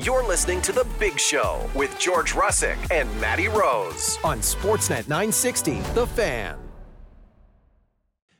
You're 0.00 0.22
listening 0.22 0.62
to 0.62 0.70
The 0.70 0.86
Big 1.00 1.18
Show 1.18 1.68
with 1.74 1.98
George 1.98 2.34
Russick 2.34 2.78
and 2.92 3.08
Matty 3.20 3.48
Rose 3.48 4.16
on 4.22 4.38
Sportsnet 4.38 5.08
960, 5.08 5.80
The 5.92 6.06
Fan. 6.06 6.56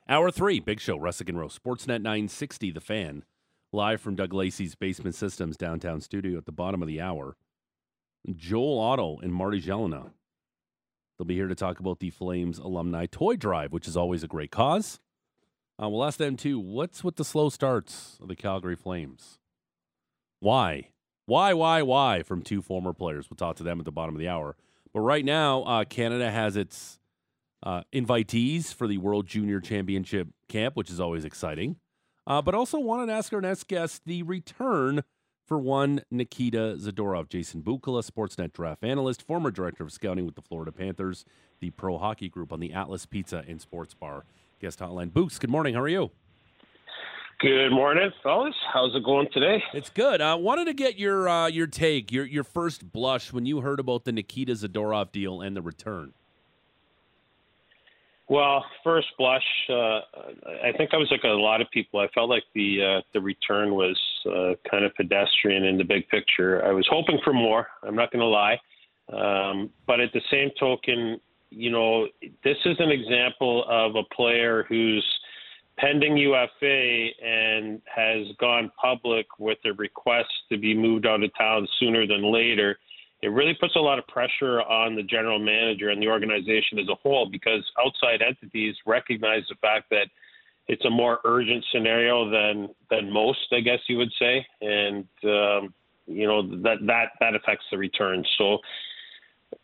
Hour 0.08 0.30
three, 0.30 0.60
Big 0.60 0.78
Show, 0.78 0.96
Russick 0.96 1.28
and 1.28 1.36
Rose, 1.36 1.58
Sportsnet 1.58 2.00
960, 2.00 2.70
The 2.70 2.80
Fan, 2.80 3.24
live 3.72 4.00
from 4.00 4.14
Doug 4.14 4.32
Lacey's 4.32 4.76
Basement 4.76 5.16
Systems 5.16 5.56
downtown 5.56 6.00
studio 6.00 6.38
at 6.38 6.46
the 6.46 6.52
bottom 6.52 6.80
of 6.80 6.86
the 6.86 7.00
hour. 7.00 7.36
Joel 8.36 8.78
Otto 8.78 9.18
and 9.20 9.34
Marty 9.34 9.60
Gelinas. 9.60 10.12
They'll 11.18 11.26
be 11.26 11.34
here 11.34 11.48
to 11.48 11.56
talk 11.56 11.80
about 11.80 11.98
the 11.98 12.10
Flames 12.10 12.58
alumni 12.58 13.06
toy 13.06 13.34
drive, 13.34 13.72
which 13.72 13.88
is 13.88 13.96
always 13.96 14.22
a 14.22 14.28
great 14.28 14.52
cause. 14.52 15.00
Uh, 15.82 15.88
we'll 15.88 16.04
ask 16.04 16.18
them 16.18 16.36
too. 16.36 16.60
What's 16.60 17.02
with 17.02 17.16
the 17.16 17.24
slow 17.24 17.48
starts 17.48 18.16
of 18.22 18.28
the 18.28 18.36
Calgary 18.36 18.76
Flames? 18.76 19.40
Why? 20.38 20.90
Why? 21.28 21.52
Why? 21.52 21.82
Why? 21.82 22.22
From 22.22 22.40
two 22.40 22.62
former 22.62 22.94
players. 22.94 23.28
We'll 23.28 23.36
talk 23.36 23.56
to 23.56 23.62
them 23.62 23.78
at 23.78 23.84
the 23.84 23.92
bottom 23.92 24.14
of 24.14 24.18
the 24.18 24.28
hour. 24.28 24.56
But 24.94 25.00
right 25.00 25.26
now, 25.26 25.62
uh, 25.64 25.84
Canada 25.84 26.30
has 26.30 26.56
its 26.56 26.98
uh, 27.62 27.82
invitees 27.92 28.72
for 28.72 28.88
the 28.88 28.96
World 28.96 29.26
Junior 29.26 29.60
Championship 29.60 30.28
camp, 30.48 30.74
which 30.74 30.88
is 30.88 30.98
always 30.98 31.26
exciting. 31.26 31.76
Uh, 32.26 32.40
but 32.40 32.54
also 32.54 32.80
wanted 32.80 33.06
to 33.06 33.12
ask 33.12 33.30
our 33.34 33.42
next 33.42 33.68
guest 33.68 34.06
the 34.06 34.22
return 34.22 35.02
for 35.44 35.58
one 35.58 36.00
Nikita 36.10 36.78
Zadorov. 36.78 37.28
Jason 37.28 37.60
Bukala, 37.60 38.02
Sportsnet 38.10 38.54
draft 38.54 38.82
analyst, 38.82 39.20
former 39.22 39.50
director 39.50 39.84
of 39.84 39.92
scouting 39.92 40.24
with 40.24 40.34
the 40.34 40.40
Florida 40.40 40.72
Panthers, 40.72 41.26
the 41.60 41.68
pro 41.68 41.98
hockey 41.98 42.30
group 42.30 42.54
on 42.54 42.60
the 42.60 42.72
Atlas 42.72 43.04
Pizza 43.04 43.44
and 43.46 43.60
Sports 43.60 43.92
Bar 43.92 44.24
guest 44.62 44.78
hotline. 44.78 45.12
Books, 45.12 45.38
good 45.38 45.50
morning. 45.50 45.74
How 45.74 45.82
are 45.82 45.88
you? 45.88 46.10
Good 47.40 47.70
morning, 47.70 48.10
fellas. 48.20 48.54
How's 48.72 48.96
it 48.96 49.04
going 49.04 49.28
today? 49.32 49.62
It's 49.72 49.90
good. 49.90 50.20
I 50.20 50.34
wanted 50.34 50.64
to 50.64 50.74
get 50.74 50.98
your 50.98 51.28
uh, 51.28 51.46
your 51.46 51.68
take, 51.68 52.10
your 52.10 52.24
your 52.24 52.42
first 52.42 52.92
blush 52.92 53.32
when 53.32 53.46
you 53.46 53.60
heard 53.60 53.78
about 53.78 54.04
the 54.04 54.10
Nikita 54.10 54.54
Zadorov 54.54 55.12
deal 55.12 55.40
and 55.40 55.56
the 55.56 55.62
return. 55.62 56.14
Well, 58.28 58.64
first 58.82 59.06
blush, 59.16 59.44
uh, 59.70 60.00
I 60.64 60.72
think 60.76 60.92
I 60.92 60.96
was 60.96 61.06
like 61.12 61.22
a 61.22 61.28
lot 61.28 61.60
of 61.60 61.70
people. 61.70 62.00
I 62.00 62.08
felt 62.08 62.28
like 62.28 62.42
the 62.56 62.82
uh, 62.82 63.02
the 63.14 63.20
return 63.20 63.76
was 63.76 63.96
uh, 64.26 64.54
kind 64.68 64.84
of 64.84 64.92
pedestrian 64.96 65.62
in 65.62 65.78
the 65.78 65.84
big 65.84 66.08
picture. 66.08 66.66
I 66.66 66.72
was 66.72 66.88
hoping 66.90 67.20
for 67.22 67.32
more. 67.32 67.68
I'm 67.84 67.94
not 67.94 68.10
going 68.10 68.20
to 68.20 68.26
lie, 68.26 68.58
um, 69.12 69.70
but 69.86 70.00
at 70.00 70.12
the 70.12 70.22
same 70.28 70.50
token, 70.58 71.20
you 71.50 71.70
know, 71.70 72.08
this 72.42 72.56
is 72.64 72.76
an 72.80 72.90
example 72.90 73.64
of 73.68 73.94
a 73.94 74.02
player 74.12 74.64
who's 74.68 75.06
pending 75.78 76.16
UFA 76.16 77.08
and 77.24 77.80
has 77.94 78.26
gone 78.38 78.70
public 78.80 79.26
with 79.38 79.58
a 79.64 79.72
request 79.74 80.28
to 80.50 80.58
be 80.58 80.74
moved 80.74 81.06
out 81.06 81.22
of 81.22 81.30
town 81.38 81.66
sooner 81.78 82.06
than 82.06 82.32
later. 82.32 82.78
It 83.22 83.28
really 83.28 83.56
puts 83.60 83.74
a 83.76 83.80
lot 83.80 83.98
of 83.98 84.06
pressure 84.06 84.60
on 84.62 84.94
the 84.94 85.02
general 85.02 85.38
manager 85.38 85.88
and 85.90 86.00
the 86.00 86.08
organization 86.08 86.78
as 86.78 86.88
a 86.88 86.94
whole 86.94 87.28
because 87.30 87.64
outside 87.84 88.22
entities 88.22 88.76
recognize 88.86 89.42
the 89.48 89.56
fact 89.56 89.90
that 89.90 90.06
it's 90.68 90.84
a 90.84 90.90
more 90.90 91.20
urgent 91.24 91.64
scenario 91.72 92.30
than 92.30 92.68
than 92.90 93.12
most, 93.12 93.46
I 93.52 93.60
guess 93.60 93.78
you 93.88 93.96
would 93.96 94.12
say, 94.18 94.46
and 94.60 95.06
um, 95.24 95.74
you 96.06 96.26
know 96.26 96.42
that 96.62 96.78
that 96.86 97.12
that 97.20 97.34
affects 97.34 97.64
the 97.70 97.78
returns. 97.78 98.28
So 98.36 98.58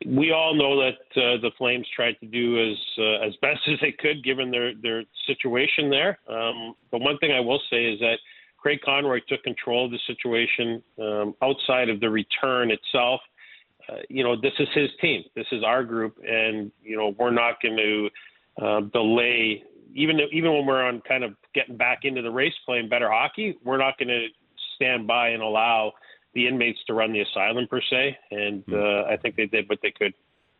we 0.06 0.32
all 0.32 0.54
know 0.54 0.80
that 0.80 1.20
uh, 1.20 1.40
the 1.40 1.50
Flames 1.56 1.86
tried 1.94 2.18
to 2.20 2.27
do 2.27 2.70
as 2.70 2.78
uh, 2.98 3.27
as 3.27 3.34
best 3.42 3.60
as 3.68 3.78
they 3.80 3.92
could 3.92 4.24
given 4.24 4.50
their 4.50 4.74
their 4.74 5.04
situation 5.27 5.90
there. 5.90 6.18
Um, 6.28 6.74
but 6.90 7.00
one 7.00 7.18
thing 7.18 7.32
I 7.32 7.40
will 7.40 7.60
say 7.70 7.84
is 7.84 7.98
that 8.00 8.16
Craig 8.58 8.80
Conroy 8.82 9.20
took 9.28 9.42
control 9.42 9.86
of 9.86 9.90
the 9.90 9.98
situation 10.06 10.82
um, 10.98 11.34
outside 11.42 11.88
of 11.88 12.00
the 12.00 12.08
return 12.08 12.70
itself. 12.70 13.20
Uh, 13.88 13.96
you 14.08 14.24
know, 14.24 14.34
this 14.40 14.55
is 14.58 14.68
his 14.74 14.88
team. 15.02 15.22
This 15.36 15.46
is 15.52 15.62
our 15.62 15.84
group, 15.84 16.16
and 16.27 16.72
you 16.82 16.96
know 16.96 17.14
we're 17.18 17.30
not 17.30 17.60
going 17.60 17.77
to 17.77 18.08
uh, 18.64 18.80
delay. 18.92 19.62
Even 19.94 20.18
even 20.33 20.52
when 20.52 20.67
we're 20.67 20.83
on 20.83 21.02
kind 21.06 21.24
of 21.24 21.34
getting 21.55 21.77
back 21.77 22.00
into 22.05 22.23
the 22.23 22.30
race, 22.30 22.55
playing 22.64 22.89
better 22.89 23.11
hockey, 23.11 23.58
we're 23.64 23.77
not 23.77 23.98
going 23.98 24.08
to 24.08 24.27
stand 24.77 25.06
by 25.06 25.28
and 25.28 25.42
allow 25.42 25.92
the 26.34 26.48
inmates 26.48 26.78
to 26.86 26.95
run 26.95 27.12
the 27.12 27.20
asylum 27.20 27.67
per 27.68 27.80
se, 27.80 28.18
and 28.30 28.62
hmm. 28.64 28.74
uh, 28.74 29.05
I 29.05 29.17
think 29.17 29.36
they 29.36 29.46
did 29.46 29.68
what 29.68 29.78
they 29.83 29.90
could. 29.90 30.14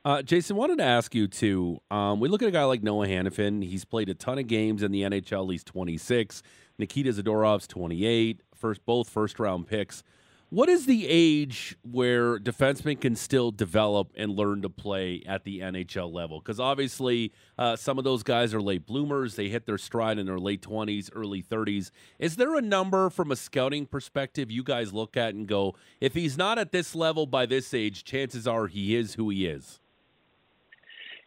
Uh, 0.04 0.20
Jason, 0.20 0.56
wanted 0.56 0.78
to 0.78 0.84
ask 0.84 1.14
you 1.14 1.26
too. 1.26 1.80
Um, 1.90 2.20
we 2.20 2.28
look 2.28 2.42
at 2.42 2.48
a 2.48 2.52
guy 2.52 2.64
like 2.64 2.82
Noah 2.82 3.06
Hanifin. 3.06 3.64
He's 3.64 3.86
played 3.86 4.10
a 4.10 4.14
ton 4.14 4.38
of 4.38 4.46
games 4.46 4.82
in 4.82 4.92
the 4.92 5.02
NHL. 5.02 5.50
He's 5.50 5.64
26. 5.64 6.42
Nikita 6.78 7.10
Zadorov's 7.10 7.66
28. 7.66 8.42
First, 8.54 8.84
both 8.84 9.08
first 9.08 9.38
round 9.38 9.66
picks. 9.66 10.02
What 10.50 10.69
is 10.69 10.87
the 10.87 11.06
age 11.09 11.77
where 11.82 12.38
defensemen 12.38 13.00
can 13.00 13.16
still 13.16 13.50
develop 13.50 14.12
and 14.15 14.37
learn 14.37 14.62
to 14.62 14.69
play 14.69 15.22
at 15.27 15.44
the 15.44 15.60
NHL 15.60 16.12
level? 16.12 16.38
Because 16.38 16.60
obviously, 16.60 17.32
uh, 17.59 17.77
some 17.77 17.99
of 17.99 18.05
those 18.05 18.22
guys 18.22 18.55
are 18.55 18.60
late 18.60 18.87
bloomers. 18.87 19.37
They 19.37 19.49
hit 19.49 19.66
their 19.66 19.78
stride 19.78 20.19
in 20.19 20.27
their 20.27 20.38
late 20.38 20.62
20s, 20.62 21.10
early 21.15 21.43
30s. 21.43 21.91
Is 22.19 22.37
there 22.37 22.55
a 22.56 22.60
number 22.60 23.10
from 23.10 23.32
a 23.32 23.37
scouting 23.37 23.87
perspective 23.87 24.50
you 24.50 24.62
guys 24.62 24.93
look 24.93 25.16
at 25.16 25.34
and 25.34 25.49
go, 25.49 25.75
if 26.00 26.15
he's 26.15 26.38
not 26.38 26.59
at 26.59 26.72
this 26.72 26.94
level 26.94 27.26
by 27.26 27.47
this 27.47 27.75
age, 27.75 28.05
chances 28.05 28.47
are 28.47 28.66
he 28.66 28.94
is 28.94 29.15
who 29.15 29.31
he 29.31 29.47
is? 29.47 29.81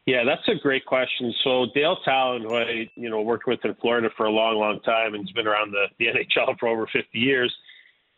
Yeah, 0.06 0.24
that's 0.24 0.48
a 0.48 0.56
great 0.56 0.86
question. 0.86 1.34
So 1.44 1.66
Dale 1.76 1.98
Tallon, 2.06 2.44
who 2.44 2.56
I 2.56 2.90
you 2.96 3.10
know 3.10 3.22
worked 3.22 3.46
with 3.46 3.60
in 3.66 3.76
Florida 3.82 4.10
for 4.16 4.28
a 4.28 4.32
long, 4.32 4.56
long 4.58 4.80
time, 4.82 5.16
and 5.16 5.26
has 5.26 5.32
been 5.32 5.48
around 5.48 5.72
the, 5.72 5.88
the 6.00 6.06
NHL 6.06 6.58
for 6.60 6.70
over 6.70 6.88
50 6.94 7.18
years– 7.18 7.54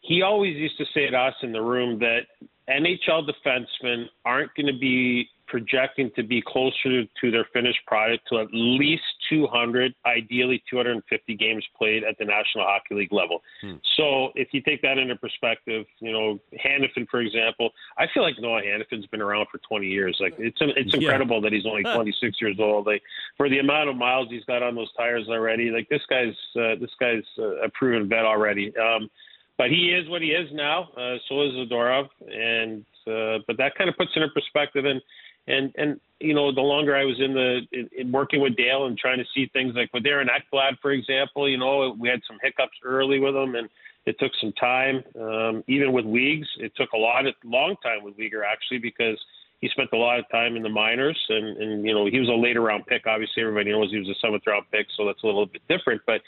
he 0.02 0.22
always 0.22 0.56
used 0.56 0.78
to 0.78 0.86
say 0.94 1.10
to 1.10 1.18
us 1.18 1.36
in 1.44 1.52
the 1.52 1.62
room 1.62 2.00
that 2.00 2.22
NHL 2.70 3.28
defensemen 3.28 4.06
aren't 4.26 4.54
going 4.56 4.68
to 4.68 4.80
be 4.80 5.30
projecting 5.50 6.12
to 6.16 6.24
be 6.24 6.42
closer 6.46 7.04
to 7.04 7.32
their 7.32 7.46
finished 7.52 7.80
product 7.88 8.24
to 8.30 8.40
at 8.40 8.48
least 8.54 9.04
200, 9.30 9.94
ideally 10.06 10.64
250 10.70 11.36
games 11.36 11.66
played 11.78 12.04
at 12.04 12.18
the 12.20 12.26
National 12.26 12.66
Hockey 12.66 12.96
League 12.96 13.12
level. 13.12 13.42
Hmm. 13.62 13.76
So 13.98 14.30
if 14.36 14.50
you 14.52 14.62
take 14.62 14.82
that 14.84 14.98
into 14.98 15.16
perspective, 15.16 15.86
you 16.00 16.12
know, 16.12 16.40
Hanifin, 16.64 17.08
for 17.10 17.20
example, 17.20 17.72
I 17.98 18.06
feel 18.14 18.24
like 18.24 18.36
Noah 18.40 18.62
Hanifin's 18.62 19.08
been 19.08 19.22
around 19.22 19.48
for 19.52 19.58
20 19.68 19.88
years. 19.88 20.18
Like 20.22 20.36
it's 20.38 20.58
it's 20.62 20.94
incredible 20.94 21.38
yeah. 21.38 21.50
that 21.50 21.54
he's 21.54 21.66
only 21.66 21.84
26 21.96 22.40
years 22.40 22.58
old. 22.60 22.86
Like 22.86 23.02
for 23.36 23.50
the 23.50 23.60
amount 23.60 23.90
of 23.90 23.96
miles 23.96 24.28
he's 24.30 24.46
got 24.46 24.62
on 24.62 24.76
those 24.76 24.94
tires 24.96 25.28
already, 25.30 25.72
like 25.72 25.90
this 25.90 26.04
guy's 26.10 26.36
uh, 26.56 26.76
this 26.80 26.92
guy's 27.00 27.24
uh, 27.40 27.64
a 27.64 27.70
proven 27.70 28.08
vet 28.08 28.26
already. 28.26 28.72
Um, 28.78 29.10
but 29.60 29.70
he 29.70 29.92
is 29.92 30.08
what 30.10 30.22
he 30.22 30.30
is 30.30 30.48
now. 30.54 30.88
Uh, 30.98 31.18
so 31.28 31.42
is 31.42 31.52
Zadorov, 31.52 32.08
and 32.32 32.86
uh, 33.06 33.44
but 33.46 33.58
that 33.58 33.76
kind 33.78 33.90
of 33.90 33.98
puts 33.98 34.12
it 34.16 34.24
in 34.24 34.30
perspective. 34.34 34.86
And 34.86 35.02
and 35.48 35.74
and 35.78 36.00
you 36.22 36.34
know, 36.34 36.56
the 36.56 36.62
longer 36.62 36.96
I 36.96 37.04
was 37.04 37.20
in 37.20 37.34
the 37.34 37.60
in, 37.74 37.90
in 37.96 38.12
working 38.12 38.40
with 38.40 38.56
Dale 38.56 38.86
and 38.86 38.98
trying 38.98 39.18
to 39.20 39.26
see 39.36 39.48
things 39.52 39.74
like 39.76 39.94
with 39.94 40.06
Aaron 40.08 40.30
Ekblad, 40.30 40.80
for 40.82 40.92
example, 40.92 41.50
you 41.50 41.58
know, 41.58 41.94
we 42.00 42.08
had 42.08 42.22
some 42.26 42.38
hiccups 42.42 42.78
early 42.86 43.20
with 43.20 43.36
him, 43.36 43.56
and 43.56 43.68
it 44.06 44.18
took 44.18 44.32
some 44.40 44.54
time. 44.54 45.04
Um, 45.20 45.62
even 45.68 45.92
with 45.92 46.06
Weegs, 46.06 46.48
it 46.58 46.72
took 46.78 46.94
a 46.94 46.98
lot, 46.98 47.28
of 47.28 47.36
long 47.44 47.76
time 47.84 48.02
with 48.02 48.18
Weegar 48.18 48.44
actually 48.50 48.80
because 48.80 49.20
he 49.60 49.68
spent 49.70 49.90
a 49.94 49.98
lot 49.98 50.20
of 50.20 50.26
time 50.32 50.56
in 50.56 50.64
the 50.64 50.70
minors, 50.70 51.18
and 51.30 51.58
and 51.58 51.86
you 51.86 51.94
know 51.94 52.06
he 52.06 52.20
was 52.20 52.30
a 52.30 52.34
later 52.34 52.62
round 52.62 52.86
pick. 52.88 53.06
Obviously, 53.06 53.44
everybody 53.44 53.72
knows 53.72 53.92
he 53.92 54.00
was 54.00 54.10
a 54.10 54.20
seventh 54.22 54.44
round 54.48 54.66
pick, 54.72 54.88
so 54.96 55.06
that's 55.06 55.22
a 55.24 55.26
little 55.26 55.46
bit 55.46 55.62
different. 55.68 56.02
But 56.06 56.22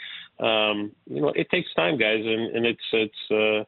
um, 0.45 0.91
you 1.07 1.21
know, 1.21 1.29
it 1.29 1.49
takes 1.49 1.73
time, 1.73 1.97
guys, 1.97 2.23
and 2.23 2.55
and 2.55 2.65
it's 2.65 2.81
it's. 2.93 3.31
Uh, 3.31 3.63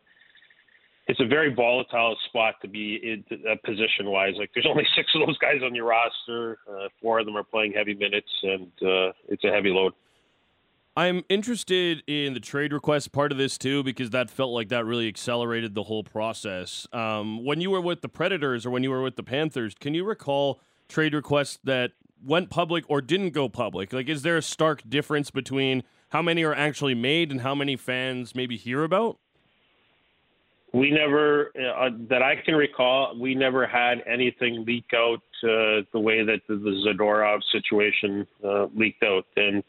it's 1.06 1.20
a 1.20 1.26
very 1.26 1.54
volatile 1.54 2.16
spot 2.30 2.56
to 2.62 2.68
be 2.70 2.96
in 3.04 3.40
uh, 3.46 3.56
position 3.66 4.06
wise. 4.06 4.36
Like 4.38 4.52
there's 4.54 4.66
only 4.70 4.86
six 4.96 5.12
of 5.16 5.28
those 5.28 5.38
guys 5.38 5.58
on 5.62 5.76
your 5.76 5.86
roster. 5.86 6.60
Uh, 6.66 6.88
four 7.02 7.20
of 7.20 7.26
them 7.26 7.36
are 7.36 7.44
playing 7.44 7.74
heavy 7.74 7.94
minutes, 7.94 8.30
and 8.42 8.72
uh, 8.82 9.12
it's 9.28 9.44
a 9.44 9.52
heavy 9.52 9.70
load. 9.70 9.92
I'm 10.96 11.24
interested 11.28 12.04
in 12.06 12.36
the 12.36 12.40
trade 12.40 12.72
request 12.72 13.12
part 13.12 13.32
of 13.32 13.38
this 13.40 13.58
too 13.58 13.82
because 13.82 14.12
that 14.12 14.30
felt 14.30 14.52
like 14.52 14.70
that 14.70 14.86
really 14.86 15.08
accelerated 15.08 15.74
the 15.74 15.84
whole 15.84 16.04
process. 16.04 16.88
Um, 16.94 17.44
when 17.44 17.62
you 17.62 17.72
were 17.72 17.82
with 17.82 18.02
the 18.02 18.10
Predators 18.10 18.66
or 18.66 18.70
when 18.70 18.84
you 18.84 18.92
were 18.92 19.02
with 19.02 19.16
the 19.16 19.24
Panthers, 19.24 19.74
can 19.80 19.96
you 19.96 20.04
recall 20.04 20.60
trade 20.88 21.16
requests 21.16 21.58
that 21.64 21.94
went 22.24 22.52
public 22.52 22.84
or 22.88 23.02
didn't 23.02 23.32
go 23.32 23.50
public? 23.50 23.92
Like, 23.92 24.08
is 24.08 24.22
there 24.22 24.38
a 24.38 24.42
stark 24.42 24.88
difference 24.88 25.32
between 25.32 25.82
how 26.10 26.22
many 26.22 26.44
are 26.44 26.54
actually 26.54 26.94
made 26.94 27.32
and 27.32 27.42
how 27.42 27.56
many 27.56 27.76
fans 27.76 28.36
maybe 28.36 28.56
hear 28.56 28.84
about? 28.84 29.18
We 30.74 30.92
never, 30.92 31.52
uh, 31.56 31.90
that 32.10 32.22
I 32.22 32.36
can 32.36 32.56
recall, 32.56 33.16
we 33.20 33.36
never 33.36 33.66
had 33.68 34.04
anything 34.08 34.64
leak 34.66 34.86
out 34.96 35.22
uh, 35.44 35.86
the 35.92 36.00
way 36.00 36.24
that 36.24 36.42
the, 36.48 36.56
Zadorov 36.56 37.42
situation 37.52 38.26
uh, 38.44 38.68
leaked 38.76 39.04
out. 39.04 39.26
And 39.36 39.64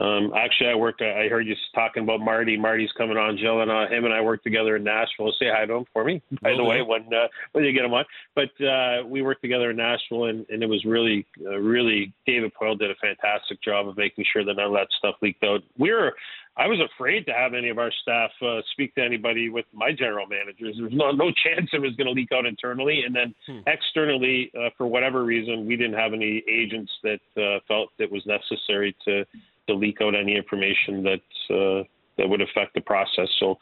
Um, 0.00 0.32
actually, 0.36 0.70
I 0.70 0.74
worked. 0.74 1.00
I 1.00 1.28
heard 1.28 1.46
you 1.46 1.54
talking 1.74 2.02
about 2.02 2.20
Marty. 2.20 2.56
Marty's 2.56 2.90
coming 2.98 3.16
on, 3.16 3.38
Jill, 3.38 3.62
and 3.62 3.70
uh, 3.70 3.86
him 3.88 4.04
and 4.04 4.12
I 4.12 4.20
worked 4.20 4.44
together 4.44 4.76
in 4.76 4.84
Nashville. 4.84 5.32
Say 5.38 5.46
hi 5.50 5.64
to 5.64 5.74
him 5.74 5.84
for 5.92 6.04
me, 6.04 6.22
by 6.42 6.54
the 6.54 6.64
way, 6.64 6.82
when 6.82 7.02
uh, 7.12 7.28
when 7.52 7.64
you 7.64 7.72
get 7.72 7.84
him 7.84 7.94
on. 7.94 8.04
But 8.34 8.50
uh, 8.64 9.06
we 9.06 9.22
worked 9.22 9.42
together 9.42 9.70
in 9.70 9.76
Nashville, 9.76 10.24
and, 10.24 10.44
and 10.50 10.62
it 10.62 10.68
was 10.68 10.84
really, 10.84 11.26
uh, 11.46 11.56
really. 11.58 12.12
David 12.26 12.52
Poile 12.60 12.78
did 12.78 12.90
a 12.90 12.94
fantastic 12.96 13.62
job 13.62 13.88
of 13.88 13.96
making 13.96 14.24
sure 14.32 14.44
that 14.44 14.54
none 14.54 14.66
of 14.66 14.72
that 14.72 14.88
stuff 14.98 15.14
leaked 15.22 15.44
out. 15.44 15.62
We 15.78 15.92
were 15.92 16.12
I 16.58 16.66
was 16.66 16.80
afraid 16.80 17.26
to 17.26 17.32
have 17.32 17.52
any 17.52 17.68
of 17.68 17.78
our 17.78 17.92
staff 18.02 18.30
uh, 18.40 18.60
speak 18.72 18.94
to 18.94 19.02
anybody 19.02 19.50
with 19.50 19.66
my 19.74 19.92
general 19.92 20.26
managers. 20.26 20.76
There's 20.78 20.92
no 20.92 21.10
no 21.10 21.30
chance 21.44 21.68
it 21.72 21.80
was 21.80 21.94
going 21.96 22.06
to 22.06 22.12
leak 22.12 22.32
out 22.32 22.46
internally, 22.46 23.02
and 23.04 23.14
then 23.14 23.34
hmm. 23.46 23.60
externally, 23.66 24.50
uh, 24.58 24.70
for 24.76 24.86
whatever 24.86 25.24
reason, 25.24 25.66
we 25.66 25.76
didn't 25.76 25.98
have 25.98 26.14
any 26.14 26.42
agents 26.48 26.90
that 27.02 27.20
uh, 27.36 27.60
felt 27.68 27.90
it 27.98 28.10
was 28.10 28.24
necessary 28.26 28.96
to 29.04 29.24
to 29.68 29.74
leak 29.74 29.98
out 30.00 30.14
any 30.14 30.36
information 30.36 31.02
that 31.02 31.54
uh, 31.54 31.84
that 32.18 32.28
would 32.28 32.40
affect 32.40 32.74
the 32.74 32.80
process. 32.80 33.28
So, 33.38 33.58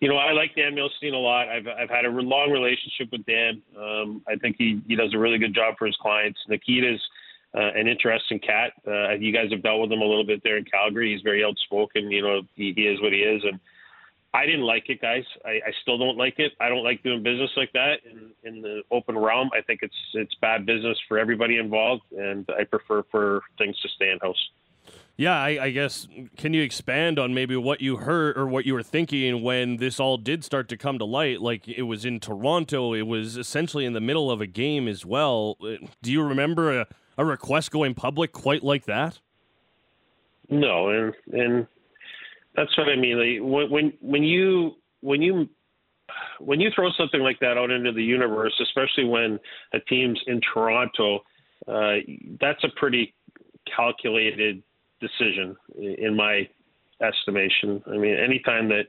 you 0.00 0.08
know, 0.08 0.16
I 0.16 0.32
like 0.32 0.54
Dan 0.56 0.74
Milstein 0.74 1.12
a 1.12 1.16
lot. 1.16 1.48
I've 1.48 1.66
I've 1.66 1.90
had 1.90 2.04
a 2.04 2.10
long 2.10 2.50
relationship 2.50 3.08
with 3.12 3.24
Dan. 3.26 3.62
Um, 3.78 4.22
I 4.26 4.36
think 4.36 4.56
he 4.58 4.80
he 4.86 4.96
does 4.96 5.14
a 5.14 5.18
really 5.18 5.38
good 5.38 5.54
job 5.54 5.74
for 5.78 5.86
his 5.86 5.96
clients. 6.00 6.38
Nikita's 6.48 7.00
uh, 7.54 7.70
an 7.74 7.88
interesting 7.88 8.38
cat. 8.38 8.72
Uh, 8.86 9.12
you 9.12 9.32
guys 9.32 9.50
have 9.50 9.62
dealt 9.62 9.80
with 9.80 9.92
him 9.92 10.00
a 10.00 10.04
little 10.04 10.26
bit 10.26 10.42
there 10.42 10.56
in 10.58 10.64
Calgary. 10.64 11.12
He's 11.12 11.22
very 11.22 11.44
outspoken. 11.44 12.10
You 12.10 12.22
know, 12.22 12.40
he, 12.54 12.72
he 12.74 12.82
is 12.82 13.00
what 13.00 13.12
he 13.12 13.20
is, 13.20 13.42
and 13.44 13.58
I 14.34 14.44
didn't 14.44 14.62
like 14.62 14.88
it, 14.88 15.00
guys. 15.00 15.24
I, 15.44 15.52
I 15.52 15.72
still 15.82 15.96
don't 15.96 16.18
like 16.18 16.38
it. 16.38 16.52
I 16.60 16.68
don't 16.68 16.84
like 16.84 17.02
doing 17.02 17.22
business 17.22 17.50
like 17.56 17.72
that 17.72 18.00
in, 18.10 18.30
in 18.44 18.62
the 18.62 18.82
open 18.90 19.16
realm. 19.16 19.50
I 19.56 19.62
think 19.62 19.80
it's 19.82 19.94
it's 20.14 20.34
bad 20.40 20.66
business 20.66 20.98
for 21.08 21.18
everybody 21.18 21.56
involved, 21.56 22.04
and 22.12 22.46
I 22.58 22.64
prefer 22.64 23.02
for 23.10 23.42
things 23.56 23.78
to 23.80 23.88
stay 23.96 24.10
in 24.10 24.18
house. 24.20 24.50
Yeah, 25.18 25.36
I, 25.36 25.64
I, 25.64 25.70
guess. 25.70 26.06
Can 26.36 26.54
you 26.54 26.62
expand 26.62 27.18
on 27.18 27.34
maybe 27.34 27.56
what 27.56 27.80
you 27.80 27.96
heard 27.96 28.38
or 28.38 28.46
what 28.46 28.64
you 28.64 28.72
were 28.72 28.84
thinking 28.84 29.42
when 29.42 29.78
this 29.78 29.98
all 29.98 30.16
did 30.16 30.44
start 30.44 30.68
to 30.68 30.76
come 30.76 30.96
to 31.00 31.04
light? 31.04 31.40
Like 31.42 31.66
it 31.66 31.82
was 31.82 32.04
in 32.04 32.20
Toronto, 32.20 32.94
it 32.94 33.02
was 33.02 33.36
essentially 33.36 33.84
in 33.84 33.94
the 33.94 34.00
middle 34.00 34.30
of 34.30 34.40
a 34.40 34.46
game 34.46 34.86
as 34.86 35.04
well. 35.04 35.56
Uh, 35.60 35.74
do 36.02 36.12
you 36.12 36.22
remember 36.22 36.82
a, 36.82 36.86
a 37.18 37.24
request 37.24 37.72
going 37.72 37.94
public 37.94 38.30
quite 38.30 38.62
like 38.62 38.84
that? 38.84 39.18
No, 40.50 40.88
and 40.88 41.12
and 41.32 41.66
that's 42.54 42.78
what 42.78 42.88
I 42.88 42.94
mean. 42.94 43.18
Like 43.18 43.50
when 43.50 43.70
when 43.72 43.92
when 44.00 44.22
you 44.22 44.76
when 45.00 45.20
you 45.20 45.48
when 46.38 46.60
you 46.60 46.70
throw 46.72 46.90
something 46.96 47.22
like 47.22 47.40
that 47.40 47.58
out 47.58 47.72
into 47.72 47.90
the 47.90 48.04
universe, 48.04 48.54
especially 48.62 49.04
when 49.04 49.40
a 49.72 49.80
team's 49.80 50.20
in 50.28 50.40
Toronto, 50.54 51.24
uh, 51.66 51.94
that's 52.40 52.62
a 52.62 52.68
pretty 52.76 53.16
calculated 53.76 54.62
decision 55.00 55.56
in 55.76 56.16
my 56.16 56.48
estimation. 57.00 57.82
I 57.86 57.96
mean, 57.96 58.16
anytime 58.16 58.68
that 58.68 58.84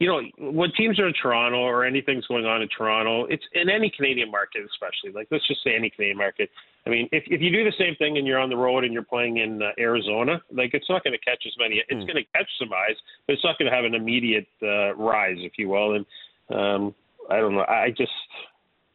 you 0.00 0.08
know, 0.08 0.22
when 0.50 0.72
teams 0.72 0.98
are 0.98 1.06
in 1.06 1.12
Toronto 1.12 1.58
or 1.58 1.84
anything's 1.84 2.26
going 2.26 2.46
on 2.46 2.62
in 2.62 2.68
Toronto, 2.76 3.26
it's 3.26 3.44
in 3.52 3.68
any 3.68 3.92
Canadian 3.94 4.30
market, 4.30 4.62
especially. 4.64 5.12
Like, 5.12 5.28
let's 5.30 5.46
just 5.46 5.62
say 5.62 5.76
any 5.76 5.90
Canadian 5.90 6.16
market. 6.16 6.48
I 6.86 6.90
mean, 6.90 7.06
if, 7.12 7.22
if 7.26 7.42
you 7.42 7.50
do 7.52 7.64
the 7.64 7.76
same 7.78 7.94
thing 7.96 8.16
and 8.16 8.26
you're 8.26 8.38
on 8.38 8.48
the 8.48 8.56
road 8.56 8.84
and 8.84 8.94
you're 8.94 9.02
playing 9.02 9.36
in 9.36 9.62
uh, 9.62 9.72
Arizona, 9.78 10.40
like, 10.50 10.70
it's 10.72 10.88
not 10.88 11.04
going 11.04 11.12
to 11.12 11.18
catch 11.18 11.44
as 11.46 11.52
many. 11.58 11.84
It's 11.86 12.02
mm. 12.02 12.06
going 12.06 12.24
to 12.24 12.30
catch 12.32 12.48
some 12.58 12.72
eyes, 12.72 12.96
but 13.26 13.34
it's 13.34 13.44
not 13.44 13.58
going 13.58 13.70
to 13.70 13.76
have 13.76 13.84
an 13.84 13.94
immediate 13.94 14.48
uh, 14.62 14.94
rise, 14.94 15.36
if 15.40 15.52
you 15.58 15.68
will. 15.68 15.94
And 15.94 16.06
um, 16.48 16.94
I 17.30 17.36
don't 17.36 17.54
know. 17.54 17.66
I 17.68 17.90
just, 17.90 18.10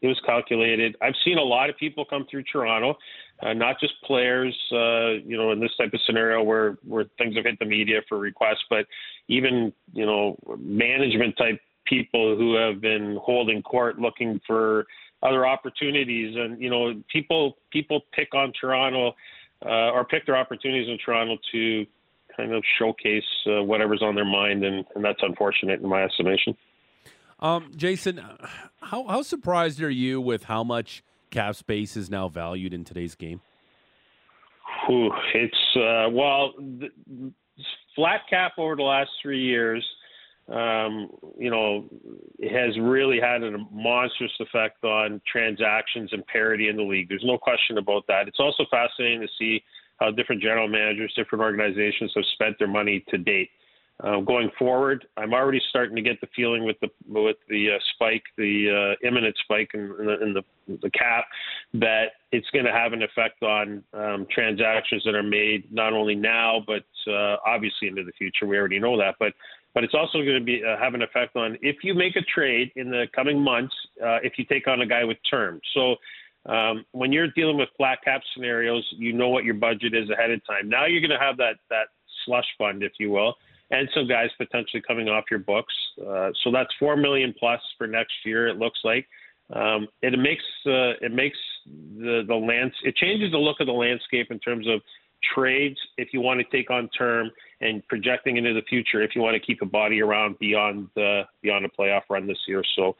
it 0.01 0.07
was 0.07 0.19
calculated. 0.25 0.95
I've 1.01 1.13
seen 1.23 1.37
a 1.37 1.43
lot 1.43 1.69
of 1.69 1.77
people 1.77 2.05
come 2.05 2.25
through 2.29 2.43
Toronto, 2.43 2.97
uh, 3.41 3.53
not 3.53 3.79
just 3.79 3.93
players, 4.03 4.55
uh, 4.71 5.21
you 5.25 5.37
know, 5.37 5.51
in 5.51 5.59
this 5.59 5.71
type 5.77 5.93
of 5.93 5.99
scenario 6.05 6.43
where 6.43 6.77
where 6.83 7.05
things 7.17 7.35
have 7.35 7.45
hit 7.45 7.57
the 7.59 7.65
media 7.65 8.01
for 8.07 8.17
requests, 8.17 8.65
but 8.69 8.85
even 9.27 9.73
you 9.93 10.05
know 10.05 10.37
management 10.59 11.35
type 11.37 11.59
people 11.85 12.35
who 12.35 12.55
have 12.55 12.81
been 12.81 13.17
holding 13.21 13.61
court 13.61 13.99
looking 13.99 14.39
for 14.45 14.85
other 15.23 15.45
opportunities, 15.45 16.35
and 16.35 16.61
you 16.61 16.69
know, 16.69 17.01
people 17.11 17.57
people 17.71 18.01
pick 18.13 18.33
on 18.33 18.53
Toronto 18.59 19.15
uh, 19.65 19.91
or 19.91 20.05
pick 20.05 20.25
their 20.25 20.37
opportunities 20.37 20.87
in 20.87 20.97
Toronto 21.03 21.37
to 21.51 21.85
kind 22.35 22.53
of 22.53 22.63
showcase 22.77 23.23
uh, 23.47 23.63
whatever's 23.63 24.01
on 24.01 24.15
their 24.15 24.25
mind, 24.25 24.63
and, 24.63 24.85
and 24.95 25.03
that's 25.03 25.19
unfortunate 25.21 25.81
in 25.81 25.89
my 25.89 26.03
estimation. 26.03 26.55
Um, 27.39 27.71
Jason, 27.75 28.21
how 28.81 29.05
how 29.07 29.21
surprised 29.21 29.81
are 29.81 29.89
you 29.89 30.21
with 30.21 30.45
how 30.45 30.63
much 30.63 31.03
cap 31.31 31.55
space 31.55 31.97
is 31.97 32.09
now 32.09 32.29
valued 32.29 32.73
in 32.73 32.83
today's 32.83 33.15
game? 33.15 33.41
It's 35.33 35.75
uh, 35.75 36.09
well, 36.11 36.53
the, 36.57 36.89
flat 37.95 38.21
cap 38.29 38.53
over 38.57 38.75
the 38.75 38.83
last 38.83 39.09
three 39.21 39.41
years. 39.41 39.85
Um, 40.47 41.09
you 41.39 41.49
know, 41.49 41.85
has 42.43 42.77
really 42.79 43.19
had 43.19 43.41
a 43.41 43.57
monstrous 43.71 44.31
effect 44.39 44.83
on 44.83 45.19
transactions 45.29 46.11
and 46.13 46.23
parity 46.27 46.69
in 46.69 46.75
the 46.75 46.83
league. 46.83 47.09
There's 47.09 47.25
no 47.25 47.39
question 47.39 47.79
about 47.79 48.05
that. 48.09 48.27
It's 48.27 48.39
also 48.39 48.63
fascinating 48.69 49.21
to 49.21 49.27
see 49.39 49.63
how 49.97 50.11
different 50.11 50.43
general 50.43 50.67
managers, 50.67 51.11
different 51.15 51.41
organizations 51.41 52.11
have 52.15 52.25
spent 52.33 52.59
their 52.59 52.67
money 52.67 53.03
to 53.09 53.17
date. 53.17 53.49
Uh, 54.03 54.19
going 54.19 54.51
forward, 54.59 55.07
I'm 55.15 55.33
already 55.33 55.61
starting 55.69 55.95
to 55.95 56.01
get 56.01 56.19
the 56.19 56.27
feeling 56.35 56.65
with 56.65 56.75
the 56.81 56.89
with 57.07 57.37
the 57.47 57.75
uh, 57.75 57.79
spike, 57.93 58.23
the 58.37 58.95
uh, 59.01 59.07
imminent 59.07 59.37
spike 59.43 59.71
in, 59.73 59.79
in, 59.79 60.05
the, 60.05 60.21
in 60.21 60.33
the, 60.33 60.43
the 60.81 60.89
cap, 60.89 61.23
that 61.75 62.07
it's 62.33 62.49
going 62.51 62.65
to 62.65 62.73
have 62.73 62.91
an 62.91 63.03
effect 63.03 63.41
on 63.41 63.81
um, 63.93 64.27
transactions 64.29 65.01
that 65.05 65.15
are 65.15 65.23
made 65.23 65.71
not 65.71 65.93
only 65.93 66.13
now 66.13 66.61
but 66.67 66.83
uh, 67.09 67.37
obviously 67.45 67.87
into 67.87 68.03
the 68.03 68.11
future. 68.17 68.45
We 68.45 68.57
already 68.57 68.79
know 68.79 68.97
that, 68.97 69.15
but 69.17 69.31
but 69.73 69.85
it's 69.85 69.93
also 69.93 70.17
going 70.17 70.39
to 70.39 70.43
be 70.43 70.61
uh, 70.61 70.77
have 70.77 70.93
an 70.93 71.01
effect 71.01 71.37
on 71.37 71.57
if 71.61 71.77
you 71.81 71.93
make 71.93 72.17
a 72.17 72.21
trade 72.23 72.71
in 72.75 72.89
the 72.89 73.05
coming 73.15 73.39
months, 73.39 73.73
if 74.23 74.33
you 74.37 74.43
take 74.43 74.67
on 74.67 74.81
a 74.81 74.85
guy 74.85 75.03
with 75.03 75.17
term. 75.29 75.61
So. 75.73 75.95
Um, 76.47 76.85
when 76.91 77.11
you're 77.11 77.29
dealing 77.29 77.57
with 77.57 77.69
flat 77.75 78.03
cap 78.05 78.21
scenarios, 78.35 78.87
you 78.99 79.13
know 79.13 79.29
what 79.29 79.45
your 79.45 79.55
budget 79.55 79.95
is 79.95 80.07
ahead 80.11 80.29
of 80.29 80.45
time. 80.45 80.69
Now 80.69 80.85
you're 80.85 81.01
going 81.01 81.09
to 81.09 81.17
have 81.17 81.37
that 81.37 81.55
that 81.71 81.87
slush 82.23 82.45
fund, 82.59 82.83
if 82.83 82.91
you 82.99 83.09
will, 83.09 83.33
and 83.71 83.89
some 83.93 84.07
guys 84.07 84.29
potentially 84.37 84.81
coming 84.87 85.09
off 85.09 85.25
your 85.29 85.39
books. 85.39 85.73
Uh, 85.99 86.29
so 86.43 86.51
that's 86.51 86.69
four 86.79 86.95
million 86.95 87.33
plus 87.37 87.61
for 87.77 87.87
next 87.87 88.13
year. 88.23 88.47
It 88.47 88.57
looks 88.57 88.79
like 88.83 89.07
um, 89.53 89.87
it 90.01 90.17
makes 90.17 90.43
uh, 90.65 90.97
it 91.01 91.13
makes 91.13 91.37
the 91.97 92.23
the 92.27 92.35
lands 92.35 92.73
it 92.83 92.95
changes 92.95 93.31
the 93.31 93.37
look 93.37 93.59
of 93.59 93.67
the 93.67 93.73
landscape 93.73 94.31
in 94.31 94.39
terms 94.39 94.67
of 94.67 94.81
trades 95.33 95.77
if 95.97 96.09
you 96.13 96.21
want 96.21 96.39
to 96.39 96.55
take 96.55 96.69
on 96.69 96.89
term 96.89 97.31
and 97.61 97.87
projecting 97.87 98.37
into 98.37 98.53
the 98.53 98.61
future 98.63 99.01
if 99.01 99.15
you 99.15 99.21
want 99.21 99.33
to 99.33 99.39
keep 99.39 99.61
a 99.61 99.65
body 99.65 100.01
around 100.01 100.37
beyond 100.39 100.87
the 100.95 101.23
beyond 101.41 101.65
a 101.65 101.69
playoff 101.69 102.01
run 102.09 102.27
this 102.27 102.37
year. 102.47 102.63
So 102.75 102.95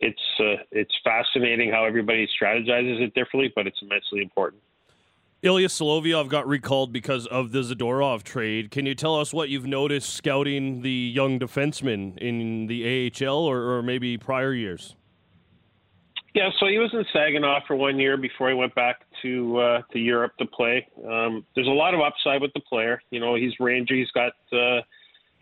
it's 0.00 0.20
uh, 0.40 0.62
it's 0.72 0.92
fascinating 1.04 1.70
how 1.70 1.84
everybody 1.84 2.28
strategizes 2.40 3.00
it 3.00 3.14
differently, 3.14 3.52
but 3.54 3.66
it's 3.66 3.78
immensely 3.82 4.20
important. 4.22 4.62
Ilya 5.44 5.68
Solovyov 5.68 6.30
got 6.30 6.48
recalled 6.48 6.90
because 6.90 7.26
of 7.26 7.52
the 7.52 7.58
Zadorov 7.58 8.22
trade. 8.22 8.70
Can 8.70 8.86
you 8.86 8.94
tell 8.94 9.20
us 9.20 9.34
what 9.34 9.50
you've 9.50 9.66
noticed 9.66 10.08
scouting 10.08 10.80
the 10.80 10.90
young 10.90 11.38
defenseman 11.38 12.16
in 12.16 12.66
the 12.66 13.12
AHL 13.12 13.44
or, 13.44 13.58
or 13.58 13.82
maybe 13.82 14.16
prior 14.16 14.54
years? 14.54 14.96
Yeah, 16.34 16.48
so 16.58 16.66
he 16.66 16.78
was 16.78 16.94
in 16.94 17.04
Saginaw 17.12 17.60
for 17.66 17.76
one 17.76 17.98
year 17.98 18.16
before 18.16 18.48
he 18.48 18.54
went 18.54 18.74
back 18.74 19.02
to 19.20 19.58
uh, 19.58 19.82
to 19.92 19.98
Europe 19.98 20.32
to 20.38 20.46
play. 20.46 20.88
Um, 21.06 21.44
there's 21.54 21.68
a 21.68 21.70
lot 21.70 21.92
of 21.92 22.00
upside 22.00 22.40
with 22.40 22.54
the 22.54 22.60
player. 22.60 22.98
You 23.10 23.20
know, 23.20 23.34
he's 23.34 23.52
rangy. 23.60 23.98
He's 24.00 24.10
got. 24.12 24.32
Uh, 24.50 24.80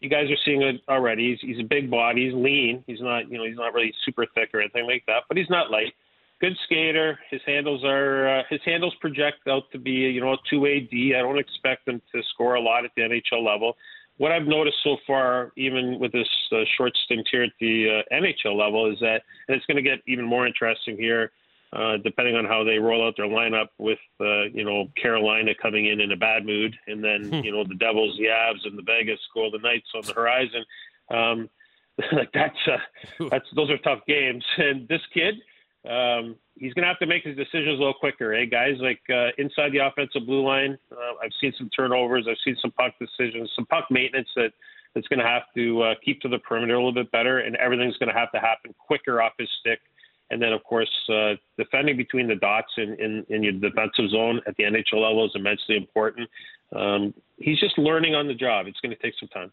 you 0.01 0.09
guys 0.09 0.29
are 0.33 0.37
seeing 0.45 0.63
it 0.63 0.81
already. 0.89 1.31
He's, 1.31 1.49
he's 1.49 1.65
a 1.65 1.69
big 1.69 1.89
body. 1.89 2.27
He's 2.27 2.35
lean. 2.35 2.83
He's 2.89 3.01
not. 3.01 3.31
You 3.31 3.39
know, 3.39 3.45
he's 3.45 3.57
not 3.57 3.73
really 3.73 3.95
super 4.05 4.27
thick 4.35 4.51
or 4.53 4.61
anything 4.61 4.85
like 4.85 5.05
that. 5.07 5.23
But 5.29 5.37
he's 5.37 5.49
not 5.49 5.71
light 5.71 5.95
good 6.43 6.59
skater. 6.65 7.19
His 7.31 7.41
handles 7.47 7.85
are 7.85 8.41
uh, 8.41 8.43
his 8.51 8.61
handles 8.65 8.95
project 9.01 9.47
out 9.49 9.71
to 9.71 9.79
be 9.79 9.93
you 9.93 10.21
know 10.21 10.33
a 10.33 10.37
two 10.51 10.61
way 10.61 10.81
D. 10.81 11.15
I 11.17 11.21
don't 11.21 11.39
expect 11.39 11.89
him 11.89 12.03
to 12.15 12.23
score 12.35 12.55
a 12.55 12.61
lot 12.61 12.85
at 12.85 12.91
the 12.97 13.03
NHL 13.03 13.45
level. 13.47 13.77
What 14.19 14.33
I've 14.33 14.47
noticed 14.47 14.77
so 14.85 14.97
far, 15.07 15.53
even 15.57 15.99
with 15.99 16.13
this 16.13 16.29
uh, 16.53 16.65
short 16.77 16.93
stint 17.05 17.27
here 17.31 17.45
at 17.45 17.53
the 17.61 18.03
uh, 18.11 18.15
NHL 18.15 18.57
level, 18.59 18.93
is 18.93 18.99
that, 19.01 19.23
and 19.49 19.57
it's 19.57 19.65
going 19.67 19.77
to 19.77 19.83
get 19.83 20.01
even 20.07 20.25
more 20.25 20.47
interesting 20.47 20.99
here, 20.99 21.33
uh, 21.73 21.97
depending 22.05 22.37
on 22.37 22.45
how 22.45 22.63
they 22.63 22.79
roll 22.79 23.07
out 23.07 23.15
their 23.17 23.27
lineup 23.27 23.69
with, 23.79 23.99
uh, 24.21 24.43
you 24.53 24.65
know, 24.65 24.87
Carolina 25.01 25.53
coming 25.61 25.87
in 25.87 26.01
in 26.01 26.13
a 26.13 26.17
bad 26.17 26.45
mood, 26.45 26.77
and 26.89 27.03
then 27.03 27.31
hmm. 27.31 27.45
you 27.45 27.53
know 27.53 27.65
the 27.65 27.75
Devils, 27.77 28.17
the 28.19 28.27
Avs, 28.27 28.67
and 28.67 28.77
the 28.77 28.83
Vegas 28.83 29.21
Golden 29.33 29.63
Knights 29.63 29.89
on 29.95 30.03
the 30.03 30.13
horizon. 30.13 30.65
Um, 31.11 31.49
like 32.13 32.31
that's 32.33 32.59
uh, 32.67 33.27
that's 33.31 33.47
those 33.57 33.71
are 33.71 33.79
tough 33.79 34.01
games, 34.07 34.45
and 34.59 34.87
this 34.89 35.03
kid 35.15 35.37
um, 35.89 36.37
he's 36.57 36.73
going 36.75 36.83
to 36.83 36.89
have 36.89 36.99
to 37.01 37.07
make 37.07 37.25
his 37.25 37.37
decisions 37.37 37.79
a 37.79 37.83
little 37.83 37.95
quicker, 37.95 38.33
eh, 38.35 38.45
guys? 38.45 38.77
Like 38.79 39.01
uh, 39.11 39.31
inside 39.39 39.73
the 39.73 39.79
offensive 39.79 40.27
blue 40.27 40.47
line, 40.47 40.79
uh, 40.93 41.15
I've 41.23 41.33
seen 41.41 41.53
some 41.59 41.69
turnovers. 41.71 42.27
I've 42.29 42.37
seen 42.45 42.57
some 42.63 42.71
puck 42.73 42.95
decisions, 43.01 43.51
some 43.57 43.67
puck 43.67 43.87
maintenance 43.91 44.29
that 44.37 44.53
that's 44.95 45.09
going 45.09 45.19
to 45.19 45.27
have 45.27 45.43
to 45.57 45.83
uh, 45.83 45.95
keep 46.05 46.21
to 46.21 46.29
the 46.29 46.39
perimeter 46.39 46.75
a 46.75 46.77
little 46.77 46.93
bit 46.93 47.11
better, 47.11 47.39
and 47.39 47.57
everything's 47.57 47.97
going 47.97 48.13
to 48.13 48.19
have 48.19 48.31
to 48.33 48.39
happen 48.39 48.75
quicker 48.79 49.23
off 49.23 49.33
his 49.39 49.49
stick. 49.61 49.81
And 50.31 50.41
then, 50.41 50.53
of 50.53 50.63
course, 50.65 50.91
uh, 51.11 51.35
defending 51.59 51.97
between 51.97 52.27
the 52.27 52.37
dots 52.37 52.73
in, 52.77 52.95
in, 53.01 53.27
in 53.29 53.43
your 53.43 53.53
defensive 53.53 54.11
zone 54.11 54.41
at 54.47 54.57
the 54.57 54.65
NHL 54.65 55.03
level 55.03 55.27
is 55.27 55.33
immensely 55.35 55.77
important. 55.77 56.29
um, 56.75 57.13
he's 57.39 57.59
just 57.59 57.77
learning 57.77 58.15
on 58.15 58.27
the 58.29 58.35
job. 58.35 58.67
It's 58.67 58.81
going 58.81 58.95
to 58.97 59.03
take 59.03 59.15
some 59.19 59.29
time. 59.29 59.53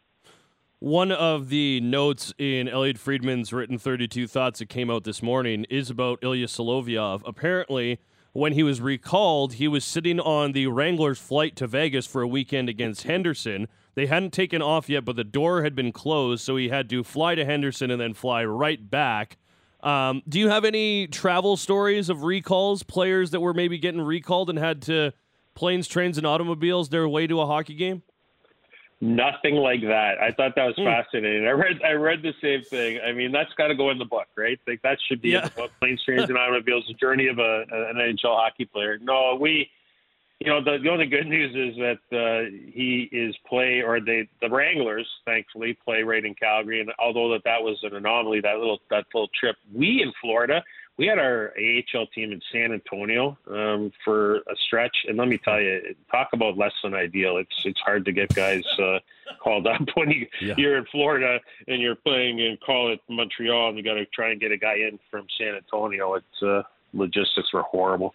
One 0.81 1.11
of 1.11 1.49
the 1.49 1.81
notes 1.81 2.33
in 2.37 2.69
Elliotte 2.69 2.97
Friedman's 2.97 3.51
written 3.51 3.77
32 3.77 4.27
thoughts 4.27 4.59
that 4.59 4.69
came 4.69 4.89
out 4.89 5.03
this 5.03 5.21
morning 5.21 5.65
is 5.69 5.89
about 5.89 6.19
Ilya 6.21 6.47
Solovyov. 6.47 7.21
Apparently, 7.25 7.99
when 8.31 8.53
he 8.53 8.63
was 8.63 8.79
recalled, 8.79 9.55
he 9.55 9.67
was 9.67 9.83
sitting 9.83 10.21
on 10.21 10.53
the 10.53 10.67
Wranglers' 10.67 11.19
flight 11.19 11.57
to 11.57 11.67
Vegas 11.67 12.05
for 12.05 12.21
a 12.21 12.27
weekend 12.29 12.69
against 12.69 13.03
Henderson. 13.03 13.67
They 13.95 14.05
hadn't 14.05 14.31
taken 14.31 14.61
off 14.61 14.87
yet, 14.87 15.03
but 15.03 15.17
the 15.17 15.25
door 15.25 15.63
had 15.63 15.75
been 15.75 15.91
closed, 15.91 16.45
so 16.45 16.55
he 16.55 16.69
had 16.69 16.89
to 16.91 17.03
fly 17.03 17.35
to 17.35 17.43
Henderson 17.43 17.91
and 17.91 17.99
then 17.99 18.13
fly 18.13 18.45
right 18.45 18.89
back. 18.89 19.37
Um, 19.83 20.21
do 20.29 20.39
you 20.39 20.47
have 20.47 20.63
any 20.63 21.07
travel 21.07 21.57
stories 21.57 22.07
of 22.07 22.23
recalls, 22.23 22.83
players 22.83 23.31
that 23.31 23.41
were 23.41 23.53
maybe 23.53 23.79
getting 23.79 23.99
recalled 23.99 24.49
and 24.49 24.57
had 24.57 24.81
to 24.83 25.11
planes, 25.55 25.89
trains, 25.89 26.17
and 26.17 26.25
automobiles 26.25 26.87
their 26.87 27.09
way 27.09 27.27
to 27.27 27.41
a 27.41 27.45
hockey 27.45 27.75
game? 27.75 28.01
Nothing 29.01 29.55
like 29.55 29.81
that. 29.81 30.21
I 30.21 30.31
thought 30.31 30.55
that 30.55 30.65
was 30.65 30.75
mm. 30.75 30.83
fascinating. 30.83 31.47
I 31.47 31.51
read 31.51 31.81
I 31.83 31.91
read 31.93 32.21
the 32.21 32.33
same 32.41 32.63
thing. 32.63 32.99
I 32.99 33.13
mean, 33.13 33.31
that's 33.31 33.53
got 33.53 33.67
to 33.67 33.75
go 33.75 33.91
in 33.91 33.97
the 33.97 34.03
book, 34.03 34.27
right? 34.35 34.59
Like 34.67 34.81
that 34.81 34.97
should 35.07 35.21
be 35.21 35.29
yeah. 35.29 35.37
in 35.37 35.43
the 35.45 35.49
book. 35.51 35.71
Planes, 35.79 36.03
trains, 36.03 36.23
and 36.23 36.37
automobiles: 36.37 36.83
the 36.85 36.95
journey 36.95 37.27
of 37.27 37.39
a, 37.39 37.63
an 37.71 37.95
NHL 37.95 38.35
hockey 38.35 38.65
player. 38.65 38.99
No, 39.01 39.37
we, 39.39 39.69
you 40.41 40.47
know, 40.49 40.61
the, 40.61 40.79
the 40.83 40.89
only 40.89 41.05
good 41.05 41.27
news 41.27 41.55
is 41.55 41.77
that 41.77 42.17
uh, 42.17 42.51
he 42.73 43.07
is 43.13 43.33
play 43.47 43.81
or 43.81 44.01
they 44.01 44.27
the 44.41 44.49
Wranglers, 44.49 45.07
thankfully, 45.23 45.77
play 45.81 46.03
right 46.03 46.25
in 46.25 46.35
Calgary. 46.35 46.81
And 46.81 46.91
although 46.99 47.31
that 47.31 47.45
that 47.45 47.63
was 47.63 47.79
an 47.83 47.95
anomaly, 47.95 48.41
that 48.41 48.57
little 48.57 48.79
that 48.89 49.05
little 49.13 49.29
trip, 49.39 49.55
we 49.73 50.01
in 50.01 50.11
Florida 50.19 50.61
we 50.99 51.07
had 51.07 51.17
our 51.17 51.53
AHL 51.57 52.07
team 52.07 52.33
in 52.33 52.41
San 52.51 52.73
Antonio 52.73 53.37
um, 53.49 53.89
for 54.03 54.35
a 54.35 54.55
stretch, 54.65 54.95
and 55.07 55.17
let 55.17 55.29
me 55.29 55.37
tell 55.37 55.59
you, 55.59 55.95
talk 56.11 56.27
about 56.33 56.57
less 56.57 56.73
than 56.83 56.93
ideal. 56.93 57.37
It's 57.37 57.55
it's 57.63 57.79
hard 57.79 58.03
to 58.03 58.11
get 58.11 58.35
guys 58.35 58.65
uh, 58.77 58.99
called 59.41 59.65
up 59.65 59.81
when 59.95 60.11
you 60.11 60.27
yeah. 60.41 60.55
you're 60.57 60.77
in 60.77 60.85
Florida 60.91 61.39
and 61.67 61.81
you're 61.81 61.95
playing 61.95 62.39
in 62.39 62.57
call 62.63 62.91
it 62.91 62.99
Montreal, 63.09 63.69
and 63.69 63.77
you 63.77 63.83
got 63.83 63.93
to 63.93 64.05
try 64.07 64.31
and 64.31 64.41
get 64.41 64.51
a 64.51 64.57
guy 64.57 64.75
in 64.75 64.99
from 65.09 65.25
San 65.37 65.55
Antonio. 65.55 66.15
It's 66.15 66.43
uh, 66.43 66.63
logistics 66.91 67.53
were 67.53 67.63
horrible. 67.63 68.13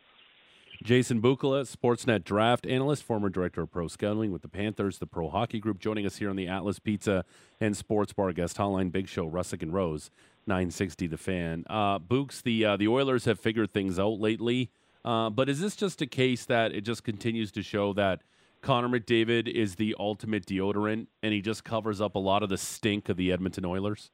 Jason 0.83 1.23
Bukala, 1.23 1.65
Sportsnet 1.65 2.25
draft 2.25 2.67
analyst, 2.67 3.05
former 3.05 3.31
director 3.31 3.63
of 3.63 3.73
pro 3.73 3.89
scouting 3.89 4.31
with 4.31 4.43
the 4.43 4.49
Panthers, 4.49 4.99
the 4.99 5.07
Pro 5.07 5.31
Hockey 5.31 5.59
Group, 5.59 5.79
joining 5.79 6.05
us 6.05 6.17
here 6.17 6.29
on 6.29 6.37
the 6.37 6.47
Atlas 6.47 6.79
Pizza 6.79 7.25
and 7.59 7.75
Sports 7.75 8.13
Bar 8.13 8.35
guest 8.35 8.59
hotline. 8.59 8.93
Big 8.93 9.09
Show, 9.09 9.27
Russick 9.27 9.63
and 9.63 9.73
Rose. 9.73 10.11
960 10.47 11.07
the 11.07 11.17
fan. 11.17 11.65
Uh, 11.69 11.99
Books, 11.99 12.41
the 12.41 12.65
uh, 12.65 12.77
the 12.77 12.89
Oilers 12.89 13.25
have 13.25 13.41
figured 13.41 13.73
things 13.73 13.99
out 13.99 14.21
lately, 14.21 14.71
uh, 15.05 15.31
but 15.31 15.49
is 15.49 15.61
this 15.61 15.77
just 15.77 16.01
a 16.03 16.07
case 16.07 16.45
that 16.47 16.73
it 16.73 16.83
just 16.83 17.05
continues 17.05 17.53
to 17.53 17.63
show 17.63 17.93
that 17.95 18.23
Connor 18.63 18.89
McDavid 18.89 19.49
is 19.49 19.77
the 19.77 19.95
ultimate 19.99 20.47
deodorant 20.47 21.07
and 21.23 21.33
he 21.33 21.41
just 21.41 21.65
covers 21.65 22.01
up 22.01 22.15
a 22.15 22.19
lot 22.19 22.43
of 22.43 22.49
the 22.49 22.59
stink 22.59 23.09
of 23.09 23.17
the 23.17 23.31
Edmonton 23.31 23.65
Oilers? 23.65 24.11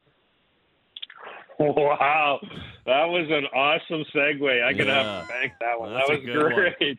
Wow, 1.58 2.40
that 2.87 3.04
was 3.04 3.26
an 3.30 3.44
awesome 3.54 4.04
segue. 4.14 4.64
I 4.64 4.72
could 4.72 4.87
yeah. 4.87 5.18
have 5.18 5.26
to 5.26 5.32
thank 5.32 5.52
that 5.60 5.78
one. 5.78 5.92
That's 5.92 6.08
that 6.08 6.25
was 6.25 6.78
great. 6.78 6.99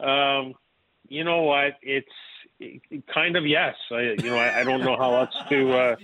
One. 0.00 0.08
um, 0.08 0.54
you 1.08 1.24
know 1.24 1.42
what? 1.42 1.78
It's 1.80 2.06
it, 2.60 2.82
kind 3.12 3.36
of 3.36 3.46
yes. 3.46 3.74
I, 3.90 4.00
you 4.18 4.30
know, 4.30 4.36
I, 4.36 4.60
I 4.60 4.64
don't 4.64 4.80
know 4.80 4.96
how 4.96 5.14
else 5.14 5.34
to. 5.48 5.72
Uh, 5.72 5.96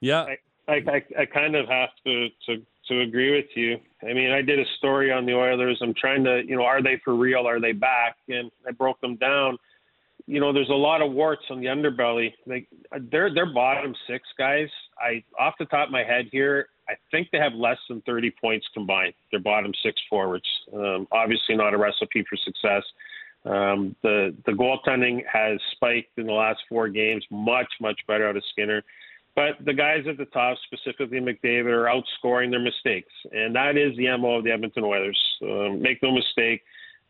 yeah. 0.00 0.22
I, 0.22 0.38
I, 0.68 0.72
I, 0.72 1.22
I 1.22 1.26
kind 1.26 1.54
of 1.54 1.68
have 1.68 1.90
to, 2.06 2.28
to 2.46 2.62
to 2.88 3.00
agree 3.00 3.34
with 3.34 3.46
you. 3.54 3.78
I 4.02 4.12
mean, 4.12 4.30
I 4.30 4.42
did 4.42 4.58
a 4.58 4.64
story 4.76 5.10
on 5.10 5.24
the 5.24 5.32
Oilers. 5.32 5.78
I'm 5.82 5.94
trying 5.94 6.22
to, 6.24 6.42
you 6.46 6.56
know, 6.56 6.64
are 6.64 6.82
they 6.82 7.00
for 7.02 7.14
real? 7.14 7.48
Are 7.48 7.60
they 7.60 7.72
back? 7.72 8.16
And 8.28 8.50
I 8.68 8.72
broke 8.72 9.00
them 9.00 9.16
down. 9.16 9.56
You 10.26 10.38
know, 10.40 10.52
there's 10.52 10.68
a 10.68 10.74
lot 10.74 11.00
of 11.00 11.12
warts 11.12 11.44
on 11.50 11.60
the 11.60 11.66
underbelly. 11.66 12.32
Like 12.46 12.68
they're 13.10 13.32
they're 13.32 13.52
bottom 13.52 13.94
six 14.08 14.26
guys. 14.38 14.68
I 14.98 15.22
off 15.38 15.54
the 15.58 15.66
top 15.66 15.88
of 15.88 15.92
my 15.92 16.04
head 16.04 16.26
here, 16.32 16.68
I 16.88 16.94
think 17.10 17.28
they 17.32 17.38
have 17.38 17.54
less 17.54 17.78
than 17.88 18.02
30 18.02 18.32
points 18.40 18.66
combined. 18.74 19.14
They're 19.30 19.40
bottom 19.40 19.72
six 19.82 20.00
forwards. 20.08 20.46
Um, 20.74 21.06
obviously, 21.12 21.56
not 21.56 21.74
a 21.74 21.78
recipe 21.78 22.24
for 22.28 22.36
success. 22.36 22.82
Um, 23.44 23.94
the 24.02 24.34
the 24.46 24.52
goaltending 24.52 25.22
has 25.30 25.58
spiked 25.72 26.18
in 26.18 26.26
the 26.26 26.32
last 26.32 26.60
four 26.68 26.88
games. 26.88 27.24
Much 27.30 27.68
much 27.80 28.00
better 28.08 28.28
out 28.28 28.36
of 28.36 28.42
Skinner. 28.50 28.82
But 29.36 29.64
the 29.64 29.74
guys 29.74 30.04
at 30.08 30.16
the 30.16 30.26
top, 30.26 30.56
specifically 30.64 31.18
McDavid, 31.18 31.66
are 31.66 31.86
outscoring 31.86 32.50
their 32.50 32.60
mistakes, 32.60 33.12
and 33.32 33.54
that 33.56 33.76
is 33.76 33.96
the 33.96 34.16
mo 34.16 34.36
of 34.36 34.44
the 34.44 34.52
Edmonton 34.52 34.84
Oilers. 34.84 35.18
Um, 35.42 35.82
make 35.82 36.00
no 36.02 36.12
mistake, 36.12 36.62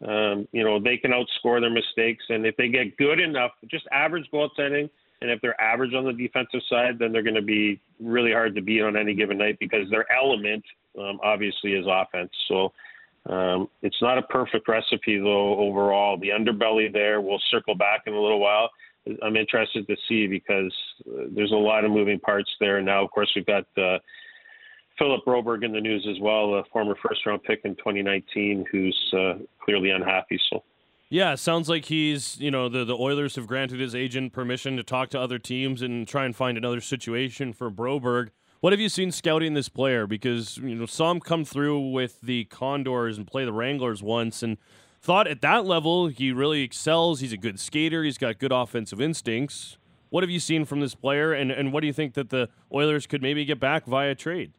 um, 0.07 0.49
you 0.52 0.64
know 0.64 0.81
they 0.81 0.97
can 0.97 1.11
outscore 1.11 1.61
their 1.61 1.71
mistakes, 1.71 2.25
and 2.31 2.47
if 2.47 2.57
they 2.57 2.69
get 2.69 2.97
good 2.97 3.21
enough, 3.21 3.50
just 3.71 3.87
average 3.93 4.25
goaltending, 4.33 4.88
and 5.21 5.31
if 5.31 5.40
they're 5.43 5.61
average 5.61 5.93
on 5.93 6.04
the 6.04 6.14
defensive 6.14 6.61
side, 6.71 6.99
then 6.99 7.12
they're 7.12 7.23
going 7.23 7.35
to 7.35 7.43
be 7.43 7.78
really 8.00 8.33
hard 8.33 8.54
to 8.54 8.62
beat 8.62 8.81
on 8.81 8.97
any 8.97 9.14
given 9.14 9.37
night 9.37 9.59
because 9.61 9.90
their 9.90 10.11
element, 10.11 10.64
um, 10.99 11.21
obviously, 11.23 11.73
is 11.73 11.87
offense. 11.88 12.31
So. 12.49 12.73
Um, 13.26 13.71
it's 13.81 14.02
not 14.02 14.19
a 14.19 14.23
perfect 14.23 14.69
recipe 14.69 15.16
though 15.16 15.59
overall. 15.59 16.19
The 16.19 16.28
underbelly 16.28 16.93
there, 16.93 17.23
we'll 17.23 17.40
circle 17.50 17.75
back 17.75 18.02
in 18.07 18.12
a 18.12 18.21
little 18.21 18.38
while. 18.38 18.69
I'm 19.23 19.37
interested 19.37 19.87
to 19.87 19.96
see 20.08 20.26
because 20.26 20.75
uh, 21.06 21.25
there's 21.34 21.52
a 21.52 21.56
lot 21.56 21.84
of 21.84 21.90
moving 21.90 22.18
parts 22.20 22.50
there. 22.61 22.80
Now, 22.80 23.04
of 23.04 23.11
course, 23.11 23.30
we've 23.37 23.46
got 23.46 23.66
uh, 23.76 23.99
Philip 24.99 25.25
Broberg 25.26 25.64
in 25.64 25.73
the 25.73 25.80
news 25.80 26.06
as 26.11 26.20
well, 26.20 26.54
a 26.54 26.64
former 26.73 26.96
first 27.06 27.26
round 27.26 27.42
pick 27.42 27.61
in 27.64 27.75
2019, 27.76 28.64
who's 28.70 29.14
uh, 29.16 29.34
clearly 29.62 29.90
unhappy. 29.90 30.38
So. 30.50 30.62
Yeah, 31.11 31.34
sounds 31.34 31.68
like 31.68 31.84
he's, 31.87 32.40
you 32.40 32.50
know, 32.50 32.68
the, 32.68 32.84
the 32.84 32.96
Oilers 32.96 33.37
have 33.37 33.46
granted 33.46 33.78
his 33.78 33.94
agent 33.94 34.32
permission 34.32 34.76
to 34.76 34.82
talk 34.82 35.11
to 35.11 35.20
other 35.20 35.38
teams 35.38 35.82
and 35.82 36.08
try 36.08 36.25
and 36.25 36.34
find 36.34 36.56
another 36.56 36.80
situation 36.80 37.52
for 37.52 37.70
Broberg. 37.70 38.30
What 38.61 38.73
have 38.73 38.80
you 38.80 38.88
seen 38.88 39.12
scouting 39.12 39.52
this 39.52 39.68
player? 39.68 40.06
Because, 40.06 40.56
you 40.56 40.75
know, 40.75 40.87
saw 40.87 41.11
him 41.11 41.20
come 41.20 41.44
through 41.44 41.90
with 41.90 42.20
the 42.23 42.44
Condors 42.46 43.18
and 43.18 43.26
play 43.26 43.44
the 43.44 43.52
Wranglers 43.52 44.02
once, 44.02 44.42
and 44.42 44.56
thought 45.04 45.28
at 45.28 45.42
that 45.42 45.66
level 45.66 46.06
he 46.06 46.32
really 46.32 46.62
excels. 46.62 47.20
He's 47.20 47.32
a 47.32 47.37
good 47.37 47.61
skater. 47.61 48.02
He's 48.02 48.16
got 48.16 48.38
good 48.38 48.52
offensive 48.52 49.02
instincts. 49.02 49.76
What 50.08 50.23
have 50.23 50.30
you 50.30 50.40
seen 50.40 50.64
from 50.64 50.80
this 50.80 50.94
player, 50.94 51.34
and, 51.34 51.50
and 51.50 51.73
what 51.73 51.80
do 51.82 51.87
you 51.87 51.92
think 51.92 52.14
that 52.14 52.30
the 52.30 52.49
Oilers 52.73 53.06
could 53.06 53.20
maybe 53.20 53.44
get 53.44 53.61
back 53.61 53.84
via 53.84 54.14
trade? 54.14 54.52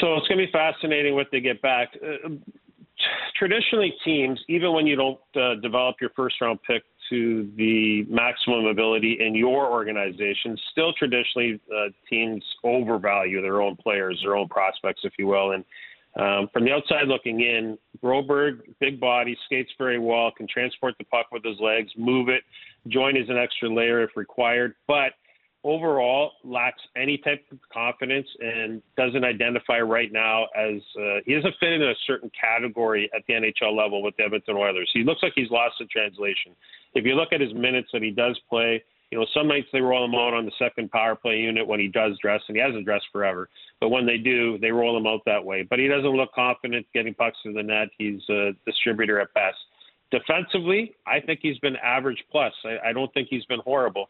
So 0.00 0.16
it's 0.16 0.28
going 0.28 0.38
to 0.38 0.46
be 0.46 0.52
fascinating 0.52 1.14
what 1.14 1.28
they 1.32 1.40
get 1.40 1.62
back. 1.62 1.88
Uh, 2.02 2.28
traditionally, 3.38 3.94
teams, 4.04 4.38
even 4.48 4.72
when 4.72 4.86
you 4.86 4.96
don't 4.96 5.20
uh, 5.34 5.54
develop 5.62 5.96
your 6.00 6.10
first 6.10 6.38
round 6.40 6.58
pick 6.66 6.82
to 7.08 7.50
the 7.56 8.04
maximum 8.10 8.66
ability 8.66 9.18
in 9.20 9.34
your 9.34 9.70
organization, 9.70 10.58
still 10.72 10.92
traditionally 10.92 11.58
uh, 11.74 11.88
teams 12.10 12.44
overvalue 12.64 13.40
their 13.40 13.62
own 13.62 13.76
players, 13.76 14.20
their 14.22 14.36
own 14.36 14.48
prospects, 14.48 15.02
if 15.04 15.12
you 15.18 15.26
will. 15.26 15.52
And 15.52 15.64
um, 16.16 16.48
from 16.52 16.64
the 16.64 16.72
outside 16.72 17.08
looking 17.08 17.40
in, 17.40 17.76
Broberg, 18.02 18.60
big 18.80 18.98
body, 18.98 19.36
skates 19.44 19.70
very 19.76 19.98
well, 19.98 20.30
can 20.30 20.46
transport 20.48 20.94
the 20.98 21.04
puck 21.04 21.26
with 21.30 21.44
his 21.44 21.58
legs, 21.60 21.90
move 21.96 22.28
it, 22.28 22.42
join 22.88 23.16
as 23.16 23.28
an 23.28 23.36
extra 23.36 23.68
layer 23.68 24.02
if 24.02 24.10
required, 24.16 24.74
but 24.86 25.12
overall 25.66 26.32
lacks 26.44 26.80
any 26.96 27.18
type 27.18 27.44
of 27.50 27.58
confidence 27.72 28.26
and 28.40 28.80
doesn't 28.96 29.24
identify 29.24 29.80
right 29.80 30.12
now 30.12 30.44
as 30.56 30.80
uh, 30.98 31.18
he 31.26 31.34
doesn't 31.34 31.54
fit 31.58 31.72
in 31.72 31.82
a 31.82 31.94
certain 32.06 32.30
category 32.40 33.10
at 33.14 33.22
the 33.26 33.34
NHL 33.34 33.76
level 33.76 34.02
with 34.02 34.16
the 34.16 34.24
Edmonton 34.24 34.56
Oilers. 34.56 34.88
He 34.94 35.02
looks 35.02 35.22
like 35.22 35.32
he's 35.34 35.50
lost 35.50 35.74
the 35.80 35.86
translation. 35.86 36.52
If 36.94 37.04
you 37.04 37.14
look 37.14 37.32
at 37.32 37.40
his 37.40 37.52
minutes 37.52 37.88
that 37.92 38.02
he 38.02 38.10
does 38.10 38.38
play, 38.48 38.82
you 39.10 39.18
know, 39.18 39.26
some 39.32 39.48
nights 39.48 39.68
they 39.72 39.80
roll 39.80 40.04
him 40.04 40.14
out 40.14 40.34
on 40.34 40.44
the 40.44 40.52
second 40.58 40.90
power 40.90 41.14
play 41.14 41.36
unit 41.36 41.66
when 41.66 41.78
he 41.78 41.88
does 41.88 42.18
dress, 42.20 42.40
and 42.48 42.56
he 42.56 42.62
hasn't 42.62 42.84
dressed 42.84 43.06
forever. 43.12 43.48
But 43.80 43.90
when 43.90 44.04
they 44.06 44.18
do, 44.18 44.58
they 44.58 44.70
roll 44.72 44.96
him 44.96 45.06
out 45.06 45.20
that 45.26 45.44
way. 45.44 45.62
But 45.62 45.78
he 45.78 45.86
doesn't 45.86 46.10
look 46.10 46.32
confident 46.34 46.86
getting 46.92 47.14
pucks 47.14 47.38
to 47.44 47.52
the 47.52 47.62
net. 47.62 47.88
He's 47.98 48.20
a 48.28 48.50
distributor 48.64 49.20
at 49.20 49.32
best. 49.34 49.58
Defensively, 50.10 50.94
I 51.06 51.20
think 51.20 51.40
he's 51.42 51.58
been 51.58 51.76
average 51.76 52.22
plus. 52.30 52.52
I, 52.64 52.90
I 52.90 52.92
don't 52.92 53.12
think 53.14 53.28
he's 53.30 53.44
been 53.44 53.60
horrible. 53.60 54.08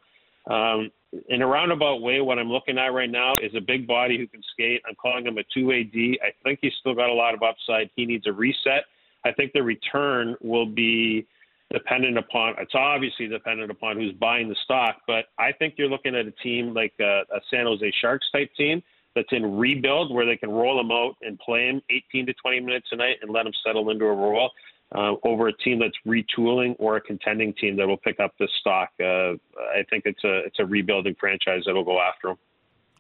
Um, 0.50 0.90
in 1.28 1.42
a 1.42 1.46
roundabout 1.46 2.02
way, 2.02 2.20
what 2.20 2.38
I'm 2.38 2.50
looking 2.50 2.78
at 2.78 2.88
right 2.88 3.10
now 3.10 3.34
is 3.42 3.52
a 3.56 3.60
big 3.60 3.86
body 3.86 4.16
who 4.18 4.26
can 4.26 4.42
skate. 4.52 4.82
I'm 4.88 4.94
calling 4.94 5.26
him 5.26 5.38
a 5.38 5.42
two-way 5.52 5.82
D. 5.82 6.18
I 6.22 6.30
think 6.42 6.60
he's 6.62 6.72
still 6.80 6.94
got 6.94 7.08
a 7.08 7.14
lot 7.14 7.34
of 7.34 7.42
upside. 7.42 7.90
He 7.96 8.06
needs 8.06 8.26
a 8.26 8.32
reset. 8.32 8.84
I 9.24 9.32
think 9.32 9.52
the 9.52 9.62
return 9.62 10.36
will 10.40 10.66
be 10.66 11.26
dependent 11.72 12.16
upon 12.16 12.54
it's 12.58 12.74
obviously 12.74 13.26
dependent 13.26 13.70
upon 13.70 13.96
who's 13.96 14.12
buying 14.14 14.48
the 14.48 14.56
stock 14.64 14.98
but 15.06 15.26
i 15.38 15.50
think 15.52 15.74
you're 15.76 15.88
looking 15.88 16.14
at 16.14 16.26
a 16.26 16.30
team 16.42 16.72
like 16.74 16.92
a, 17.00 17.22
a 17.34 17.40
san 17.50 17.66
jose 17.66 17.92
sharks 18.00 18.26
type 18.32 18.50
team 18.56 18.82
that's 19.16 19.28
in 19.32 19.56
rebuild 19.56 20.14
where 20.14 20.26
they 20.26 20.36
can 20.36 20.50
roll 20.50 20.76
them 20.76 20.92
out 20.92 21.16
and 21.22 21.38
play 21.40 21.66
them 21.66 21.82
18 21.90 22.26
to 22.26 22.34
20 22.34 22.60
minutes 22.60 22.86
a 22.92 22.96
night 22.96 23.16
and 23.22 23.30
let 23.32 23.44
them 23.44 23.52
settle 23.64 23.90
into 23.90 24.04
a 24.04 24.14
role 24.14 24.50
uh, 24.94 25.14
over 25.24 25.48
a 25.48 25.56
team 25.56 25.80
that's 25.80 25.96
retooling 26.06 26.76
or 26.78 26.96
a 26.96 27.00
contending 27.00 27.52
team 27.54 27.76
that 27.76 27.86
will 27.86 27.96
pick 27.96 28.20
up 28.20 28.32
the 28.38 28.48
stock. 28.60 28.90
Uh, 29.00 29.32
I 29.74 29.82
think 29.90 30.04
it's 30.06 30.22
a 30.22 30.38
it's 30.40 30.58
a 30.60 30.64
rebuilding 30.64 31.16
franchise 31.18 31.62
that'll 31.66 31.84
go 31.84 32.00
after 32.00 32.28
them. 32.28 32.38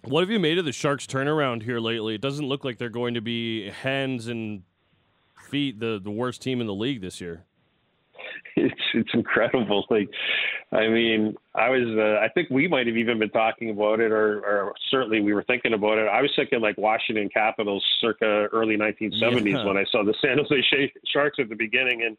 What 0.02 0.20
have 0.20 0.30
you 0.30 0.38
made 0.38 0.58
of 0.58 0.64
the 0.64 0.72
Sharks' 0.72 1.06
turnaround 1.06 1.62
here 1.62 1.80
lately? 1.80 2.14
It 2.14 2.20
doesn't 2.20 2.46
look 2.46 2.64
like 2.64 2.78
they're 2.78 2.88
going 2.88 3.14
to 3.14 3.20
be 3.20 3.70
hands 3.70 4.26
and 4.26 4.62
feet 5.48 5.78
the 5.78 6.00
the 6.02 6.10
worst 6.10 6.42
team 6.42 6.60
in 6.60 6.66
the 6.66 6.74
league 6.74 7.00
this 7.00 7.20
year. 7.20 7.44
it's 8.56 8.80
it's 8.94 9.10
incredible. 9.14 9.84
Like, 9.96 10.08
I 10.72 10.88
mean, 10.88 11.36
I 11.54 11.70
was 11.70 11.86
uh, 11.96 12.24
I 12.24 12.28
think 12.28 12.50
we 12.50 12.68
might 12.68 12.86
have 12.86 12.96
even 12.96 13.18
been 13.18 13.30
talking 13.30 13.70
about 13.70 14.00
it, 14.00 14.10
or, 14.10 14.40
or 14.40 14.74
certainly 14.90 15.20
we 15.20 15.32
were 15.32 15.44
thinking 15.44 15.74
about 15.74 15.98
it. 15.98 16.08
I 16.08 16.20
was 16.20 16.30
thinking 16.34 16.60
like 16.60 16.76
Washington 16.76 17.28
Capitals, 17.28 17.84
circa 18.00 18.48
early 18.52 18.76
1970s, 18.76 19.52
yeah. 19.52 19.64
when 19.64 19.76
I 19.76 19.84
saw 19.90 20.04
the 20.04 20.14
San 20.22 20.38
Jose 20.38 20.92
Sharks 21.06 21.38
at 21.38 21.48
the 21.48 21.54
beginning, 21.54 22.02
and 22.02 22.16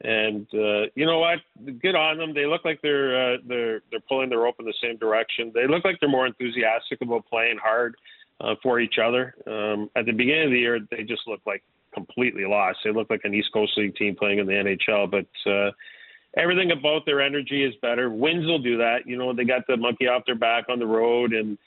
and 0.00 0.46
uh, 0.54 0.88
you 0.94 1.06
know 1.06 1.18
what? 1.18 1.38
Good 1.80 1.96
on 1.96 2.18
them. 2.18 2.34
They 2.34 2.46
look 2.46 2.64
like 2.64 2.80
they're 2.82 3.34
uh, 3.34 3.36
they're 3.46 3.80
they're 3.90 4.00
pulling 4.08 4.28
their 4.28 4.38
rope 4.38 4.56
in 4.60 4.66
the 4.66 4.74
same 4.82 4.96
direction. 4.96 5.50
They 5.54 5.66
look 5.66 5.84
like 5.84 5.98
they're 6.00 6.08
more 6.08 6.26
enthusiastic 6.26 7.00
about 7.00 7.26
playing 7.26 7.58
hard 7.62 7.96
uh, 8.40 8.54
for 8.62 8.80
each 8.80 8.98
other. 9.02 9.34
Um, 9.46 9.90
at 9.96 10.06
the 10.06 10.12
beginning 10.12 10.44
of 10.44 10.50
the 10.50 10.58
year, 10.58 10.78
they 10.90 11.02
just 11.02 11.22
looked 11.26 11.46
like 11.46 11.62
completely 11.92 12.44
lost. 12.44 12.78
They 12.84 12.92
look 12.92 13.10
like 13.10 13.22
an 13.24 13.34
East 13.34 13.52
Coast 13.52 13.72
League 13.76 13.96
team 13.96 14.16
playing 14.16 14.38
in 14.38 14.46
the 14.46 14.52
NHL, 14.52 15.10
but 15.10 15.50
uh, 15.50 15.70
everything 16.36 16.70
about 16.70 17.06
their 17.06 17.20
energy 17.20 17.64
is 17.64 17.74
better. 17.82 18.10
Wins 18.10 18.46
will 18.46 18.58
do 18.58 18.76
that. 18.78 19.06
You 19.06 19.16
know, 19.16 19.34
they 19.34 19.44
got 19.44 19.66
the 19.66 19.76
monkey 19.76 20.06
off 20.06 20.22
their 20.26 20.34
back 20.34 20.64
on 20.68 20.78
the 20.78 20.86
road, 20.86 21.32
and 21.32 21.58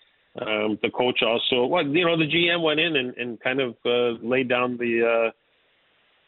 um, 0.42 0.80
the 0.82 0.90
coach 0.90 1.22
also. 1.24 1.66
Well, 1.66 1.86
you 1.86 2.06
know, 2.06 2.18
the 2.18 2.28
GM 2.28 2.62
went 2.62 2.80
in 2.80 2.96
and, 2.96 3.16
and 3.18 3.40
kind 3.42 3.60
of 3.60 3.76
uh, 3.86 4.20
laid 4.26 4.48
down 4.50 4.78
the 4.78 5.28
uh, 5.28 5.32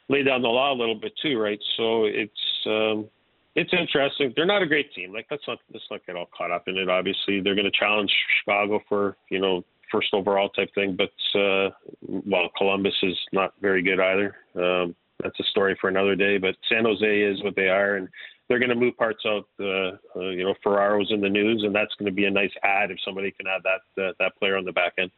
laid 0.09 0.25
down 0.25 0.41
the 0.41 0.49
law 0.49 0.73
a 0.73 0.77
little 0.77 0.95
bit 0.99 1.13
too, 1.21 1.39
right? 1.39 1.59
So 1.77 2.05
it's 2.05 2.31
um, 2.65 3.09
it's 3.55 3.71
interesting. 3.71 4.33
They're 4.35 4.45
not 4.45 4.61
a 4.61 4.67
great 4.67 4.93
team. 4.93 5.13
Like 5.13 5.27
let's 5.31 5.43
not 5.47 5.59
let's 5.71 5.85
not 5.89 6.05
get 6.05 6.15
all 6.15 6.29
caught 6.35 6.51
up 6.51 6.67
in 6.67 6.77
it. 6.77 6.89
Obviously, 6.89 7.39
they're 7.41 7.55
going 7.55 7.69
to 7.71 7.79
challenge 7.79 8.11
Chicago 8.39 8.81
for 8.89 9.15
you 9.29 9.39
know 9.39 9.63
first 9.93 10.13
overall 10.13 10.49
type 10.49 10.73
thing. 10.75 10.97
But 10.97 11.39
uh, 11.39 11.69
well, 12.01 12.49
Columbus 12.57 12.95
is 13.03 13.17
not 13.31 13.53
very 13.61 13.81
good 13.81 13.99
either. 13.99 14.35
Um, 14.55 14.95
that's 15.21 15.39
a 15.39 15.43
story 15.43 15.77
for 15.79 15.89
another 15.89 16.15
day. 16.15 16.37
But 16.37 16.55
San 16.67 16.83
Jose 16.83 17.21
is 17.21 17.41
what 17.43 17.55
they 17.55 17.69
are, 17.69 17.95
and 17.95 18.09
they're 18.47 18.59
going 18.59 18.69
to 18.69 18.75
move 18.75 18.97
parts 18.97 19.23
out. 19.25 19.47
Uh, 19.59 19.97
uh, 20.15 20.29
you 20.29 20.43
know, 20.43 20.55
Ferraro's 20.63 21.11
in 21.11 21.21
the 21.21 21.29
news, 21.29 21.63
and 21.63 21.73
that's 21.73 21.93
going 21.95 22.07
to 22.07 22.15
be 22.15 22.25
a 22.25 22.31
nice 22.31 22.51
add 22.63 22.91
if 22.91 22.97
somebody 23.05 23.31
can 23.31 23.47
add 23.47 23.61
that 23.63 24.03
uh, 24.03 24.13
that 24.19 24.35
player 24.37 24.57
on 24.57 24.65
the 24.65 24.73
back 24.73 24.93
end. 24.97 25.11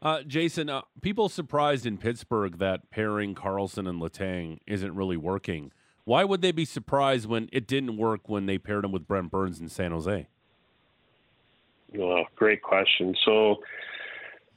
Uh, 0.00 0.22
Jason, 0.22 0.68
uh, 0.68 0.82
people 1.00 1.28
surprised 1.28 1.86
in 1.86 1.96
Pittsburgh 1.96 2.58
that 2.58 2.90
pairing 2.90 3.36
Karlsson 3.36 3.88
and 3.88 4.00
Letang 4.00 4.58
isn't 4.66 4.94
really 4.96 5.16
working. 5.16 5.70
Why 6.04 6.24
would 6.24 6.42
they 6.42 6.50
be 6.50 6.64
surprised 6.64 7.26
when 7.28 7.48
it 7.52 7.68
didn't 7.68 7.96
work 7.96 8.28
when 8.28 8.46
they 8.46 8.58
paired 8.58 8.84
him 8.84 8.90
with 8.90 9.06
Brent 9.06 9.30
Burns 9.30 9.60
in 9.60 9.68
San 9.68 9.92
Jose? 9.92 10.26
Well, 11.94 12.26
great 12.34 12.62
question. 12.62 13.14
So, 13.24 13.62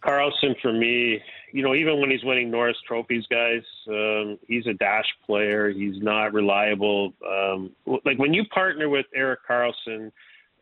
Karlsson 0.06 0.60
for 0.62 0.72
me, 0.72 1.20
you 1.52 1.64
know, 1.64 1.74
even 1.74 2.00
when 2.00 2.12
he's 2.12 2.24
winning 2.24 2.52
Norris 2.52 2.78
trophies, 2.88 3.24
guys, 3.30 3.62
um, 3.88 4.38
he's 4.48 4.68
a 4.68 4.74
dash 4.74 5.06
player. 5.26 5.70
He's 5.72 6.02
not 6.02 6.34
reliable. 6.34 7.14
Um, 7.28 7.72
like 8.06 8.20
when 8.20 8.34
you 8.34 8.46
partner 8.46 8.90
with 8.90 9.06
Erik 9.16 9.40
Karlsson, 9.50 10.12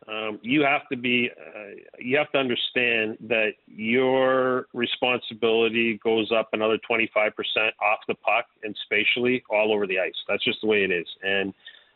um, 0.06 0.38
you 0.42 0.62
have 0.62 0.82
to 0.90 0.96
be, 0.96 1.30
uh, 1.30 1.80
you 1.98 2.16
have 2.18 2.30
to 2.32 2.38
understand 2.38 3.16
that 3.22 3.52
your 3.66 4.66
responsibility 4.74 5.98
goes 6.04 6.30
up 6.30 6.50
another 6.52 6.78
25% 6.90 7.06
off 7.80 7.98
the 8.06 8.14
puck 8.14 8.44
and 8.62 8.76
spatially 8.84 9.42
all 9.48 9.72
over 9.72 9.86
the 9.86 9.98
ice. 9.98 10.14
That's 10.28 10.44
just 10.44 10.60
the 10.60 10.66
way 10.66 10.84
it 10.84 10.90
is. 10.90 11.06
And 11.22 11.54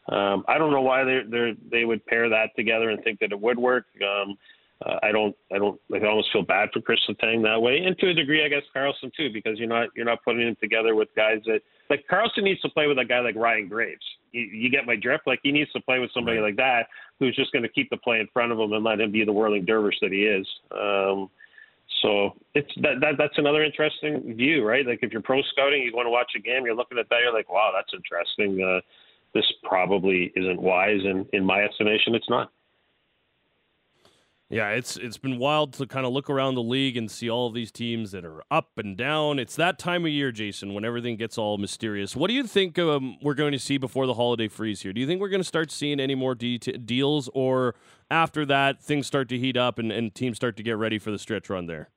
um, 0.09 0.45
I 0.49 0.57
don't 0.57 0.73
know 0.73 0.81
why 0.81 1.05
they 1.05 1.21
they 1.28 1.55
they 1.71 1.85
would 1.85 2.05
pair 2.07 2.31
that 2.31 2.57
together 2.57 2.88
and 2.88 3.02
think 3.05 3.21
that 3.21 3.31
it 3.31 3.38
would 3.38 3.59
work. 3.59 3.85
Um, 4.02 4.38
uh, 4.85 4.97
I 5.02 5.11
don't, 5.12 5.35
I 5.52 5.58
don't, 5.58 5.80
like, 5.88 6.02
I 6.02 6.06
almost 6.06 6.28
feel 6.32 6.42
bad 6.42 6.68
for 6.73 6.80
Chris 6.80 7.00
Letang 7.08 7.42
that 7.42 7.61
way, 7.61 7.78
and 7.78 7.99
to 7.99 8.11
a 8.11 8.14
degree, 8.14 8.44
I 8.44 8.49
guess 8.49 8.62
Karlsson 8.75 9.12
too, 9.16 9.30
because 9.32 9.58
you're 9.58 9.68
not, 9.68 9.88
you're 9.97 10.06
not 10.06 10.23
putting 10.25 10.47
him 10.47 10.56
together 10.61 10.94
with 10.94 11.08
guys 11.16 11.38
that, 11.47 11.61
like 11.90 12.04
Karlsson 12.11 12.42
needs 12.42 12.61
to 12.61 12.68
play 12.68 12.87
with 12.87 12.99
a 12.99 13.04
guy 13.04 13.20
like 13.20 13.35
Ryan 13.35 13.68
Graves. 13.68 14.04
You, 14.32 14.42
you 14.42 14.70
get 14.70 14.87
my 14.87 14.94
drift? 14.94 15.26
Like 15.26 15.40
he 15.42 15.52
needs 15.52 15.73
to 15.73 15.80
play 15.80 15.99
with 15.99 16.11
somebody 16.12 16.38
right. 16.38 16.49
like 16.49 16.56
that 16.56 16.87
who's 17.18 17.35
just 17.35 17.52
going 17.52 17.62
to 17.62 17.68
keep 17.68 17.90
the 17.90 17.97
play 17.97 18.20
in 18.20 18.28
front 18.32 18.52
of 18.52 18.58
him 18.58 18.73
and 18.73 18.85
let 18.85 19.00
him 19.00 19.11
be 19.11 19.25
the 19.25 19.32
whirling 19.32 19.64
dervish 19.64 19.97
that 20.02 20.12
he 20.12 20.25
is. 20.25 20.47
Um, 20.70 21.30
so 22.02 22.37
it's 22.54 22.70
that, 22.82 23.00
that 23.00 23.14
that's 23.18 23.38
another 23.38 23.64
interesting 23.64 24.35
view, 24.37 24.64
right? 24.64 24.87
Like 24.87 25.00
if 25.02 25.12
you're 25.12 25.23
pro 25.23 25.42
scouting, 25.50 25.82
you 25.82 25.92
want 25.94 26.06
to 26.06 26.11
watch 26.11 26.30
a 26.37 26.40
game, 26.40 26.64
you're 26.64 26.76
looking 26.76 26.99
at 26.99 27.08
that, 27.08 27.20
you're 27.23 27.32
like, 27.32 27.50
wow, 27.50 27.73
that's 27.75 27.92
interesting. 27.94 28.62
Uh, 28.62 28.80
this 29.35 29.44
probably 29.62 30.32
isn't 30.37 30.61
wise, 30.61 31.00
and 31.04 31.26
in 31.32 31.44
my 31.44 31.62
estimation, 31.62 32.14
it's 32.14 32.28
not. 32.30 32.52
Yeah, 34.50 34.71
it's 34.71 34.97
it's 34.97 35.19
been 35.19 35.38
wild 35.38 35.75
to 35.75 35.87
kind 35.87 36.07
of 36.07 36.12
look 36.12 36.31
around 36.31 36.55
the 36.55 36.62
league 36.62 36.97
and 36.97 37.11
see 37.11 37.28
all 37.28 37.49
of 37.49 37.55
these 37.55 37.71
teams 37.71 38.12
that 38.12 38.25
are 38.25 38.43
up 38.50 38.71
and 38.78 38.97
down. 38.97 39.38
It's 39.38 39.55
that 39.57 39.78
time 39.78 40.07
of 40.07 40.11
year, 40.11 40.33
Jason, 40.33 40.73
when 40.73 40.87
everything 40.87 41.17
gets 41.17 41.37
all 41.37 41.59
mysterious. 41.59 42.17
What 42.17 42.28
do 42.28 42.35
you 42.35 42.45
think 42.45 42.78
um, 42.78 43.18
we're 43.20 43.35
going 43.35 43.53
to 43.53 43.59
see 43.59 43.77
before 43.77 44.07
the 44.07 44.14
holiday 44.14 44.49
freeze 44.49 44.81
here? 44.81 44.94
Do 44.94 45.03
you 45.03 45.07
think 45.07 45.20
we're 45.20 45.29
going 45.29 45.42
to 45.42 45.49
start 45.49 45.70
seeing 45.70 46.01
any 46.01 46.14
more 46.14 46.35
de- 46.35 46.59
deals, 46.59 47.29
or 47.35 47.75
after 48.11 48.46
that 48.46 48.83
things 48.83 49.07
start 49.07 49.29
to 49.29 49.38
heat 49.38 49.59
up 49.59 49.79
and, 49.79 49.92
and 49.92 50.14
teams 50.14 50.38
start 50.38 50.57
to 50.57 50.62
get 50.62 50.79
ready 50.79 50.99
for 50.99 51.11
the 51.11 51.18
stretch 51.18 51.51
run 51.51 51.66
there? 51.66 51.90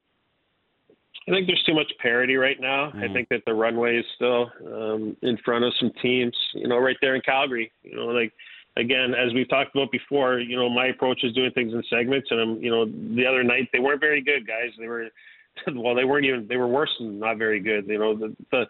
I 1.29 1.31
think 1.31 1.47
there's 1.47 1.63
too 1.65 1.75
much 1.75 1.91
parity 2.01 2.35
right 2.35 2.59
now. 2.59 2.91
Mm. 2.93 3.09
I 3.09 3.13
think 3.13 3.29
that 3.29 3.43
the 3.45 3.53
runway 3.53 3.95
is 3.97 4.05
still 4.15 4.51
um, 4.65 5.15
in 5.21 5.37
front 5.45 5.63
of 5.63 5.71
some 5.79 5.91
teams. 6.01 6.35
You 6.53 6.67
know, 6.67 6.79
right 6.79 6.97
there 7.01 7.15
in 7.15 7.21
Calgary. 7.21 7.71
You 7.83 7.95
know, 7.95 8.07
like 8.07 8.33
again, 8.77 9.13
as 9.13 9.33
we've 9.33 9.49
talked 9.49 9.75
about 9.75 9.91
before, 9.91 10.39
you 10.39 10.55
know, 10.55 10.69
my 10.69 10.87
approach 10.87 11.23
is 11.23 11.33
doing 11.33 11.51
things 11.51 11.73
in 11.73 11.83
segments. 11.89 12.27
And, 12.31 12.41
um, 12.41 12.59
you 12.61 12.69
know, 12.69 12.85
the 12.85 13.25
other 13.25 13.43
night 13.43 13.69
they 13.73 13.79
weren't 13.79 13.99
very 13.99 14.21
good, 14.21 14.47
guys. 14.47 14.69
They 14.79 14.87
were, 14.87 15.07
well, 15.75 15.95
they 15.95 16.05
weren't 16.05 16.25
even, 16.25 16.47
they 16.47 16.57
were 16.57 16.67
worse 16.67 16.91
than 16.99 17.19
not 17.19 17.37
very 17.37 17.59
good. 17.59 17.87
You 17.87 17.99
know, 17.99 18.17
the, 18.17 18.35
the, 18.51 18.65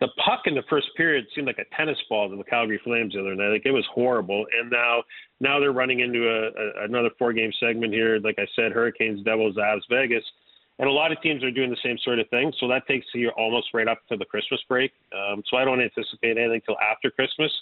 the 0.00 0.08
puck 0.24 0.42
in 0.46 0.54
the 0.54 0.64
first 0.68 0.88
period 0.96 1.24
seemed 1.34 1.46
like 1.46 1.58
a 1.58 1.76
tennis 1.76 1.98
ball 2.08 2.28
to 2.28 2.36
the 2.36 2.44
Calgary 2.44 2.80
Flames 2.82 3.14
the 3.14 3.20
other 3.20 3.34
night. 3.34 3.50
Like 3.50 3.66
it 3.66 3.70
was 3.70 3.86
horrible. 3.92 4.44
And 4.58 4.70
now, 4.70 5.04
now 5.40 5.60
they're 5.60 5.72
running 5.72 6.00
into 6.00 6.28
a, 6.28 6.48
a 6.48 6.84
another 6.84 7.10
four 7.18 7.32
game 7.32 7.52
segment 7.60 7.92
here. 7.92 8.18
Like 8.18 8.38
I 8.38 8.46
said, 8.56 8.72
Hurricanes, 8.72 9.24
Devils, 9.24 9.56
Avs, 9.56 9.82
Vegas. 9.88 10.24
And 10.80 10.88
a 10.88 10.92
lot 10.92 11.12
of 11.12 11.22
teams 11.22 11.44
are 11.44 11.52
doing 11.52 11.70
the 11.70 11.78
same 11.84 11.96
sort 12.02 12.18
of 12.18 12.28
thing. 12.30 12.52
So 12.58 12.66
that 12.66 12.86
takes 12.88 13.06
you 13.14 13.30
almost 13.38 13.68
right 13.72 13.86
up 13.86 14.00
to 14.08 14.16
the 14.16 14.24
Christmas 14.24 14.60
break. 14.68 14.90
Um, 15.14 15.44
so 15.48 15.56
I 15.56 15.64
don't 15.64 15.80
anticipate 15.80 16.36
anything 16.36 16.62
till 16.66 16.76
after 16.80 17.12
Christmas. 17.12 17.52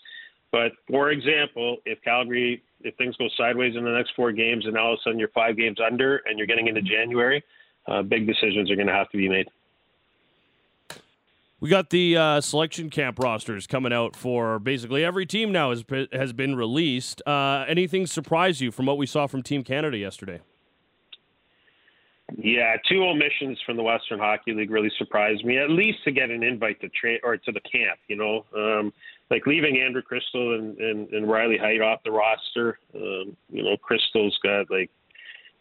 But 0.52 0.72
for 0.86 1.10
example, 1.10 1.78
if 1.86 2.00
Calgary, 2.02 2.62
if 2.82 2.94
things 2.96 3.16
go 3.16 3.26
sideways 3.36 3.74
in 3.74 3.84
the 3.84 3.90
next 3.90 4.12
four 4.14 4.30
games, 4.32 4.66
and 4.66 4.76
all 4.76 4.92
of 4.92 4.98
a 4.98 5.02
sudden 5.02 5.18
you're 5.18 5.28
five 5.28 5.56
games 5.56 5.78
under, 5.84 6.18
and 6.26 6.38
you're 6.38 6.46
getting 6.46 6.68
into 6.68 6.82
January, 6.82 7.42
uh, 7.88 8.02
big 8.02 8.26
decisions 8.26 8.70
are 8.70 8.76
going 8.76 8.86
to 8.86 8.92
have 8.92 9.08
to 9.10 9.16
be 9.16 9.28
made. 9.28 9.48
We 11.58 11.70
got 11.70 11.90
the 11.90 12.16
uh, 12.16 12.40
selection 12.40 12.90
camp 12.90 13.20
rosters 13.20 13.68
coming 13.68 13.92
out 13.92 14.16
for 14.16 14.58
basically 14.58 15.04
every 15.04 15.24
team 15.24 15.52
now 15.52 15.70
has 15.70 15.84
has 16.12 16.32
been 16.32 16.56
released. 16.56 17.22
Uh, 17.24 17.64
anything 17.68 18.06
surprise 18.06 18.60
you 18.60 18.70
from 18.72 18.86
what 18.86 18.98
we 18.98 19.06
saw 19.06 19.26
from 19.26 19.42
Team 19.42 19.62
Canada 19.62 19.96
yesterday? 19.96 20.40
Yeah, 22.36 22.76
two 22.88 23.04
omissions 23.04 23.58
from 23.64 23.76
the 23.76 23.82
Western 23.82 24.18
Hockey 24.18 24.54
League 24.54 24.70
really 24.70 24.90
surprised 24.98 25.44
me. 25.44 25.58
At 25.58 25.70
least 25.70 25.98
to 26.04 26.10
get 26.10 26.30
an 26.30 26.42
invite 26.42 26.80
to 26.80 26.88
train 26.88 27.18
or 27.22 27.36
to 27.36 27.52
the 27.52 27.60
camp, 27.60 27.98
you 28.08 28.16
know, 28.16 28.44
um, 28.56 28.92
like 29.32 29.46
leaving 29.46 29.78
Andrew 29.78 30.02
Cristall 30.02 30.58
and, 30.58 30.78
and, 30.78 31.08
and 31.08 31.28
Riley 31.28 31.56
Heidt 31.56 31.80
off 31.80 32.00
the 32.04 32.10
roster. 32.10 32.78
Um, 32.94 33.34
you 33.50 33.62
know, 33.62 33.76
Cristall's 33.78 34.38
got 34.42 34.70
like 34.70 34.90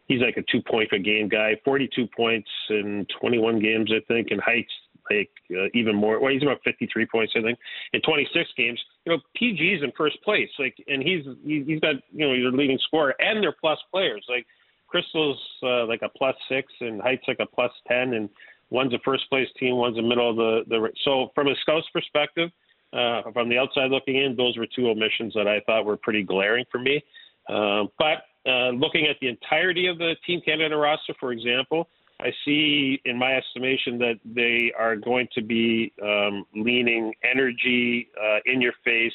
he's 0.07 0.21
like 0.21 0.35
a 0.35 0.43
two 0.51 0.61
point 0.61 0.89
a 0.91 0.99
game 0.99 1.29
guy, 1.29 1.53
42 1.63 2.05
points 2.15 2.49
in 2.69 3.07
21 3.19 3.59
games, 3.59 3.89
I 3.95 4.01
think, 4.09 4.27
and 4.31 4.41
Heidt's 4.41 4.73
like 5.09 5.29
uh, 5.51 5.67
even 5.73 5.95
more. 5.95 6.19
Well, 6.19 6.33
he's 6.33 6.43
about 6.43 6.59
53 6.65 7.05
points, 7.05 7.33
I 7.37 7.41
think, 7.41 7.57
in 7.93 8.01
26 8.01 8.49
games. 8.57 8.79
You 9.05 9.13
know, 9.13 9.19
PG's 9.41 9.83
in 9.83 9.91
first 9.97 10.21
place, 10.21 10.49
like, 10.59 10.75
and 10.87 11.01
he's 11.01 11.23
he's 11.45 11.79
got 11.79 11.95
you 12.11 12.27
know 12.27 12.33
your 12.33 12.51
leading 12.51 12.77
scorer 12.85 13.15
and 13.19 13.41
they're 13.41 13.55
plus 13.57 13.79
players. 13.89 14.25
Like 14.27 14.45
Cristall's 14.93 15.39
uh, 15.63 15.85
like 15.85 16.01
a 16.01 16.09
plus 16.09 16.35
six, 16.49 16.71
and 16.81 17.01
Heidt's 17.01 17.23
like 17.25 17.39
a 17.39 17.45
plus 17.45 17.71
10, 17.87 18.15
and 18.15 18.29
one's 18.69 18.93
a 18.93 18.99
first 19.05 19.29
place 19.29 19.47
team, 19.57 19.77
one's 19.77 19.97
a 19.97 20.01
middle 20.01 20.29
of 20.29 20.35
the 20.35 20.63
the. 20.67 20.89
So 21.05 21.31
from 21.33 21.47
a 21.47 21.55
scout's 21.61 21.87
perspective 21.93 22.51
uh, 22.93 23.31
from 23.33 23.49
the 23.49 23.57
outside 23.57 23.91
looking 23.91 24.17
in, 24.17 24.35
those 24.35 24.57
were 24.57 24.67
two 24.67 24.89
omissions 24.89 25.33
that 25.33 25.47
I 25.47 25.61
thought 25.65 25.85
were 25.85 25.97
pretty 25.97 26.23
glaring 26.23 26.65
for 26.71 26.79
me. 26.79 27.03
Uh, 27.49 27.83
but 27.97 28.23
uh, 28.49 28.69
looking 28.69 29.07
at 29.07 29.17
the 29.21 29.27
entirety 29.27 29.87
of 29.87 29.97
the 29.97 30.15
Team 30.25 30.41
Canada 30.43 30.75
roster, 30.75 31.13
for 31.19 31.31
example, 31.31 31.87
I 32.19 32.31
see, 32.45 33.01
in 33.05 33.17
my 33.17 33.35
estimation, 33.35 33.97
that 33.99 34.19
they 34.23 34.71
are 34.77 34.95
going 34.95 35.27
to 35.33 35.41
be 35.41 35.91
um, 36.03 36.45
leaning 36.55 37.13
energy, 37.23 38.09
uh, 38.21 38.39
in 38.45 38.61
your 38.61 38.73
face 38.83 39.13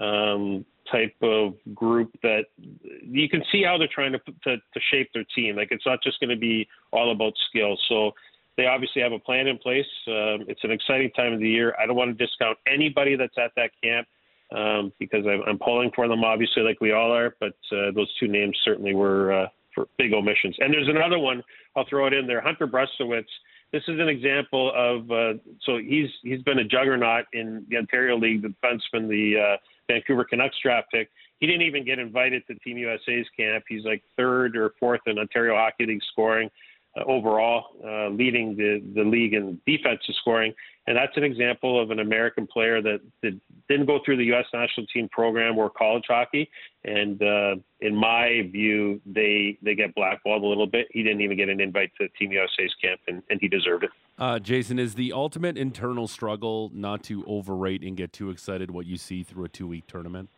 um, 0.00 0.64
type 0.90 1.14
of 1.22 1.54
group 1.74 2.10
that 2.22 2.46
you 2.58 3.28
can 3.28 3.42
see 3.52 3.62
how 3.62 3.78
they're 3.78 3.88
trying 3.94 4.12
to, 4.12 4.18
to, 4.44 4.56
to 4.56 4.80
shape 4.90 5.10
their 5.12 5.24
team. 5.34 5.56
Like 5.56 5.68
it's 5.70 5.86
not 5.86 6.02
just 6.02 6.20
going 6.20 6.30
to 6.30 6.36
be 6.36 6.66
all 6.92 7.12
about 7.12 7.34
skill. 7.48 7.76
So 7.88 8.12
they 8.56 8.66
obviously 8.66 9.02
have 9.02 9.12
a 9.12 9.18
plan 9.18 9.46
in 9.46 9.58
place. 9.58 9.86
Um, 10.06 10.44
it's 10.48 10.62
an 10.64 10.70
exciting 10.70 11.10
time 11.12 11.32
of 11.32 11.40
the 11.40 11.48
year. 11.48 11.74
I 11.80 11.86
don't 11.86 11.96
want 11.96 12.16
to 12.16 12.26
discount 12.26 12.58
anybody 12.66 13.16
that's 13.16 13.36
at 13.38 13.52
that 13.56 13.70
camp 13.82 14.06
um, 14.54 14.92
because 14.98 15.24
I'm, 15.26 15.42
I'm, 15.46 15.58
pulling 15.58 15.90
for 15.94 16.08
them, 16.08 16.24
obviously, 16.24 16.62
like 16.62 16.80
we 16.80 16.92
all 16.92 17.12
are. 17.12 17.34
But 17.40 17.54
uh, 17.72 17.90
those 17.94 18.12
two 18.20 18.28
names 18.28 18.56
certainly 18.64 18.94
were 18.94 19.32
uh, 19.32 19.46
for 19.74 19.86
big 19.96 20.12
omissions. 20.12 20.56
And 20.58 20.72
there's 20.72 20.88
another 20.88 21.18
one. 21.18 21.42
I'll 21.76 21.86
throw 21.88 22.06
it 22.06 22.12
in 22.12 22.26
there. 22.26 22.40
Hunter 22.40 22.66
Brzustewicz. 22.66 23.24
This 23.72 23.82
is 23.88 23.98
an 23.98 24.08
example 24.08 24.70
of 24.76 25.10
uh, 25.10 25.40
so 25.64 25.78
he's 25.78 26.10
he's 26.22 26.42
been 26.42 26.58
a 26.58 26.64
juggernaut 26.64 27.24
in 27.32 27.64
the 27.70 27.78
Ontario 27.78 28.18
League, 28.18 28.42
the 28.42 28.48
defenseman, 28.48 29.08
the 29.08 29.40
uh, 29.40 29.56
Vancouver 29.88 30.24
Canucks 30.24 30.56
draft 30.62 30.88
pick. 30.92 31.08
He 31.38 31.46
didn't 31.46 31.62
even 31.62 31.82
get 31.82 31.98
invited 31.98 32.46
to 32.48 32.54
Team 32.56 32.76
USA's 32.76 33.26
camp. 33.34 33.64
He's 33.66 33.84
like 33.86 34.02
third 34.14 34.58
or 34.58 34.74
fourth 34.78 35.00
in 35.06 35.18
Ontario 35.18 35.56
Hockey 35.56 35.86
League 35.86 36.02
scoring 36.12 36.50
overall, 37.00 37.66
uh, 37.84 38.08
leading 38.08 38.56
the, 38.56 38.82
the 38.94 39.02
league 39.02 39.34
in 39.34 39.60
defensive 39.66 40.14
scoring. 40.20 40.52
And 40.86 40.96
that's 40.96 41.16
an 41.16 41.22
example 41.22 41.80
of 41.80 41.90
an 41.90 42.00
American 42.00 42.46
player 42.46 42.82
that, 42.82 43.00
that 43.22 43.38
didn't 43.68 43.86
go 43.86 44.00
through 44.04 44.16
the 44.16 44.24
U.S. 44.26 44.46
national 44.52 44.86
team 44.88 45.08
program 45.08 45.56
or 45.56 45.70
college 45.70 46.04
hockey. 46.08 46.50
And 46.84 47.22
uh, 47.22 47.54
in 47.80 47.94
my 47.94 48.48
view, 48.50 49.00
they 49.06 49.58
they 49.62 49.76
get 49.76 49.94
blackballed 49.94 50.42
a 50.42 50.46
little 50.46 50.66
bit. 50.66 50.88
He 50.90 51.04
didn't 51.04 51.20
even 51.20 51.36
get 51.36 51.48
an 51.48 51.60
invite 51.60 51.92
to 52.00 52.08
Team 52.18 52.32
USA's 52.32 52.74
camp, 52.82 53.00
and, 53.06 53.22
and 53.30 53.38
he 53.40 53.46
deserved 53.46 53.84
it. 53.84 53.90
Uh, 54.18 54.40
Jason, 54.40 54.80
is 54.80 54.94
the 54.94 55.12
ultimate 55.12 55.56
internal 55.56 56.08
struggle 56.08 56.72
not 56.74 57.04
to 57.04 57.24
overrate 57.26 57.82
and 57.82 57.96
get 57.96 58.12
too 58.12 58.30
excited 58.30 58.72
what 58.72 58.84
you 58.84 58.96
see 58.96 59.22
through 59.22 59.44
a 59.44 59.48
two 59.48 59.68
week 59.68 59.86
tournament? 59.86 60.28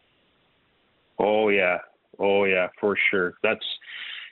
Oh 1.19 1.49
yeah, 1.49 1.79
oh 2.19 2.45
yeah, 2.45 2.69
for 2.79 2.99
sure. 3.11 3.35
That's 3.43 3.65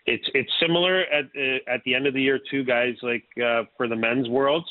it's 0.07 0.29
it's 0.35 0.51
similar 0.61 1.03
at 1.03 1.27
uh, 1.37 1.73
at 1.73 1.83
the 1.85 1.95
end 1.95 2.07
of 2.07 2.15
the 2.15 2.23
year 2.23 2.41
too, 2.51 2.65
guys. 2.65 2.95
Like 3.03 3.25
uh, 3.43 3.65
for 3.77 3.89
the 3.89 3.97
men's 3.97 4.29
worlds, 4.29 4.67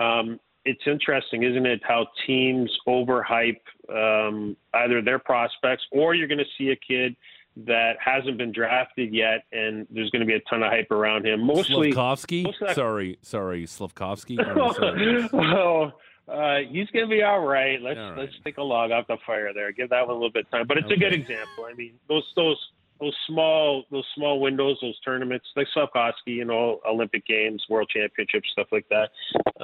um, 0.00 0.38
it's 0.64 0.82
interesting, 0.86 1.42
isn't 1.44 1.66
it? 1.66 1.80
How 1.82 2.06
teams 2.26 2.70
overhype 2.86 3.60
um, 3.88 4.56
either 4.74 5.00
their 5.00 5.18
prospects 5.18 5.84
or 5.92 6.14
you're 6.14 6.28
going 6.28 6.38
to 6.38 6.44
see 6.58 6.70
a 6.70 6.76
kid 6.76 7.16
that 7.64 7.94
hasn't 8.04 8.36
been 8.36 8.52
drafted 8.52 9.14
yet, 9.14 9.44
and 9.50 9.86
there's 9.90 10.10
going 10.10 10.20
to 10.20 10.26
be 10.26 10.34
a 10.34 10.40
ton 10.40 10.62
of 10.62 10.70
hype 10.70 10.90
around 10.90 11.24
him. 11.24 11.40
Mostly 11.40 11.92
Slavkovsky. 11.92 12.46
Sorry, 12.74 13.18
sorry, 13.22 13.64
Slavkovsky. 13.64 14.38
oh, 14.56 15.92
uh, 16.28 16.58
he's 16.68 16.88
going 16.90 17.06
to 17.06 17.10
be 17.10 17.22
all 17.22 17.40
right. 17.40 17.80
Let's 17.80 17.98
all 17.98 18.10
right. 18.10 18.18
let's 18.18 18.32
take 18.44 18.58
a 18.58 18.62
log 18.62 18.90
off 18.90 19.06
the 19.06 19.16
fire 19.26 19.54
there. 19.54 19.72
Give 19.72 19.88
that 19.88 20.06
one 20.06 20.10
a 20.10 20.18
little 20.18 20.30
bit 20.30 20.44
of 20.44 20.50
time, 20.50 20.66
but 20.66 20.76
it's 20.76 20.86
okay. 20.86 20.94
a 20.94 20.98
good 20.98 21.14
example. 21.14 21.66
I 21.70 21.72
mean, 21.74 21.94
those 22.08 22.24
those 22.36 22.58
those 23.00 23.16
small 23.26 23.84
those 23.90 24.06
small 24.14 24.40
windows, 24.40 24.78
those 24.80 24.98
tournaments, 25.00 25.46
like 25.56 25.66
Slavkovsky, 25.72 26.32
you 26.32 26.44
know, 26.44 26.80
Olympic 26.88 27.26
Games, 27.26 27.64
World 27.68 27.90
Championships, 27.94 28.48
stuff 28.52 28.68
like 28.72 28.86
that. 28.88 29.10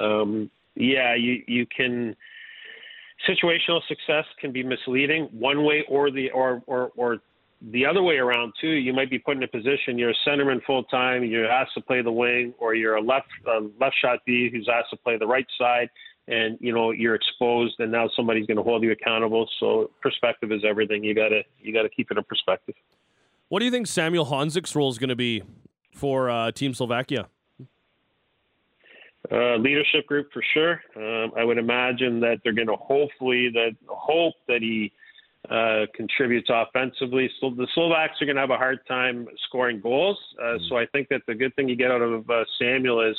Um, 0.01 0.49
yeah, 0.75 1.15
you 1.15 1.43
you 1.47 1.65
can 1.65 2.15
situational 3.27 3.81
success 3.87 4.25
can 4.39 4.51
be 4.51 4.63
misleading 4.63 5.29
one 5.31 5.63
way 5.63 5.85
or 5.87 6.11
the 6.11 6.31
or 6.31 6.61
or 6.67 6.91
or 6.95 7.19
the 7.71 7.85
other 7.85 8.03
way 8.03 8.17
around 8.17 8.53
too. 8.59 8.67
You 8.67 8.93
might 8.93 9.09
be 9.09 9.19
put 9.19 9.37
in 9.37 9.43
a 9.43 9.47
position 9.47 9.97
you're 9.97 10.11
a 10.11 10.27
centerman 10.27 10.61
full 10.63 10.83
time, 10.85 11.23
you're 11.23 11.49
asked 11.49 11.73
to 11.75 11.81
play 11.81 12.01
the 12.01 12.11
wing, 12.11 12.53
or 12.59 12.75
you're 12.75 12.95
a 12.95 13.01
left 13.01 13.27
left 13.79 13.95
shot 14.01 14.19
D 14.25 14.49
who's 14.51 14.69
asked 14.71 14.89
to 14.91 14.97
play 14.97 15.17
the 15.17 15.27
right 15.27 15.47
side, 15.57 15.89
and 16.27 16.57
you 16.59 16.73
know 16.73 16.91
you're 16.91 17.15
exposed, 17.15 17.75
and 17.79 17.91
now 17.91 18.09
somebody's 18.15 18.45
going 18.45 18.57
to 18.57 18.63
hold 18.63 18.83
you 18.83 18.91
accountable. 18.91 19.47
So 19.59 19.91
perspective 20.01 20.51
is 20.51 20.63
everything. 20.67 21.03
You 21.03 21.15
gotta 21.15 21.43
you 21.59 21.73
gotta 21.73 21.89
keep 21.89 22.11
it 22.11 22.17
in 22.17 22.23
perspective. 22.25 22.75
What 23.53 23.59
do 23.59 23.65
you 23.65 23.71
think 23.71 23.85
Samuel 23.85 24.25
Honzek's 24.25 24.75
role 24.75 24.89
is 24.89 24.97
going 24.97 25.11
to 25.11 25.15
be 25.15 25.43
for 25.93 26.27
uh, 26.27 26.49
Team 26.49 26.73
Slovakia? 26.73 27.27
Uh, 29.31 29.57
leadership 29.57 30.07
group 30.07 30.29
for 30.33 30.41
sure. 30.55 30.81
Um, 30.95 31.33
I 31.37 31.43
would 31.43 31.59
imagine 31.59 32.19
that 32.21 32.39
they're 32.43 32.53
going 32.53 32.65
to 32.65 32.75
hopefully 32.75 33.51
that 33.53 33.75
hope 33.87 34.33
that 34.47 34.63
he 34.63 34.91
uh, 35.51 35.85
contributes 35.93 36.49
offensively. 36.51 37.29
So 37.39 37.51
the 37.51 37.67
Slovaks 37.75 38.19
are 38.23 38.25
going 38.25 38.37
to 38.37 38.41
have 38.41 38.49
a 38.49 38.57
hard 38.57 38.79
time 38.87 39.27
scoring 39.45 39.79
goals. 39.79 40.17
Uh, 40.39 40.43
mm-hmm. 40.43 40.63
So 40.67 40.77
I 40.77 40.87
think 40.87 41.09
that 41.09 41.21
the 41.27 41.35
good 41.35 41.55
thing 41.55 41.69
you 41.69 41.75
get 41.75 41.91
out 41.91 42.01
of 42.01 42.27
uh, 42.27 42.45
Samuel 42.57 43.07
is 43.07 43.15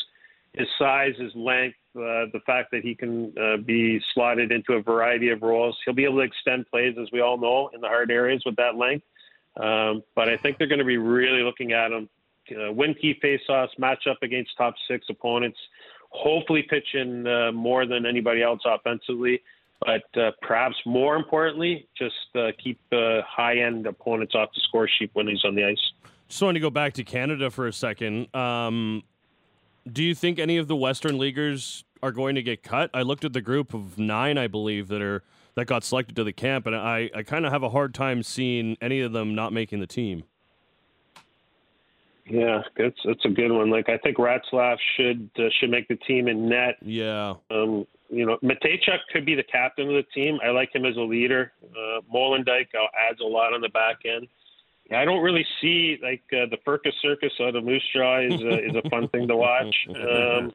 his 0.54 0.66
size, 0.80 1.12
his 1.16 1.30
length, 1.36 1.76
uh, 1.94 2.26
the 2.32 2.40
fact 2.44 2.72
that 2.72 2.82
he 2.82 2.96
can 2.96 3.32
uh, 3.40 3.58
be 3.58 4.00
slotted 4.12 4.50
into 4.50 4.72
a 4.72 4.82
variety 4.82 5.30
of 5.30 5.42
roles. 5.42 5.78
He'll 5.84 5.94
be 5.94 6.02
able 6.02 6.16
to 6.16 6.22
extend 6.22 6.66
plays, 6.72 6.96
as 7.00 7.06
we 7.12 7.20
all 7.20 7.38
know, 7.38 7.70
in 7.72 7.80
the 7.80 7.86
hard 7.86 8.10
areas 8.10 8.42
with 8.44 8.56
that 8.56 8.74
length. 8.74 9.04
Um, 9.56 10.02
but 10.14 10.28
I 10.28 10.36
think 10.36 10.58
they're 10.58 10.66
going 10.66 10.80
to 10.80 10.84
be 10.84 10.98
really 10.98 11.42
looking 11.42 11.72
at 11.72 11.92
him, 11.92 12.08
uh, 12.52 12.72
win 12.72 12.94
key 12.94 13.14
faceoffs, 13.22 13.78
match 13.78 14.06
up 14.10 14.18
against 14.22 14.50
top 14.56 14.74
six 14.88 15.06
opponents, 15.08 15.58
hopefully 16.10 16.62
pitching 16.68 17.26
uh, 17.26 17.52
more 17.52 17.86
than 17.86 18.06
anybody 18.06 18.42
else 18.42 18.60
offensively. 18.64 19.40
But 19.80 20.20
uh, 20.20 20.30
perhaps 20.40 20.76
more 20.86 21.16
importantly, 21.16 21.88
just 21.96 22.14
uh, 22.34 22.48
keep 22.62 22.80
uh, 22.92 23.20
high 23.26 23.58
end 23.58 23.86
opponents 23.86 24.34
off 24.34 24.50
the 24.54 24.60
score 24.68 24.88
sheet 24.88 25.10
when 25.12 25.28
he's 25.28 25.44
on 25.44 25.54
the 25.54 25.64
ice. 25.64 25.92
Just 26.28 26.42
want 26.42 26.54
to 26.54 26.60
go 26.60 26.70
back 26.70 26.94
to 26.94 27.04
Canada 27.04 27.50
for 27.50 27.66
a 27.66 27.72
second. 27.72 28.34
Um, 28.34 29.02
do 29.90 30.02
you 30.02 30.14
think 30.14 30.38
any 30.38 30.56
of 30.56 30.68
the 30.68 30.76
Western 30.76 31.18
leaguers 31.18 31.84
are 32.02 32.12
going 32.12 32.34
to 32.34 32.42
get 32.42 32.62
cut? 32.62 32.90
I 32.94 33.02
looked 33.02 33.24
at 33.24 33.34
the 33.34 33.42
group 33.42 33.74
of 33.74 33.98
nine, 33.98 34.38
I 34.38 34.46
believe, 34.46 34.88
that 34.88 35.02
are 35.02 35.22
that 35.56 35.66
got 35.66 35.84
selected 35.84 36.16
to 36.16 36.24
the 36.24 36.32
camp, 36.32 36.66
and 36.66 36.74
I, 36.74 37.10
I 37.14 37.22
kind 37.22 37.46
of 37.46 37.52
have 37.52 37.62
a 37.62 37.70
hard 37.70 37.94
time 37.94 38.22
seeing 38.22 38.76
any 38.80 39.00
of 39.00 39.12
them 39.12 39.34
not 39.34 39.52
making 39.52 39.80
the 39.80 39.86
team. 39.86 40.24
Yeah, 42.26 42.62
that's 42.76 42.96
that's 43.04 43.24
a 43.26 43.28
good 43.28 43.52
one. 43.52 43.70
Like 43.70 43.88
I 43.88 43.98
think 43.98 44.16
Ratzlaff 44.16 44.78
should 44.96 45.28
uh, 45.38 45.48
should 45.60 45.70
make 45.70 45.88
the 45.88 45.96
team 45.96 46.26
in 46.26 46.48
net. 46.48 46.76
Yeah. 46.80 47.34
Um, 47.50 47.86
you 48.08 48.24
know, 48.24 48.38
Mateychuk 48.42 48.98
could 49.12 49.26
be 49.26 49.34
the 49.34 49.42
captain 49.42 49.88
of 49.88 49.94
the 49.94 50.04
team. 50.14 50.38
I 50.44 50.50
like 50.50 50.74
him 50.74 50.84
as 50.84 50.96
a 50.96 51.00
leader. 51.00 51.52
Uh, 51.62 52.00
Molendyk 52.12 52.68
adds 53.10 53.20
a 53.20 53.26
lot 53.26 53.52
on 53.52 53.60
the 53.60 53.68
back 53.70 54.00
end. 54.04 54.28
I 54.92 55.04
don't 55.04 55.22
really 55.22 55.46
see 55.60 55.98
like 56.02 56.22
uh, 56.32 56.46
the 56.50 56.58
Firkus 56.66 56.92
Circus 57.00 57.32
out 57.40 57.56
of 57.56 57.64
Moose 57.64 57.82
Jaw 57.94 58.20
is 58.20 58.40
uh, 58.40 58.58
is 58.58 58.76
a 58.76 58.88
fun 58.88 59.08
thing 59.08 59.28
to 59.28 59.36
watch. 59.36 59.74
Um, 59.94 60.52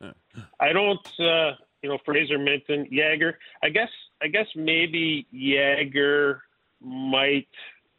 I 0.60 0.72
don't. 0.74 1.20
Uh, 1.20 1.54
you 1.82 1.90
know, 1.90 1.98
Fraser 2.06 2.38
Minton, 2.38 2.88
Jagger. 2.92 3.38
I 3.64 3.70
guess 3.70 3.90
I 4.22 4.28
guess 4.28 4.48
maybe 4.56 5.26
Jagger 5.34 6.44
might, 6.82 7.48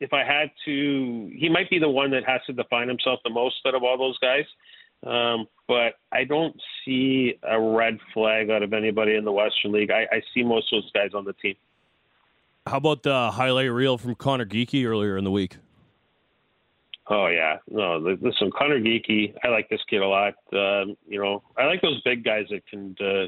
if 0.00 0.12
I 0.12 0.24
had 0.24 0.50
to, 0.66 1.30
he 1.34 1.48
might 1.48 1.70
be 1.70 1.78
the 1.78 1.88
one 1.88 2.10
that 2.10 2.24
has 2.26 2.40
to 2.46 2.52
define 2.52 2.88
himself 2.88 3.20
the 3.24 3.30
most 3.30 3.56
out 3.66 3.74
of 3.74 3.82
all 3.82 3.98
those 3.98 4.18
guys. 4.18 4.44
Um, 5.06 5.46
but 5.66 5.94
I 6.12 6.24
don't 6.24 6.54
see 6.84 7.34
a 7.42 7.58
red 7.58 7.98
flag 8.12 8.50
out 8.50 8.62
of 8.62 8.74
anybody 8.74 9.14
in 9.14 9.24
the 9.24 9.32
Western 9.32 9.72
League. 9.72 9.90
I, 9.90 10.06
I 10.12 10.22
see 10.34 10.42
most 10.42 10.72
of 10.72 10.82
those 10.82 10.92
guys 10.92 11.10
on 11.14 11.24
the 11.24 11.32
team. 11.34 11.54
How 12.66 12.76
about 12.76 13.02
the 13.02 13.30
highlight 13.30 13.70
reel 13.72 13.96
from 13.96 14.14
Conor 14.14 14.44
Geekie 14.44 14.84
earlier 14.84 15.16
in 15.16 15.24
the 15.24 15.30
week? 15.30 15.56
Oh 17.08 17.26
yeah, 17.26 17.56
no. 17.68 17.96
Listen, 17.98 18.52
Conor 18.56 18.78
Geekie, 18.78 19.34
I 19.42 19.48
like 19.48 19.68
this 19.68 19.80
kid 19.88 20.02
a 20.02 20.06
lot. 20.06 20.34
Um, 20.52 20.96
you 21.08 21.20
know, 21.20 21.42
I 21.56 21.64
like 21.64 21.80
those 21.82 22.00
big 22.02 22.22
guys 22.22 22.46
that 22.50 22.64
can 22.68 22.94
uh, 23.00 23.26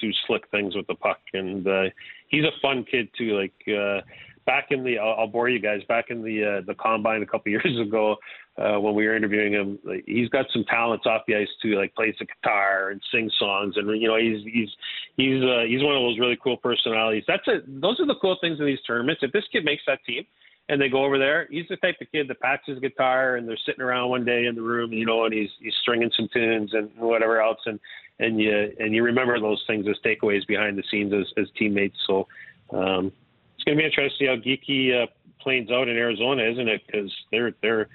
do 0.00 0.10
slick 0.26 0.48
things 0.50 0.74
with 0.74 0.86
the 0.86 0.94
puck, 0.94 1.20
and 1.32 1.66
uh, 1.66 1.84
he's 2.28 2.44
a 2.44 2.60
fun 2.60 2.84
kid 2.90 3.08
too. 3.16 3.38
Like 3.38 3.54
uh, 3.68 4.00
back 4.46 4.66
in 4.70 4.84
the, 4.84 4.98
I'll, 4.98 5.20
I'll 5.20 5.26
bore 5.26 5.48
you 5.48 5.58
guys. 5.58 5.80
Back 5.88 6.06
in 6.10 6.22
the 6.22 6.58
uh, 6.58 6.66
the 6.66 6.74
combine 6.74 7.22
a 7.22 7.26
couple 7.26 7.50
years 7.50 7.78
ago, 7.80 8.16
uh, 8.58 8.78
when 8.80 8.94
we 8.94 9.06
were 9.06 9.16
interviewing 9.16 9.52
him, 9.52 9.78
like, 9.84 10.04
he's 10.06 10.28
got 10.28 10.46
some 10.52 10.64
talents 10.64 11.06
off 11.06 11.22
the 11.26 11.36
ice 11.36 11.48
too. 11.62 11.76
Like 11.76 11.94
plays 11.94 12.14
the 12.18 12.26
guitar 12.26 12.90
and 12.90 13.00
sings 13.12 13.32
songs, 13.38 13.74
and 13.76 13.88
you 14.00 14.08
know 14.08 14.16
he's 14.16 14.44
he's 14.44 14.70
he's 15.16 15.42
uh, 15.42 15.64
he's 15.66 15.82
one 15.82 15.96
of 15.96 16.02
those 16.02 16.18
really 16.18 16.38
cool 16.42 16.56
personalities. 16.56 17.24
That's 17.26 17.44
it. 17.46 17.80
Those 17.80 18.00
are 18.00 18.06
the 18.06 18.16
cool 18.20 18.36
things 18.40 18.60
in 18.60 18.66
these 18.66 18.82
tournaments. 18.86 19.22
If 19.22 19.32
this 19.32 19.44
kid 19.52 19.64
makes 19.64 19.82
that 19.86 20.00
team 20.06 20.24
and 20.68 20.80
they 20.80 20.88
go 20.88 21.04
over 21.04 21.18
there. 21.18 21.46
He's 21.50 21.66
the 21.68 21.76
type 21.76 21.96
of 22.00 22.10
kid 22.10 22.28
that 22.28 22.40
packs 22.40 22.64
his 22.66 22.78
guitar 22.78 23.36
and 23.36 23.46
they're 23.46 23.58
sitting 23.66 23.82
around 23.82 24.08
one 24.08 24.24
day 24.24 24.46
in 24.46 24.54
the 24.54 24.62
room, 24.62 24.92
you 24.92 25.04
know, 25.04 25.24
and 25.24 25.34
he's 25.34 25.50
he's 25.60 25.74
stringing 25.82 26.10
some 26.16 26.28
tunes 26.32 26.72
and 26.72 26.90
whatever 26.96 27.40
else, 27.40 27.60
and 27.66 27.78
and 28.18 28.40
you 28.40 28.72
and 28.78 28.94
you 28.94 29.02
remember 29.02 29.38
those 29.40 29.62
things 29.66 29.86
as 29.88 29.96
takeaways 30.04 30.46
behind 30.46 30.78
the 30.78 30.84
scenes 30.90 31.12
as, 31.12 31.26
as 31.36 31.46
teammates. 31.58 31.98
So 32.06 32.26
um, 32.72 33.12
it's 33.54 33.64
going 33.64 33.76
to 33.76 33.82
be 33.82 33.84
interesting 33.84 34.10
to 34.10 34.18
see 34.18 34.26
how 34.26 34.36
Geekie 34.36 35.02
uh, 35.02 35.06
planes 35.40 35.70
out 35.70 35.88
in 35.88 35.96
Arizona, 35.96 36.42
isn't 36.50 36.68
it? 36.68 36.82
Because 36.86 37.12
they're 37.30 37.52
they're 37.62 37.88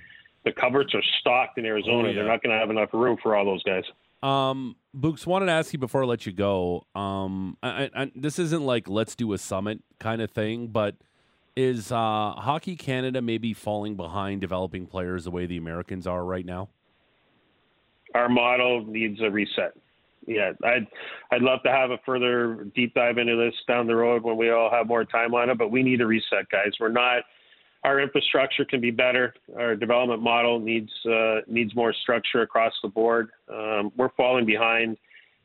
the 0.46 0.52
cupboards 0.52 0.94
are 0.94 1.04
stocked 1.20 1.58
in 1.58 1.66
Arizona. 1.66 2.08
Oh, 2.08 2.08
yeah. 2.08 2.16
They're 2.16 2.28
not 2.28 2.42
going 2.42 2.54
to 2.54 2.60
have 2.60 2.70
enough 2.70 2.90
room 2.94 3.18
for 3.22 3.36
all 3.36 3.46
those 3.46 3.64
guys. 3.64 3.84
Um, 4.22 4.76
Books, 4.94 5.28
wanted 5.28 5.48
to 5.48 5.52
ask 5.52 5.72
you 5.72 5.80
before 5.80 6.04
I 6.04 6.06
let 6.08 6.26
you 6.26 6.32
go. 6.32 6.84
Um, 6.96 7.58
I, 7.62 7.90
I, 7.96 8.12
this 8.16 8.40
isn't 8.40 8.64
like 8.64 8.90
let's 8.90 9.16
do 9.16 9.34
a 9.34 9.38
summit 9.38 9.82
kind 10.00 10.22
of 10.22 10.32
thing, 10.32 10.68
but 10.68 10.96
is 11.56 11.92
uh, 11.92 12.32
Hockey 12.38 12.76
Canada 12.76 13.22
maybe 13.22 13.54
falling 13.54 13.96
behind 13.96 14.42
developing 14.42 14.86
players 14.86 15.24
the 15.26 15.32
way 15.32 15.46
the 15.46 15.58
Americans 15.58 16.08
are 16.08 16.24
right 16.24 16.46
now? 16.46 16.70
Our 18.16 18.30
model 18.30 18.86
needs 18.86 19.22
a 19.22 19.30
reset 19.30 19.76
yeah, 20.30 20.52
I'd 20.64 20.88
I'd 21.32 21.42
love 21.42 21.60
to 21.64 21.72
have 21.72 21.92
a 21.92 21.98
further 22.06 22.68
deep 22.76 22.94
dive 22.94 23.18
into 23.18 23.36
this 23.36 23.54
down 23.68 23.88
the 23.88 23.96
road 23.96 24.24
when 24.24 24.38
we 24.38 24.52
all 24.52 24.70
have 24.70 24.88
more 24.88 25.04
time 25.04 25.34
on 25.34 25.50
it. 25.50 25.58
But 25.58 25.72
we 25.72 25.84
need 25.84 26.02
a 26.02 26.06
reset, 26.06 26.50
guys. 26.52 26.72
We're 26.80 26.90
not. 26.90 27.24
Our 27.84 28.00
infrastructure 28.00 28.66
can 28.66 28.82
be 28.82 28.92
better. 28.92 29.34
Our 29.58 29.76
development 29.76 30.22
model 30.22 30.60
needs 30.60 30.92
uh, 31.06 31.40
needs 31.48 31.76
more 31.76 31.94
structure 31.94 32.44
across 32.44 32.74
the 32.84 32.90
board. 32.90 33.30
Um, 33.52 33.92
we're 33.98 34.10
falling 34.16 34.46
behind 34.46 34.98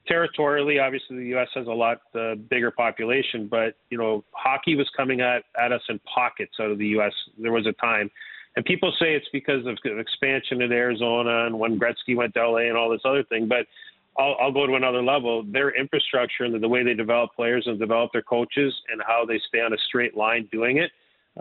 territorially. 0.06 0.78
Obviously, 0.78 1.16
the 1.16 1.26
U.S. 1.26 1.48
has 1.54 1.66
a 1.66 1.70
lot 1.70 2.00
uh, 2.14 2.34
bigger 2.34 2.70
population, 2.70 3.48
but 3.48 3.74
you 3.90 3.98
know, 3.98 4.24
hockey 4.32 4.76
was 4.76 4.88
coming 4.96 5.20
at 5.20 5.44
at 5.62 5.72
us 5.72 5.82
in 5.88 5.98
pockets 6.00 6.54
out 6.60 6.70
of 6.70 6.78
the 6.78 6.88
U.S. 6.88 7.12
There 7.38 7.52
was 7.52 7.66
a 7.66 7.72
time. 7.72 8.10
And 8.56 8.64
people 8.64 8.92
say 9.00 9.14
it's 9.14 9.26
because 9.32 9.66
of 9.66 9.98
expansion 9.98 10.62
in 10.62 10.70
Arizona 10.70 11.46
and 11.46 11.58
when 11.58 11.78
Gretzky 11.78 12.14
went 12.14 12.34
to 12.34 12.48
LA 12.48 12.68
and 12.68 12.76
all 12.76 12.88
this 12.88 13.00
other 13.04 13.24
thing. 13.24 13.48
But 13.48 13.66
I'll, 14.16 14.36
I'll 14.40 14.52
go 14.52 14.66
to 14.66 14.74
another 14.74 15.02
level. 15.02 15.42
Their 15.42 15.76
infrastructure 15.76 16.44
and 16.44 16.62
the 16.62 16.68
way 16.68 16.84
they 16.84 16.94
develop 16.94 17.34
players 17.34 17.64
and 17.66 17.80
develop 17.80 18.12
their 18.12 18.22
coaches 18.22 18.72
and 18.92 19.02
how 19.04 19.24
they 19.26 19.40
stay 19.48 19.60
on 19.60 19.72
a 19.72 19.76
straight 19.88 20.16
line 20.16 20.48
doing 20.52 20.78
it 20.78 20.92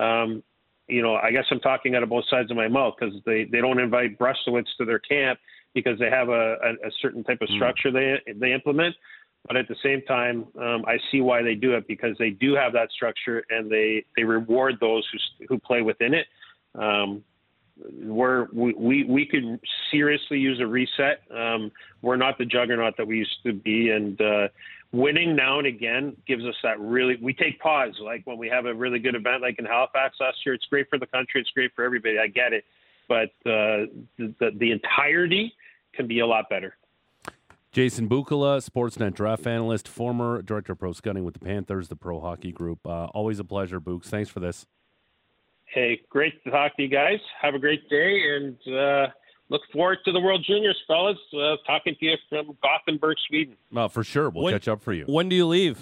Um, 0.02 0.42
you 0.88 1.02
know, 1.02 1.16
I 1.16 1.32
guess 1.32 1.46
I'm 1.52 1.60
talking 1.60 1.96
out 1.96 2.04
of 2.04 2.10
both 2.10 2.26
sides 2.30 2.52
of 2.52 2.58
my 2.58 2.68
mouth 2.68 2.96
because 3.00 3.16
they, 3.26 3.46
they 3.46 3.62
don't 3.62 3.80
invite 3.80 4.18
Brzustewicz 4.18 4.66
to 4.80 4.86
their 4.86 5.00
camp 5.00 5.40
because 5.74 5.98
they 6.00 6.10
have 6.10 6.30
a, 6.30 6.56
a, 6.64 6.88
a 6.88 6.92
certain 7.02 7.24
type 7.24 7.42
of 7.42 7.50
Mm. 7.50 7.56
structure 7.56 7.92
they 7.92 8.22
they 8.36 8.54
implement. 8.54 8.96
But 9.48 9.58
at 9.58 9.68
the 9.68 9.76
same 9.84 10.02
time, 10.04 10.46
um, 10.58 10.86
I 10.88 10.98
see 11.12 11.20
why 11.20 11.42
they 11.42 11.56
do 11.56 11.74
it 11.74 11.86
because 11.86 12.16
they 12.18 12.30
do 12.30 12.54
have 12.56 12.72
that 12.74 12.90
structure 12.92 13.44
and 13.50 13.70
they, 13.70 14.06
they 14.16 14.24
reward 14.24 14.76
those 14.80 15.06
who 15.12 15.46
who 15.50 15.60
play 15.60 15.82
within 15.82 16.14
it. 16.14 16.28
Um, 16.76 17.24
we're, 18.04 18.48
we, 18.54 18.74
we 18.74 19.04
we 19.04 19.26
could 19.26 19.60
seriously 19.92 20.38
use 20.40 20.60
a 20.62 20.68
reset. 20.68 21.24
Um, 21.36 21.72
we're 22.02 22.16
not 22.16 22.38
the 22.38 22.46
juggernaut 22.46 22.96
that 22.98 23.06
we 23.06 23.18
used 23.18 23.38
to 23.46 23.52
be, 23.52 23.90
and 23.90 24.22
uh, 24.22 24.48
winning 24.92 25.36
now 25.36 25.58
and 25.58 25.68
again 25.68 26.16
gives 26.28 26.46
us 26.46 26.56
that 26.64 26.80
really. 26.80 27.18
We 27.22 27.34
take 27.34 27.60
pause, 27.60 27.96
like 28.02 28.26
when 28.26 28.38
we 28.38 28.48
have 28.48 28.66
a 28.66 28.74
really 28.74 29.00
good 29.00 29.16
event, 29.16 29.42
like 29.42 29.58
in 29.60 29.66
Halifax 29.66 30.18
last 30.22 30.38
year. 30.46 30.54
It's 30.56 30.66
great 30.70 30.88
for 30.90 31.00
the 31.00 31.08
country. 31.08 31.42
It's 31.42 31.50
great 31.50 31.72
for 31.76 31.84
everybody. 31.84 32.18
I 32.20 32.28
get 32.28 32.54
it, 32.54 32.64
but 33.10 33.30
uh, 33.46 33.90
the, 34.18 34.34
the 34.40 34.52
the 34.58 34.72
entirety 34.72 35.54
can 35.94 36.08
be 36.08 36.20
a 36.20 36.28
lot 36.28 36.50
better. 36.50 36.76
Jason 37.72 38.08
Bukala, 38.08 38.64
Sportsnet 38.68 39.14
draft 39.16 39.48
analyst, 39.48 39.88
former 39.88 40.42
director 40.44 40.74
of 40.74 40.80
pro 40.80 40.94
scouting 40.94 41.24
with 41.24 41.34
the 41.34 41.40
Panthers, 41.40 41.88
the 41.88 41.96
pro 41.96 42.20
hockey 42.20 42.52
group. 42.52 42.86
Uh, 42.86 43.06
always 43.06 43.40
a 43.40 43.44
pleasure, 43.44 43.80
Books. 43.80 44.10
Thanks 44.10 44.30
for 44.30 44.40
this. 44.40 44.68
Hey, 45.66 46.02
great 46.10 46.44
to 46.44 46.52
talk 46.52 46.76
to 46.76 46.84
you 46.84 46.88
guys. 46.88 47.20
Have 47.42 47.56
a 47.56 47.60
great 47.60 47.90
day, 47.90 48.22
and 48.36 48.56
uh, 48.78 49.08
look 49.50 49.62
forward 49.72 49.98
to 50.06 50.12
the 50.12 50.20
World 50.20 50.44
Juniors, 50.48 50.80
fellas. 50.88 51.18
Uh, 51.36 51.56
talking 51.66 51.96
to 52.00 52.06
you 52.06 52.16
from 52.30 52.56
Gothenburg, 52.62 53.18
Sweden. 53.28 53.56
Uh, 53.76 53.88
for 53.88 54.04
sure. 54.04 54.30
We'll 54.30 54.44
When- 54.44 54.54
catch 54.54 54.68
up 54.68 54.84
for 54.84 54.94
you. 54.94 55.06
When 55.08 55.28
do 55.30 55.36
you 55.36 55.48
leave? 55.48 55.80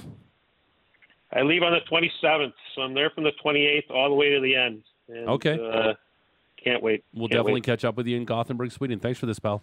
I 1.34 1.41
leave 1.41 1.62
on 1.63 1.74
the 1.74 1.80
27th, 1.93 2.54
so 2.76 2.82
I'm 2.84 2.93
there 2.93 3.10
from 3.10 3.26
the 3.26 3.32
28th 3.43 3.89
all 3.89 4.08
the 4.10 4.15
way 4.15 4.30
to 4.34 4.39
the 4.41 4.56
end. 4.56 4.84
And, 5.10 5.28
Okay. 5.30 5.54
Uh, 5.60 5.93
can't 6.63 6.82
wait. 6.84 7.04
We'll 7.13 7.24
Can't 7.28 7.32
definitely 7.32 7.54
wait. 7.56 7.63
catch 7.63 7.84
up 7.84 7.95
with 7.97 8.08
you 8.08 8.15
in 8.15 8.24
Gothenburg, 8.24 8.71
Sweden. 8.71 9.00
Thanks 9.00 9.19
for 9.19 9.26
this, 9.26 9.39
pal. 9.39 9.62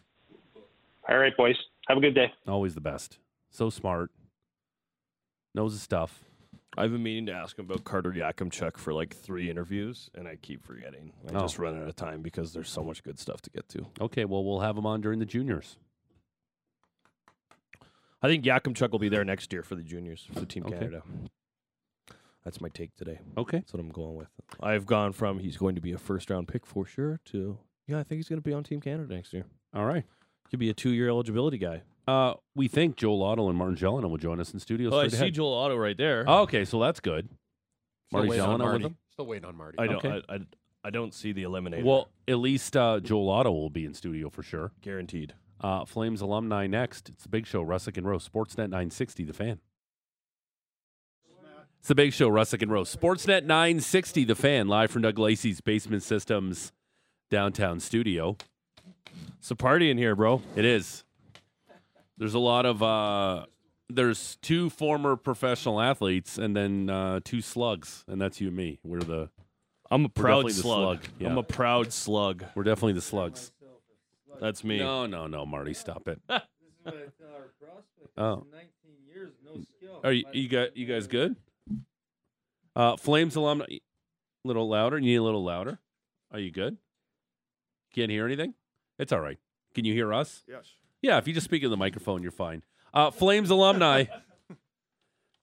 All 1.09 1.19
right, 1.19 1.37
boys. 1.37 1.57
Have 1.89 1.99
a 1.99 2.01
good 2.01 2.15
day. 2.15 2.33
Always 2.47 2.75
the 2.75 2.81
best. 2.81 3.19
So 3.51 3.71
smart. 3.71 4.11
Knows 5.55 5.73
his 5.73 5.83
stuff. 5.83 6.25
I've 6.77 6.93
been 6.93 7.03
meaning 7.03 7.27
to 7.27 7.33
ask 7.33 7.59
him 7.59 7.65
about 7.65 7.83
Carter 7.85 8.13
Yakemchuk 8.13 8.77
for 8.77 8.93
like 8.93 9.17
three 9.17 9.51
interviews, 9.51 10.11
and 10.15 10.29
I 10.29 10.37
keep 10.37 10.63
forgetting. 10.65 11.13
I 11.29 11.37
Oh. 11.37 11.41
just 11.41 11.59
run 11.59 11.81
out 11.81 11.89
of 11.89 11.97
time 11.97 12.23
because 12.23 12.53
there's 12.53 12.69
so 12.69 12.85
much 12.85 13.03
good 13.03 13.19
stuff 13.19 13.41
to 13.43 13.51
get 13.51 13.69
to. 13.71 13.87
Okay, 14.01 14.25
well, 14.27 14.45
we'll 14.45 14.61
have 14.61 14.77
him 14.77 14.87
on 14.87 15.01
during 15.01 15.19
the 15.19 15.25
juniors. 15.27 15.77
I 18.21 18.29
think 18.29 18.45
Yakemchuk 18.45 18.91
will 18.91 18.99
be 18.99 19.09
there 19.09 19.25
next 19.25 19.53
year 19.53 19.63
for 19.63 19.75
the 19.77 19.83
juniors 19.83 20.29
for 20.33 20.45
Team 20.45 20.65
Okay. 20.67 20.77
Canada. 20.79 21.03
That's 22.45 22.61
my 22.61 22.69
take 22.69 22.95
today. 22.97 23.21
Okay. 23.37 23.59
That's 23.59 23.73
what 23.73 23.81
I'm 23.81 23.91
going 23.91 24.17
with. 24.17 24.29
I've 24.61 24.87
gone 24.87 25.13
from 25.13 25.39
he's 25.39 25.57
going 25.57 25.75
to 25.75 25.81
be 25.81 25.93
a 25.93 25.99
first 25.99 26.31
round 26.31 26.49
pick 26.49 26.67
for 26.67 26.85
sure 26.85 27.21
to 27.27 27.59
yeah, 27.87 27.99
I 27.99 28.03
think 28.03 28.19
he's 28.19 28.29
going 28.29 28.41
to 28.41 28.45
be 28.49 28.53
on 28.53 28.65
Team 28.65 28.81
Canada 28.83 29.15
next 29.15 29.33
year. 29.33 29.47
All 29.75 29.87
right. 29.87 30.05
Could 30.51 30.59
be 30.61 30.71
a 30.71 30.75
two 30.75 30.91
year 30.91 31.09
eligibility 31.09 31.59
guy. 31.59 31.83
Uh, 32.07 32.35
we 32.55 32.69
think 32.69 32.97
Joel 32.97 33.23
Otto 33.23 33.49
and 33.49 33.59
Martin 33.59 33.77
Gelinas 33.77 34.09
will 34.09 34.17
join 34.17 34.41
us 34.41 34.55
in 34.55 34.61
studio. 34.61 34.91
Oh, 34.91 34.97
I 34.99 35.09
straight 35.09 35.13
see 35.13 35.17
ahead. 35.25 35.35
Joel 35.35 35.53
Otto 35.53 35.77
right 35.77 35.97
there. 35.97 36.25
Oh, 36.27 36.43
okay, 36.43 36.65
so 36.65 36.81
that's 36.81 37.01
good. 37.01 37.27
Still 37.27 38.21
Marty 38.21 38.29
waiting 38.31 38.45
on 38.45 38.49
Gelinas 38.49 38.53
with 38.59 38.61
Marty. 38.71 38.85
him? 38.87 38.97
Still 39.13 39.27
waiting 39.27 39.45
on 39.45 39.57
Marty. 39.57 39.79
I 39.79 39.87
don't. 39.87 40.05
okay. 40.05 40.23
I, 40.29 40.35
I, 40.35 40.39
I 40.85 40.91
don't 40.91 41.13
see 41.13 41.33
the 41.33 41.43
eliminator. 41.43 41.85
Well, 41.85 42.09
at 42.27 42.39
least 42.39 42.77
uh, 42.77 43.01
Joel 43.01 43.29
Otto 43.29 43.51
will 43.53 43.69
be 43.69 43.85
in 43.85 43.93
studio 43.93 44.31
for 44.31 44.43
sure. 44.43 44.73
guaranteed. 44.81 45.35
Uh, 45.61 45.85
Flames 45.85 46.21
alumni 46.23 46.67
next. 46.67 47.11
It's 47.11 47.25
the 47.25 47.29
Big 47.29 47.47
Show, 47.47 47.63
Russick 47.63 47.99
and 47.99 48.07
Rose, 48.07 48.27
Sportsnet 48.27 48.71
960, 48.71 49.25
The 49.25 49.33
Fan. 49.35 49.59
It's 51.81 51.89
the 51.89 51.95
Big 51.95 52.13
Show, 52.13 52.29
Russick 52.29 52.63
and 52.63 52.71
Rose, 52.73 52.95
Sportsnet 52.95 53.45
960, 53.45 54.25
The 54.25 54.35
Fan, 54.35 54.69
live 54.69 54.91
from 54.91 55.03
Doug 55.03 55.19
Lacey's 55.19 55.61
Basement 55.61 56.03
Systems 56.03 56.73
downtown 57.31 57.81
studio. 57.81 58.37
It's 59.39 59.51
a 59.51 59.57
party 59.57 59.91
in 59.91 59.99
here, 59.99 60.15
bro. 60.15 60.43
It 60.57 60.65
is. 60.65 61.05
There's 62.17 62.35
a 62.35 62.39
lot 62.39 62.67
of 62.67 62.83
uh, 62.83 63.47
there's 63.89 64.37
two 64.43 64.71
former 64.71 65.17
professional 65.17 65.81
athletes 65.81 66.37
and 66.39 66.55
then 66.57 66.91
uh, 66.91 67.21
two 67.25 67.41
slugs, 67.41 68.05
and 68.09 68.21
that's 68.21 68.41
you 68.41 68.49
and 68.49 68.57
me. 68.57 68.81
We're 68.83 69.01
the 69.01 69.31
I'm 69.91 70.05
a 70.05 70.09
proud 70.09 70.43
definitely 70.43 70.53
the 70.53 70.61
slug. 70.61 71.01
slug, 71.03 71.13
yeah. 71.19 71.29
I'm 71.29 71.39
a 71.39 71.43
proud 71.43 71.93
slug. 71.93 72.45
we're 72.55 72.65
definitely 72.65 72.93
the 72.95 73.01
slugs. 73.01 73.53
That's 74.41 74.63
me. 74.63 74.79
No, 74.79 75.07
no, 75.07 75.27
no, 75.27 75.45
Marty, 75.47 75.75
stop 75.75 76.09
it. 76.09 76.21
This 76.85 76.95
is 76.95 76.95
what 76.95 76.95
I 76.95 77.23
tell 77.23 77.35
our 77.35 77.51
prospects. 77.61 78.13
Oh. 78.17 78.47
19 78.51 78.69
years, 79.07 79.33
no 79.45 79.61
skill. 79.63 80.01
Are 80.05 80.13
you, 80.13 80.25
you 80.33 80.49
got 80.49 80.77
you 80.77 80.87
guys 80.87 81.07
good? 81.07 81.37
Uh, 82.75 82.97
Flames 82.97 83.37
alumni, 83.37 83.65
a 83.69 83.81
little 84.45 84.69
louder. 84.69 84.97
You 84.97 85.05
need 85.05 85.17
a 85.17 85.23
little 85.23 85.45
louder. 85.45 85.81
Are 86.33 86.39
you 86.39 86.51
good? 86.51 86.79
Can't 87.95 88.11
hear 88.11 88.25
anything. 88.25 88.55
It's 88.99 89.13
all 89.13 89.21
right. 89.21 89.39
Can 89.75 89.85
you 89.85 89.95
hear 89.95 90.13
us? 90.13 90.45
Yes. 90.49 90.75
Yeah, 91.03 91.19
if 91.19 91.29
you 91.29 91.35
just 91.35 91.45
speak 91.45 91.63
in 91.63 91.71
the 91.71 91.77
microphone, 91.77 92.23
you're 92.23 92.33
fine. 92.33 92.63
Uh, 92.93 93.11
Flames 93.11 93.51
alumni. 93.51 94.05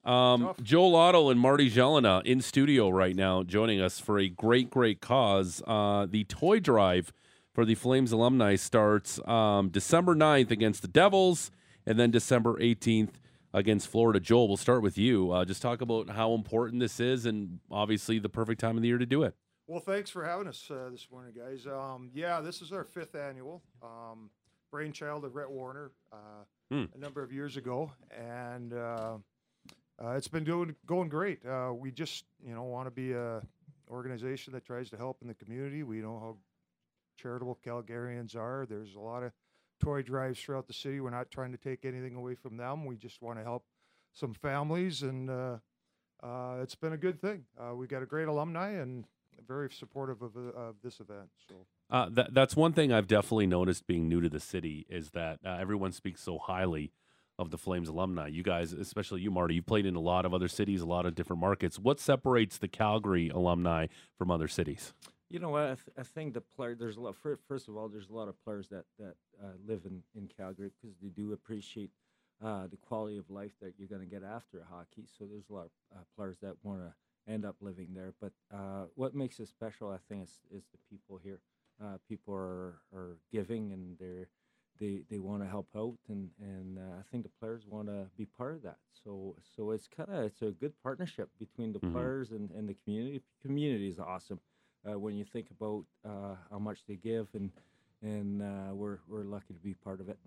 Um, 0.04 0.54
Joel 0.62 0.94
Otto 0.94 1.30
and 1.30 1.40
Marty 1.40 1.68
Gelinas 1.68 2.24
in 2.24 2.40
studio 2.40 2.88
right 2.90 3.16
now, 3.16 3.42
joining 3.42 3.80
us 3.80 3.98
for 3.98 4.20
a 4.20 4.28
great, 4.28 4.70
great 4.70 5.00
cause. 5.00 5.60
Uh, 5.66 6.06
the 6.08 6.22
toy 6.22 6.60
drive 6.60 7.12
for 7.52 7.64
the 7.64 7.74
Flames 7.74 8.12
alumni 8.12 8.54
starts 8.54 9.18
um, 9.26 9.68
December 9.68 10.14
9th 10.14 10.52
against 10.52 10.82
the 10.82 10.86
Devils, 10.88 11.50
and 11.84 11.98
then 11.98 12.12
December 12.12 12.54
18th 12.60 13.14
against 13.52 13.88
Florida. 13.88 14.20
Joel, 14.20 14.46
we'll 14.46 14.56
start 14.56 14.80
with 14.80 14.96
you. 14.96 15.32
Uh, 15.32 15.44
just 15.44 15.60
talk 15.60 15.80
about 15.80 16.10
how 16.10 16.34
important 16.34 16.78
this 16.78 17.00
is, 17.00 17.26
and 17.26 17.58
obviously 17.68 18.20
the 18.20 18.28
perfect 18.28 18.60
time 18.60 18.76
of 18.76 18.82
the 18.82 18.88
year 18.88 18.98
to 18.98 19.06
do 19.06 19.24
it. 19.24 19.34
Well, 19.66 19.80
thanks 19.80 20.10
for 20.10 20.24
having 20.24 20.46
us 20.46 20.70
uh, 20.70 20.90
this 20.92 21.08
morning, 21.10 21.32
guys. 21.36 21.66
Um, 21.66 22.10
yeah, 22.14 22.40
this 22.40 22.62
is 22.62 22.72
our 22.72 22.84
fifth 22.84 23.16
annual 23.16 23.62
um, 23.82 24.30
brainchild 24.70 25.24
of 25.24 25.34
Rhett 25.34 25.48
Warrener 25.50 25.90
uh, 26.12 26.16
Hmm. 26.68 26.84
a 26.96 26.98
number 26.98 27.22
of 27.22 27.30
years 27.32 27.56
ago, 27.56 27.92
and 28.10 28.72
uh, 28.72 29.18
uh, 30.02 30.10
it's 30.16 30.26
been 30.26 30.42
doing 30.42 30.74
going 30.84 31.08
great. 31.08 31.46
Uh, 31.46 31.72
we 31.72 31.92
just 31.92 32.24
you 32.44 32.52
know 32.52 32.64
want 32.64 32.88
to 32.88 32.90
be 32.90 33.12
a 33.12 33.40
organization 33.88 34.52
that 34.52 34.64
tries 34.64 34.90
to 34.90 34.96
help 34.96 35.18
in 35.22 35.28
the 35.28 35.34
community. 35.34 35.84
We 35.84 35.98
know 35.98 36.18
how 36.18 36.36
charitable 37.22 37.60
Calgarians 37.64 38.34
are. 38.34 38.66
There's 38.68 38.96
a 38.96 38.98
lot 39.00 39.22
of 39.22 39.30
toy 39.80 40.02
drives 40.02 40.40
throughout 40.40 40.66
the 40.66 40.72
city. 40.72 40.98
We're 41.00 41.10
not 41.10 41.30
trying 41.30 41.52
to 41.52 41.58
take 41.58 41.84
anything 41.84 42.16
away 42.16 42.34
from 42.34 42.56
them. 42.56 42.84
We 42.84 42.96
just 42.96 43.22
want 43.22 43.38
to 43.38 43.44
help 43.44 43.64
some 44.12 44.34
families, 44.34 45.02
and 45.02 45.30
uh, 45.30 45.58
uh, 46.20 46.56
it's 46.62 46.74
been 46.74 46.94
a 46.94 46.98
good 46.98 47.20
thing. 47.20 47.44
Uh, 47.56 47.76
we 47.76 47.86
got 47.86 48.02
a 48.02 48.06
great 48.06 48.26
alumni 48.26 48.70
and 48.70 49.04
very 49.46 49.70
supportive 49.70 50.22
of, 50.22 50.36
uh, 50.36 50.50
of 50.58 50.76
this 50.82 51.00
event. 51.00 51.30
So 51.48 51.54
Uh, 51.90 52.08
that, 52.10 52.34
that's 52.34 52.54
one 52.56 52.72
thing 52.72 52.92
I've 52.92 53.06
definitely 53.08 53.46
noticed 53.46 53.86
being 53.86 54.08
new 54.08 54.20
to 54.20 54.28
the 54.28 54.40
city 54.40 54.86
is 54.88 55.10
that 55.10 55.40
uh, 55.44 55.56
everyone 55.60 55.92
speaks 55.92 56.22
so 56.22 56.38
highly 56.38 56.92
of 57.38 57.50
the 57.50 57.58
Flames 57.58 57.88
alumni. 57.88 58.28
You 58.28 58.42
guys, 58.42 58.72
especially 58.72 59.20
you, 59.20 59.30
Marty, 59.30 59.56
you've 59.56 59.66
played 59.66 59.84
in 59.86 59.94
a 59.94 60.00
lot 60.00 60.24
of 60.24 60.32
other 60.32 60.48
cities, 60.48 60.80
a 60.80 60.86
lot 60.86 61.04
of 61.06 61.14
different 61.14 61.40
markets. 61.40 61.78
What 61.78 62.00
separates 62.00 62.56
the 62.58 62.68
Calgary 62.68 63.28
alumni 63.28 63.88
from 64.16 64.30
other 64.30 64.48
cities? 64.48 64.94
You 65.28 65.40
know 65.40 65.50
what? 65.50 65.62
I, 65.62 65.74
th- 65.74 65.96
I 65.98 66.02
think 66.02 66.34
the 66.34 66.40
player. 66.40 66.74
There's 66.74 66.96
a 66.96 67.00
lot. 67.00 67.16
fir- 67.16 67.38
First 67.48 67.68
of 67.68 67.76
all, 67.76 67.88
there's 67.88 68.08
a 68.08 68.14
lot 68.14 68.28
of 68.28 68.42
players 68.44 68.68
that 68.68 68.84
that 68.98 69.16
uh, 69.42 69.48
live 69.66 69.80
in 69.84 70.02
in 70.14 70.28
Calgary 70.34 70.70
because 70.80 70.96
they 71.02 71.08
do 71.08 71.32
appreciate 71.32 71.90
uh, 72.42 72.68
the 72.68 72.76
quality 72.76 73.18
of 73.18 73.28
life 73.28 73.50
that 73.60 73.74
you're 73.76 73.88
going 73.88 74.00
to 74.00 74.06
get 74.06 74.22
after 74.22 74.64
hockey. 74.70 75.04
So 75.18 75.24
there's 75.24 75.50
a 75.50 75.52
lot 75.52 75.64
of 75.64 75.70
uh, 75.98 76.00
players 76.16 76.38
that 76.42 76.54
want 76.62 76.80
to 76.80 76.94
end 77.28 77.44
up 77.44 77.56
living 77.60 77.88
there. 77.94 78.14
But 78.20 78.32
uh, 78.54 78.86
what 78.94 79.14
makes 79.14 79.38
it 79.40 79.48
special, 79.48 79.90
I 79.90 79.98
think, 80.08 80.24
is 80.24 80.40
is 80.50 80.64
the 80.72 80.78
people 80.90 81.18
here. 81.22 81.40
Uh, 81.82 81.98
people 82.08 82.34
are 82.34 82.80
are 82.92 83.18
giving 83.32 83.72
and 83.72 83.98
they're 83.98 84.28
they 84.78 85.02
they 85.10 85.18
want 85.18 85.42
to 85.42 85.48
help 85.48 85.68
out 85.76 85.96
and 86.08 86.30
and 86.40 86.78
uh, 86.78 86.98
I 87.00 87.02
think 87.10 87.24
the 87.24 87.30
players 87.40 87.66
want 87.66 87.88
to 87.88 88.06
be 88.16 88.26
part 88.26 88.54
of 88.54 88.62
that. 88.62 88.78
So 89.04 89.36
so 89.56 89.70
it's 89.70 89.88
kind 89.88 90.10
of 90.10 90.24
it's 90.24 90.42
a 90.42 90.50
good 90.50 90.72
partnership 90.82 91.28
between 91.38 91.72
the 91.72 91.80
Mhm. 91.82 91.92
players 91.92 92.30
and, 92.32 92.50
and 92.50 92.68
the 92.68 92.74
community. 92.84 93.22
Community 93.42 93.88
is 93.88 93.98
awesome 93.98 94.40
uh, 94.88 94.98
when 94.98 95.14
you 95.16 95.24
think 95.24 95.50
about 95.50 95.84
uh, 96.04 96.36
how 96.50 96.58
much 96.58 96.84
they 96.86 96.96
give 96.96 97.28
and 97.34 97.50
and 98.02 98.42
uh, 98.42 98.74
we're 98.74 98.98
we're 99.08 99.24
lucky 99.24 99.52
to 99.54 99.60
be 99.60 99.74
part 99.74 100.00
of 100.00 100.08
it. 100.08 100.18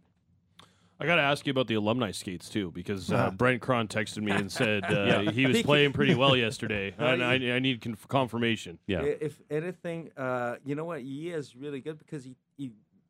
I 1.02 1.06
got 1.06 1.16
to 1.16 1.22
ask 1.22 1.48
you 1.48 1.52
about 1.52 1.68
the 1.68 1.76
alumni 1.76 2.12
skates 2.12 2.50
too, 2.50 2.72
because 2.72 3.12
uh, 3.12 3.16
Uh-huh. 3.16 3.32
Brent 3.32 3.62
Krahn 3.62 3.88
texted 3.88 4.22
me 4.22 4.32
and 4.32 4.52
said 4.52 4.84
uh, 4.84 4.90
Yeah. 5.24 5.32
he 5.32 5.46
was 5.46 5.62
playing 5.70 5.94
pretty 5.94 6.14
well 6.16 6.36
yesterday, 6.48 6.94
and 6.98 7.24
I, 7.24 7.36
I 7.56 7.60
need 7.60 7.80
conf- 7.82 8.08
confirmation. 8.08 8.80
Yeah. 8.86 9.02
If 9.04 9.40
anything, 9.50 10.12
uh, 10.18 10.58
you 10.66 10.76
know 10.76 10.86
what? 10.86 11.02
He 11.02 11.30
is 11.30 11.56
really 11.56 11.80
good 11.80 11.98
because 12.00 12.24
he, 12.26 12.36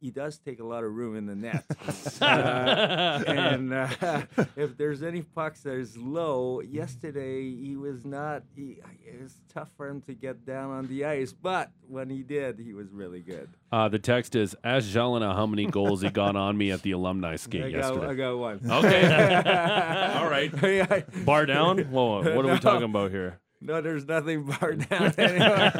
he 0.01 0.09
he 0.09 0.13
does 0.13 0.39
take 0.39 0.59
a 0.59 0.63
lot 0.63 0.83
of 0.83 0.91
room 0.91 1.15
in 1.15 1.27
the 1.27 1.35
net. 1.35 1.63
Uh, 2.19 3.23
and 3.27 3.71
uh, 3.71 3.87
if 4.55 4.75
there's 4.75 5.03
any 5.03 5.21
pucks 5.21 5.61
that 5.61 5.75
is 5.75 5.95
low, 5.95 6.61
yesterday 6.61 7.43
he 7.55 7.75
was 7.75 8.05
not. 8.05 8.41
He, 8.55 8.79
it 9.05 9.21
was 9.21 9.35
tough 9.53 9.69
for 9.77 9.87
him 9.87 10.01
to 10.01 10.15
get 10.15 10.47
down 10.47 10.71
on 10.71 10.87
the 10.87 11.05
ice, 11.05 11.31
but 11.31 11.69
when 11.87 12.09
he 12.09 12.23
did, 12.23 12.57
he 12.57 12.73
was 12.73 12.91
really 12.91 13.21
good. 13.21 13.49
Uh, 13.71 13.87
the 13.87 13.99
text 13.99 14.35
is 14.35 14.55
Ask 14.63 14.87
Gelinas 14.87 15.35
how 15.35 15.45
many 15.45 15.67
goals 15.67 16.01
he 16.01 16.09
got 16.09 16.35
on 16.35 16.57
me 16.57 16.71
at 16.71 16.81
the 16.81 16.91
alumni 16.91 17.35
skate 17.35 17.65
I 17.65 17.71
got, 17.71 17.77
yesterday. 17.77 18.07
I 18.07 18.13
got 18.15 18.37
one. 18.39 18.59
Okay. 18.67 20.15
All 20.17 20.27
right. 20.27 21.25
Bar 21.25 21.45
down? 21.45 21.77
Whoa, 21.91 22.35
what 22.35 22.45
are 22.45 22.51
we 22.51 22.59
talking 22.59 22.89
about 22.89 23.11
here? 23.11 23.39
No, 23.61 23.81
there's 23.81 24.05
nothing 24.07 24.43
bar 24.43 24.73
down 24.89 25.13
anymore. 25.17 25.71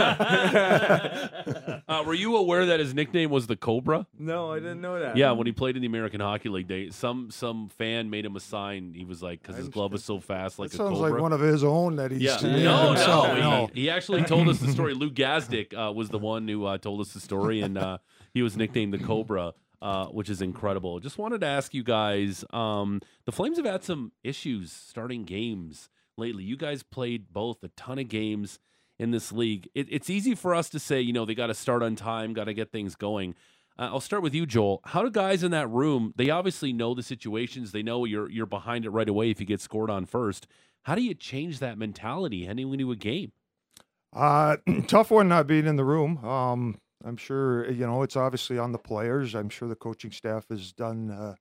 uh, 1.88 2.04
were 2.06 2.13
you 2.13 2.36
aware 2.36 2.65
that 2.65 2.80
his 2.80 2.94
nickname 2.94 3.30
was 3.30 3.48
the 3.48 3.56
Cobra? 3.56 4.06
no, 4.18 4.52
I 4.52 4.60
didn't 4.60 4.82
know 4.82 5.00
that. 5.00 5.15
Yeah, 5.18 5.32
when 5.32 5.48
he 5.48 5.54
played 5.54 5.76
in 5.76 5.82
the 5.82 5.88
American 5.88 6.20
Hockey 6.20 6.50
League, 6.50 6.68
they 6.68 6.89
some 6.89 7.32
some 7.32 7.70
fan 7.70 8.10
made 8.10 8.26
him 8.26 8.36
a 8.36 8.39
sign. 8.39 8.94
He 8.94 9.06
was 9.06 9.24
like, 9.24 9.42
because 9.42 9.56
his 9.56 9.70
glove 9.70 9.94
is 9.94 10.04
so 10.04 10.20
fast, 10.20 10.60
like 10.60 10.72
that 10.72 10.76
a 10.76 10.78
sounds 10.78 10.98
cobra. 10.98 11.12
like 11.13 11.22
one 11.22 11.34
of 11.34 11.39
his 11.39 11.63
own 11.63 11.96
that 11.98 12.12
he's 12.12 12.22
yeah, 12.22 12.38
named 12.42 12.63
no, 12.65 12.88
himself. 12.89 13.38
no, 13.38 13.70
He, 13.74 13.82
he 13.82 13.89
actually 13.89 14.24
told 14.24 14.50
us 14.50 14.60
the 14.60 14.72
story. 14.72 14.94
Lou 14.94 15.10
Gazdick 15.10 15.74
uh, 15.74 15.92
was 15.94 16.10
the 16.10 16.20
one 16.20 16.48
who 16.48 16.65
uh, 16.65 16.78
told 16.78 17.00
us 17.02 17.13
the 17.13 17.20
story, 17.22 17.62
and 17.62 17.78
uh, 17.78 18.00
he 18.34 18.42
was 18.42 18.58
nicknamed 18.58 18.94
the 18.94 19.00
Cobra. 19.00 19.54
Uh, 19.82 20.08
which 20.08 20.30
is 20.30 20.42
incredible. 20.42 21.00
Just 21.00 21.18
wanted 21.18 21.39
to 21.39 21.48
ask 21.48 21.74
you 21.74 21.84
guys 21.84 22.44
um, 22.52 23.00
the 23.24 23.32
Flames 23.32 23.56
have 23.56 23.65
had 23.65 23.82
some 23.82 24.12
issues 24.26 24.74
starting 24.74 25.24
games 25.24 25.88
lately. 26.19 26.43
You 26.43 26.58
guys 26.58 26.84
played 26.84 27.34
both 27.34 27.63
a 27.63 27.69
ton 27.69 27.97
of 27.97 28.08
games 28.08 28.60
in 28.99 29.12
this 29.12 29.32
league. 29.32 29.69
It, 29.73 29.88
it's 29.89 30.10
easy 30.10 30.36
for 30.36 30.53
us 30.53 30.69
to 30.69 30.79
say, 30.79 31.01
you 31.01 31.13
know, 31.13 31.25
they 31.25 31.34
got 31.34 31.47
to 31.47 31.53
start 31.53 31.82
on 31.82 31.95
time, 31.95 32.34
got 32.34 32.45
to 32.45 32.53
get 32.53 32.71
things 32.71 32.95
going. 32.95 33.34
Uh, 33.79 33.89
I'll 33.93 34.01
start 34.01 34.21
with 34.21 34.36
you, 34.36 34.45
Joel. 34.45 34.82
How 34.84 35.01
do 35.01 35.10
guys 35.10 35.41
in 35.41 35.51
that 35.51 35.69
room? 35.69 36.13
They 36.17 36.29
obviously 36.29 36.73
know 36.73 36.93
the 36.93 37.01
situations. 37.01 37.71
They 37.71 37.82
know 37.82 38.03
you're 38.03 38.29
you're 38.29 38.45
behind 38.45 38.86
it 38.86 38.89
right 38.89 39.08
away 39.08 39.32
if 39.32 39.39
you 39.39 39.45
get 39.45 39.62
scored 39.62 39.89
on 39.89 40.05
first. 40.05 40.47
How 40.84 40.95
do 40.95 41.01
you 41.01 41.13
change 41.13 41.60
that 41.60 41.77
mentality 41.77 42.45
heading 42.45 42.71
into 42.71 42.91
a 42.91 42.95
game? 42.97 43.32
Uh, 44.13 44.58
tough 44.88 45.12
one 45.12 45.29
not 45.29 45.47
being 45.47 45.65
in 45.65 45.77
the 45.77 45.86
room. 45.86 46.23
Um, 46.25 46.79
I'm 47.05 47.15
sure 47.15 47.71
you 47.71 47.88
know 47.88 48.03
it's 48.03 48.17
obviously 48.17 48.58
on 48.58 48.73
the 48.73 48.77
players. 48.77 49.34
I'm 49.34 49.49
sure 49.49 49.69
the 49.69 49.75
coaching 49.75 50.12
staff 50.12 50.45
has 50.49 50.73
done 50.73 51.10
uh, 51.10 51.36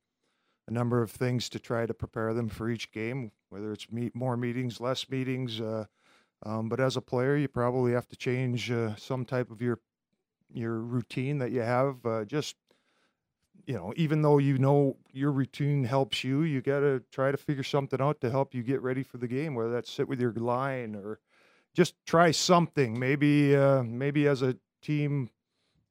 a 0.68 0.70
number 0.70 1.02
of 1.02 1.10
things 1.10 1.48
to 1.48 1.58
try 1.58 1.86
to 1.86 1.94
prepare 1.94 2.34
them 2.34 2.48
for 2.48 2.68
each 2.68 2.92
game, 2.92 3.32
whether 3.48 3.72
it's 3.72 3.90
meet 3.90 4.14
more 4.14 4.36
meetings, 4.36 4.80
less 4.80 5.08
meetings. 5.08 5.60
Uh, 5.60 5.86
um, 6.44 6.68
but 6.68 6.78
as 6.78 6.96
a 6.96 7.00
player, 7.00 7.36
you 7.36 7.48
probably 7.48 7.92
have 7.92 8.06
to 8.08 8.16
change 8.16 8.70
uh, 8.70 8.94
some 8.96 9.24
type 9.24 9.50
of 9.50 9.60
your 9.60 9.80
your 10.52 10.78
routine 10.80 11.38
that 11.38 11.50
you 11.50 11.60
have. 11.62 12.04
Uh, 12.04 12.24
just 12.24 12.56
you 13.66 13.74
know, 13.74 13.92
even 13.96 14.22
though 14.22 14.38
you 14.38 14.58
know 14.58 14.96
your 15.12 15.32
routine 15.32 15.84
helps 15.84 16.22
you, 16.22 16.42
you 16.42 16.60
got 16.60 16.80
to 16.80 17.02
try 17.10 17.30
to 17.30 17.36
figure 17.36 17.62
something 17.62 18.00
out 18.00 18.20
to 18.20 18.30
help 18.30 18.54
you 18.54 18.62
get 18.62 18.80
ready 18.82 19.02
for 19.02 19.18
the 19.18 19.28
game. 19.28 19.54
Whether 19.54 19.72
that's 19.72 19.90
sit 19.90 20.08
with 20.08 20.20
your 20.20 20.32
line 20.32 20.94
or 20.94 21.18
just 21.74 21.94
try 22.06 22.30
something. 22.30 22.98
Maybe 22.98 23.56
uh, 23.56 23.82
maybe 23.82 24.28
as 24.28 24.42
a 24.42 24.56
team, 24.82 25.30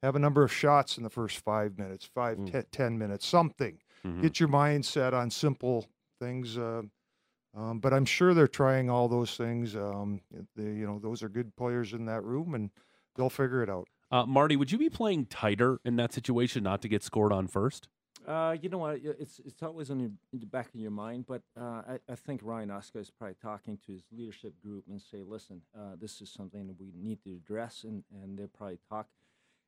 have 0.02 0.16
a 0.16 0.20
number 0.20 0.44
of 0.44 0.52
shots 0.52 0.96
in 0.96 1.02
the 1.02 1.10
first 1.10 1.40
five 1.40 1.78
minutes, 1.78 2.04
five, 2.04 2.38
Mm. 2.38 2.64
ten 2.70 2.96
minutes, 2.98 3.26
something. 3.26 3.78
Mhm. 4.04 4.22
Get 4.22 4.40
your 4.40 4.48
mindset 4.48 5.12
on 5.12 5.30
simple 5.30 5.86
things. 6.20 6.56
Uh, 6.58 6.82
um, 7.54 7.80
but 7.80 7.92
I'm 7.92 8.04
sure 8.04 8.34
they're 8.34 8.46
trying 8.46 8.90
all 8.90 9.08
those 9.08 9.36
things. 9.36 9.74
Um, 9.74 10.20
they, 10.54 10.64
you 10.64 10.86
know, 10.86 10.98
those 10.98 11.22
are 11.22 11.28
good 11.28 11.56
players 11.56 11.92
in 11.92 12.06
that 12.06 12.22
room, 12.22 12.54
and 12.54 12.70
they'll 13.16 13.30
figure 13.30 13.62
it 13.62 13.70
out. 13.70 13.88
Uh, 14.10 14.26
Marty, 14.26 14.56
would 14.56 14.72
you 14.72 14.78
be 14.78 14.88
playing 14.88 15.26
tighter 15.26 15.80
in 15.84 15.96
that 15.96 16.12
situation, 16.12 16.62
not 16.62 16.82
to 16.82 16.88
get 16.88 17.02
scored 17.02 17.32
on 17.32 17.46
first? 17.46 17.88
Uh, 18.26 18.56
you 18.60 18.68
know 18.68 18.78
what? 18.78 19.00
It's 19.02 19.40
it's 19.44 19.62
always 19.62 19.90
on 19.90 20.00
your, 20.00 20.10
in 20.32 20.40
the 20.40 20.46
back 20.46 20.68
of 20.74 20.80
your 20.80 20.90
mind, 20.90 21.24
but 21.26 21.42
uh, 21.58 21.82
I, 21.88 21.98
I 22.10 22.14
think 22.14 22.40
Ryan 22.42 22.68
Huska 22.68 22.96
is 22.96 23.10
probably 23.10 23.36
talking 23.40 23.78
to 23.86 23.92
his 23.92 24.02
leadership 24.12 24.54
group 24.60 24.84
and 24.88 25.00
say, 25.00 25.22
"Listen, 25.22 25.62
uh, 25.74 25.96
this 25.98 26.20
is 26.20 26.30
something 26.30 26.66
that 26.66 26.78
we 26.78 26.92
need 26.94 27.22
to 27.24 27.30
address," 27.30 27.84
and 27.84 28.04
and 28.12 28.38
they'll 28.38 28.48
probably 28.48 28.78
talk. 28.88 29.08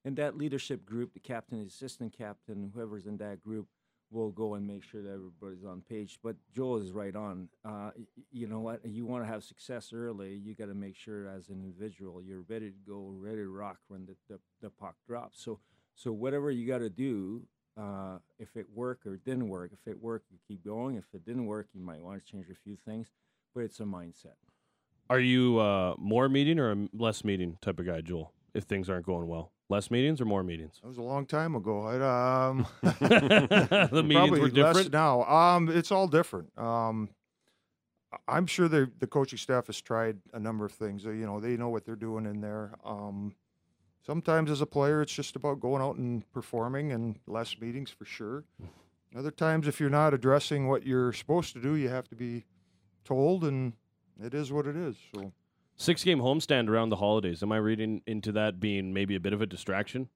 And 0.05 0.16
that 0.16 0.37
leadership 0.37 0.85
group, 0.85 1.14
the 1.14 1.21
captain, 1.21 1.59
the 1.59 1.66
assistant 1.66 2.16
captain, 2.16 2.71
whoever's 2.75 3.07
in 3.07 3.19
that 3.19 3.40
group, 3.43 3.69
will 4.11 4.31
go 4.31 4.55
and 4.55 4.66
make 4.66 4.83
sure 4.83 5.03
that 5.03 5.12
everybody's 5.12 5.64
on 5.64 5.83
page. 5.88 6.18
But 6.23 6.37
Joel 6.55 6.79
is 6.79 6.92
right 6.92 7.14
on. 7.14 7.49
Uh, 7.64 7.90
you 8.33 8.46
know 8.46 8.61
what? 8.61 8.85
You 8.85 9.07
want 9.07 9.25
to 9.25 9.29
have 9.29 9.44
success 9.44 9.92
early. 9.92 10.35
You 10.35 10.55
got 10.55 10.66
to 10.66 10.75
make 10.75 10.96
sure, 10.96 11.29
as 11.29 11.49
an 11.49 11.62
individual, 11.62 12.20
you're 12.23 12.44
ready 12.49 12.70
to 12.70 12.77
go, 12.87 13.12
ready 13.16 13.42
to 13.42 13.49
rock 13.49 13.79
when 13.88 14.07
the, 14.07 14.16
the, 14.29 14.40
the 14.61 14.70
puck 14.70 14.96
drops. 15.07 15.42
So 15.42 15.61
so 15.94 16.12
whatever 16.12 16.51
you 16.51 16.66
got 16.66 16.79
to 16.79 16.88
do, 16.88 17.42
uh, 17.77 18.18
if 18.38 18.57
it 18.57 18.66
worked 18.75 19.07
or 19.07 19.18
didn't 19.18 19.49
work, 19.49 19.70
if 19.73 19.90
it 19.90 20.01
worked, 20.01 20.31
you 20.31 20.38
keep 20.49 20.64
going. 20.64 20.96
If 20.96 21.05
it 21.12 21.27
didn't 21.27 21.46
work, 21.46 21.68
you 21.75 21.83
might 21.83 22.03
want 22.03 22.25
to 22.25 22.33
change 22.33 22.46
a 22.51 22.55
few 22.55 22.77
things. 22.87 23.09
But 23.55 23.64
it's 23.64 23.81
a 23.81 23.85
mindset. 23.85 24.37
Are 25.11 25.20
you 25.20 25.59
uh, 25.59 25.94
more 25.99 26.29
meeting 26.29 26.59
or 26.59 26.73
a 26.73 26.88
less 26.94 27.25
meeting 27.25 27.59
type 27.61 27.81
of 27.81 27.87
guy, 27.87 28.01
Joel? 28.01 28.33
If 28.55 28.64
things 28.64 28.88
aren't 28.88 29.07
going 29.07 29.27
well, 29.27 29.53
less 29.70 29.90
meetings 29.90 30.20
or 30.20 30.24
more 30.26 30.42
meetings? 30.42 30.80
That 30.83 30.88
was 30.88 30.98
a 30.98 31.02
long 31.02 31.24
time 31.24 31.54
ago. 31.54 31.87
I, 31.87 32.48
um, 32.48 32.66
the 32.83 34.02
meetings 34.04 34.38
were 34.38 34.48
different. 34.50 34.92
now. 34.92 35.22
Um, 35.24 35.68
it's 35.70 35.90
all 35.90 36.09
different. 36.09 36.50
Um, 36.59 37.09
I'm 38.26 38.46
sure 38.46 38.68
the 38.68 38.90
the 38.98 39.06
coaching 39.06 39.38
staff 39.38 39.68
has 39.68 39.80
tried 39.80 40.18
a 40.35 40.40
number 40.40 40.64
of 40.64 40.72
things. 40.72 41.04
You 41.04 41.12
know, 41.12 41.40
they 41.40 41.56
know 41.56 41.68
what 41.68 41.87
they're 41.87 41.96
doing 41.96 42.26
in 42.26 42.40
there. 42.40 42.72
Um, 42.85 43.37
sometimes 44.04 44.50
as 44.50 44.61
a 44.61 44.66
player, 44.66 45.00
it's 45.00 45.14
just 45.14 45.37
about 45.37 45.61
going 45.61 45.80
out 45.80 45.96
and 45.96 46.30
performing, 46.33 46.92
and 46.92 47.18
less 47.26 47.56
meetings 47.61 47.90
for 47.90 48.04
sure. 48.04 48.44
Other 49.16 49.30
times, 49.30 49.66
if 49.66 49.80
you're 49.80 49.90
not 49.90 50.12
addressing 50.14 50.68
what 50.68 50.85
you're 50.85 51.12
supposed 51.12 51.52
to 51.54 51.61
do, 51.61 51.74
you 51.76 51.88
have 51.88 52.09
to 52.09 52.16
be 52.16 52.44
told, 53.04 53.44
and 53.44 53.74
it 54.22 54.35
is 54.35 54.52
what 54.52 54.66
it 54.66 54.76
is. 54.76 54.96
So. 55.14 55.33
Six 55.81 56.05
game 56.05 56.19
homestand 56.21 56.69
around 56.69 56.90
the 56.90 56.97
holidays. 56.97 57.43
Am 57.43 57.51
I 57.53 57.57
reading 57.57 58.03
into 58.07 58.33
that 58.33 58.61
being 58.61 58.93
maybe 58.93 59.16
a 59.16 59.21
bit 59.21 59.33
of 59.33 59.40
a 59.40 59.47
distraction? 59.47 60.11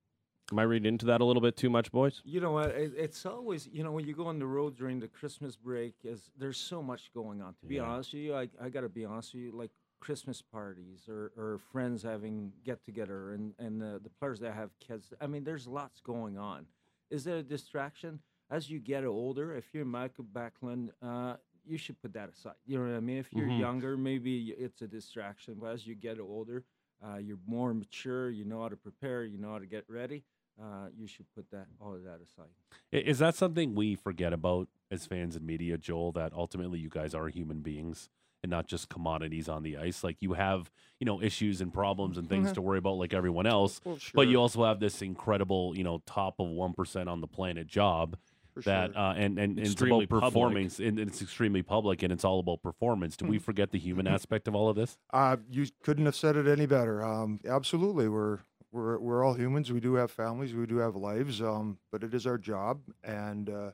Am 0.53 0.59
I 0.59 0.63
reading 0.63 0.85
into 0.87 1.07
that 1.07 1.23
a 1.23 1.25
little 1.25 1.41
bit 1.41 1.57
too 1.57 1.71
much, 1.71 1.91
boys? 1.91 2.21
You 2.23 2.43
know 2.43 2.53
what? 2.53 2.73
It, 2.73 2.93
it's 2.99 3.25
always 3.25 3.67
you 3.73 3.83
know 3.83 3.91
when 3.91 4.07
you 4.07 4.15
go 4.15 4.27
on 4.27 4.39
the 4.39 4.47
road 4.47 4.77
during 4.77 5.01
the 5.01 5.09
Christmas 5.09 5.57
break, 5.57 5.95
is 6.05 6.31
there's 6.39 6.59
so 6.59 6.83
much 6.83 7.11
going 7.15 7.41
on. 7.41 7.55
To 7.55 7.67
be 7.67 7.77
Yeah. 7.77 7.85
honest 7.85 8.13
with 8.13 8.21
you, 8.21 8.35
I 8.35 8.51
I 8.61 8.69
got 8.69 8.83
to 8.83 8.91
be 8.91 9.07
honest 9.07 9.33
with 9.33 9.43
you, 9.45 9.53
like 9.53 9.71
Christmas 10.01 10.43
parties 10.43 11.09
or, 11.09 11.33
or 11.35 11.59
friends 11.73 12.03
having 12.03 12.53
get 12.63 12.85
together 12.85 13.33
and 13.33 13.55
and 13.59 13.81
the, 13.81 13.99
the 14.03 14.11
players 14.11 14.41
that 14.41 14.53
have 14.53 14.79
kids. 14.81 15.15
I 15.19 15.27
mean, 15.27 15.45
there's 15.45 15.67
lots 15.67 15.99
going 15.99 16.37
on. 16.37 16.67
Is 17.09 17.25
there 17.25 17.39
a 17.39 17.43
distraction? 17.43 18.21
As 18.51 18.69
you 18.69 18.81
get 18.81 19.07
older, 19.07 19.57
if 19.57 19.73
you're 19.73 19.87
Mikael 19.87 20.27
Backlund, 20.31 20.91
uh, 21.01 21.37
you 21.67 21.79
should 21.79 22.01
put 22.03 22.13
that 22.15 22.31
aside. 22.31 22.55
You 22.67 22.79
know 22.79 22.91
what 22.91 22.97
I 22.97 23.01
mean? 23.01 23.19
If 23.19 23.33
you're 23.33 23.47
Mhm. 23.49 23.59
younger, 23.59 23.97
maybe 23.97 24.51
it's 24.59 24.83
a 24.83 24.87
distraction. 24.89 25.55
But 25.61 25.69
as 25.75 25.87
you 25.87 25.95
get 25.95 26.19
older, 26.21 26.65
uh, 27.05 27.17
you're 27.17 27.39
more 27.47 27.75
mature. 27.75 28.31
You 28.31 28.45
know 28.45 28.63
how 28.63 28.69
to 28.69 28.77
prepare. 28.77 29.25
You 29.25 29.39
know 29.39 29.53
how 29.53 29.59
to 29.59 29.67
get 29.67 29.85
ready. 29.89 30.25
Uh, 30.61 30.89
you 30.95 31.07
should 31.07 31.27
put 31.35 31.51
that 31.51 31.67
all 31.81 31.95
of 31.95 32.05
that 32.05 32.21
aside. 32.21 32.51
Is 32.93 33.19
that 33.19 33.35
something 33.35 33.75
we 33.75 33.95
forget 33.97 34.33
about 34.33 34.69
as 34.91 35.05
fans 35.07 35.35
and 35.37 35.45
media, 35.47 35.77
Joel? 35.77 36.13
That 36.13 36.33
ultimately 36.33 36.79
you 36.79 36.89
guys 36.89 37.15
are 37.15 37.29
human 37.29 37.61
beings 37.61 38.09
and 38.43 38.51
not 38.51 38.67
just 38.69 38.89
commodities 38.89 39.49
on 39.49 39.63
the 39.63 39.77
ice. 39.77 40.05
Like 40.05 40.19
you 40.21 40.35
have, 40.35 40.71
you 41.01 41.07
know, 41.07 41.21
issues 41.21 41.61
and 41.61 41.73
problems 41.73 42.19
and 42.19 42.29
things 42.29 42.51
Mhm. 42.51 42.55
to 42.55 42.63
worry 42.63 42.79
about, 42.79 42.99
like 42.99 43.13
everyone 43.15 43.47
else. 43.47 43.81
Well, 43.85 43.97
sure. 43.99 44.13
But 44.15 44.29
you 44.29 44.37
also 44.41 44.65
have 44.65 44.79
this 44.81 45.03
incredible, 45.03 45.77
you 45.77 45.83
know, 45.83 46.03
top 46.07 46.39
of 46.39 46.49
one 46.49 46.73
percent 46.75 47.09
on 47.09 47.21
the 47.21 47.27
planet 47.27 47.67
job 47.67 48.17
for 48.55 48.63
that, 48.63 48.93
sure. 48.93 49.01
uh, 49.01 49.13
and 49.15 49.39
and, 49.39 49.39
and 49.39 49.59
it's 49.59 49.73
Extremely 49.73 50.05
about 50.05 50.21
performance, 50.23 50.79
and 50.79 50.99
it's 50.99 51.21
extremely 51.21 51.63
public, 51.63 52.03
and 52.03 52.13
it's 52.13 52.25
all 52.25 52.39
about 52.39 52.63
performance. 52.63 53.17
Do 53.17 53.27
we 53.27 53.39
forget 53.39 53.73
the 53.73 53.79
human 53.79 54.07
aspect 54.07 54.49
of 54.49 54.55
all 54.55 54.69
of 54.69 54.77
this? 54.77 54.97
Uh, 55.13 55.37
you 55.51 55.67
couldn't 55.83 56.07
have 56.07 56.17
said 56.17 56.37
it 56.37 56.47
any 56.47 56.67
better. 56.67 57.05
Um, 57.05 57.41
absolutely, 57.47 58.09
we're 58.09 58.39
we're 58.73 58.99
we're 58.99 59.25
all 59.25 59.35
humans. 59.35 59.73
We 59.73 59.81
do 59.81 59.95
have 59.95 60.11
families. 60.11 60.55
We 60.55 60.67
do 60.67 60.79
have 60.79 60.97
lives. 60.97 61.43
Um, 61.43 61.79
but 61.91 62.03
it 62.03 62.15
is 62.15 62.27
our 62.27 62.39
job, 62.39 62.81
and 63.03 63.51
uh, 63.51 63.71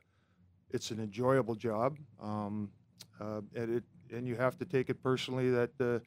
it's 0.71 0.91
an 0.91 0.99
enjoyable 0.99 1.55
job. 1.55 1.97
Um, 2.21 2.71
uh, 3.19 3.41
and 3.55 3.77
it 3.77 3.83
and 4.11 4.27
you 4.27 4.35
have 4.35 4.57
to 4.57 4.65
take 4.65 4.89
it 4.89 5.01
personally 5.01 5.51
that 5.51 5.71
uh, 5.79 5.99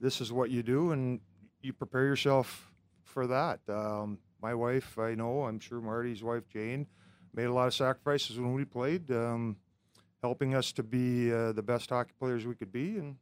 this 0.00 0.20
is 0.20 0.32
what 0.32 0.50
you 0.50 0.62
do, 0.62 0.92
and 0.92 1.20
you 1.62 1.72
prepare 1.72 2.04
yourself 2.04 2.72
for 3.04 3.26
that. 3.26 3.60
Um, 3.68 4.18
my 4.42 4.54
wife, 4.54 4.98
I 4.98 5.14
know, 5.14 5.44
I'm 5.44 5.60
sure 5.60 5.80
Marty's 5.80 6.22
wife 6.22 6.48
Jane, 6.48 6.86
made 7.34 7.44
a 7.44 7.52
lot 7.52 7.66
of 7.66 7.74
sacrifices 7.74 8.38
when 8.38 8.54
we 8.54 8.64
played, 8.64 9.10
um, 9.10 9.56
helping 10.22 10.54
us 10.54 10.72
to 10.72 10.82
be 10.82 11.32
uh, 11.32 11.52
the 11.52 11.62
best 11.62 11.90
hockey 11.90 12.12
players 12.18 12.46
we 12.46 12.54
could 12.54 12.72
be, 12.72 12.98
and 12.98 13.16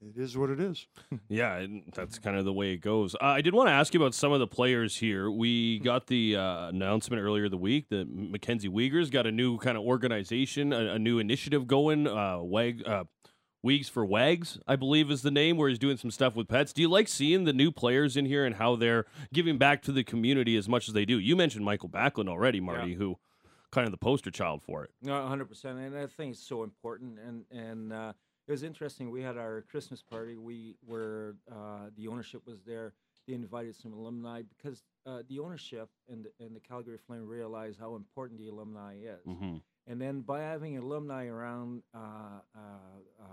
it 0.00 0.20
is 0.20 0.36
what 0.36 0.50
it 0.50 0.60
is. 0.60 0.86
Yeah, 1.28 1.66
that's 1.94 2.18
kind 2.18 2.36
of 2.38 2.44
the 2.46 2.52
way 2.52 2.72
it 2.72 2.78
goes. 2.78 3.14
Uh, 3.14 3.18
I 3.24 3.42
did 3.42 3.52
want 3.52 3.68
to 3.68 3.72
ask 3.72 3.92
you 3.92 4.00
about 4.00 4.14
some 4.14 4.32
of 4.32 4.40
the 4.40 4.46
players 4.46 4.96
here. 4.96 5.30
We 5.30 5.78
got 5.80 6.06
the 6.06 6.36
uh, 6.36 6.68
announcement 6.68 7.22
earlier 7.22 7.48
the 7.50 7.58
week 7.58 7.88
that 7.90 8.08
MacKenzie 8.10 8.70
Weegar's 8.70 9.10
got 9.10 9.26
a 9.26 9.32
new 9.32 9.58
kind 9.58 9.76
of 9.76 9.84
organization, 9.84 10.72
a, 10.72 10.94
a 10.94 10.98
new 10.98 11.18
initiative 11.18 11.66
going. 11.66 12.06
Uh, 12.06 12.38
Wag, 12.40 12.82
uh, 12.86 13.04
Weeks 13.62 13.88
for 13.88 14.04
Wags, 14.04 14.58
I 14.66 14.76
believe, 14.76 15.10
is 15.10 15.22
the 15.22 15.30
name, 15.30 15.56
where 15.56 15.68
he's 15.68 15.78
doing 15.78 15.96
some 15.96 16.10
stuff 16.10 16.36
with 16.36 16.48
pets. 16.48 16.72
Do 16.72 16.80
you 16.80 16.88
like 16.88 17.08
seeing 17.08 17.44
the 17.44 17.52
new 17.52 17.72
players 17.72 18.16
in 18.16 18.24
here 18.24 18.44
and 18.46 18.54
how 18.54 18.76
they're 18.76 19.06
giving 19.32 19.58
back 19.58 19.82
to 19.82 19.92
the 19.92 20.04
community 20.04 20.56
as 20.56 20.68
much 20.68 20.86
as 20.88 20.94
they 20.94 21.04
do? 21.04 21.18
You 21.18 21.34
mentioned 21.34 21.64
Mikael 21.64 21.88
Backlund 21.88 22.28
already, 22.28 22.60
Marty, 22.60 22.94
who 22.94 23.16
kind 23.70 23.86
of 23.86 23.90
the 23.90 23.98
poster 23.98 24.30
child 24.30 24.62
for 24.62 24.84
it. 24.84 24.90
No, 25.02 25.26
hundred 25.26 25.46
percent, 25.48 25.78
and 25.78 25.96
I 25.96 26.06
think 26.06 26.34
it's 26.34 26.46
so 26.46 26.62
important. 26.62 27.18
And 27.18 27.44
and 27.50 27.92
uh, 27.92 28.12
it 28.46 28.52
was 28.52 28.62
interesting. 28.62 29.10
We 29.10 29.22
had 29.22 29.36
our 29.36 29.64
Christmas 29.70 30.02
party. 30.02 30.36
We 30.36 30.76
were 30.86 31.36
uh, 31.50 31.90
the 31.96 32.08
ownership 32.08 32.42
was 32.46 32.62
there. 32.64 32.94
They 33.26 33.34
invited 33.34 33.76
some 33.76 33.92
alumni 33.92 34.42
because 34.56 34.84
uh, 35.04 35.22
the 35.28 35.38
ownership 35.40 35.90
and 36.10 36.24
the, 36.24 36.44
and 36.44 36.56
the 36.56 36.60
Calgary 36.60 36.96
Flame 36.96 37.26
realized 37.26 37.78
how 37.78 37.94
important 37.94 38.40
the 38.40 38.48
alumni 38.48 38.94
is. 38.94 39.26
Mm-hmm. 39.26 39.56
And 39.88 40.00
then 40.00 40.20
by 40.20 40.40
having 40.40 40.76
alumni 40.76 41.26
around 41.26 41.82
uh, 41.94 42.40
uh, 42.54 43.22
uh, 43.22 43.24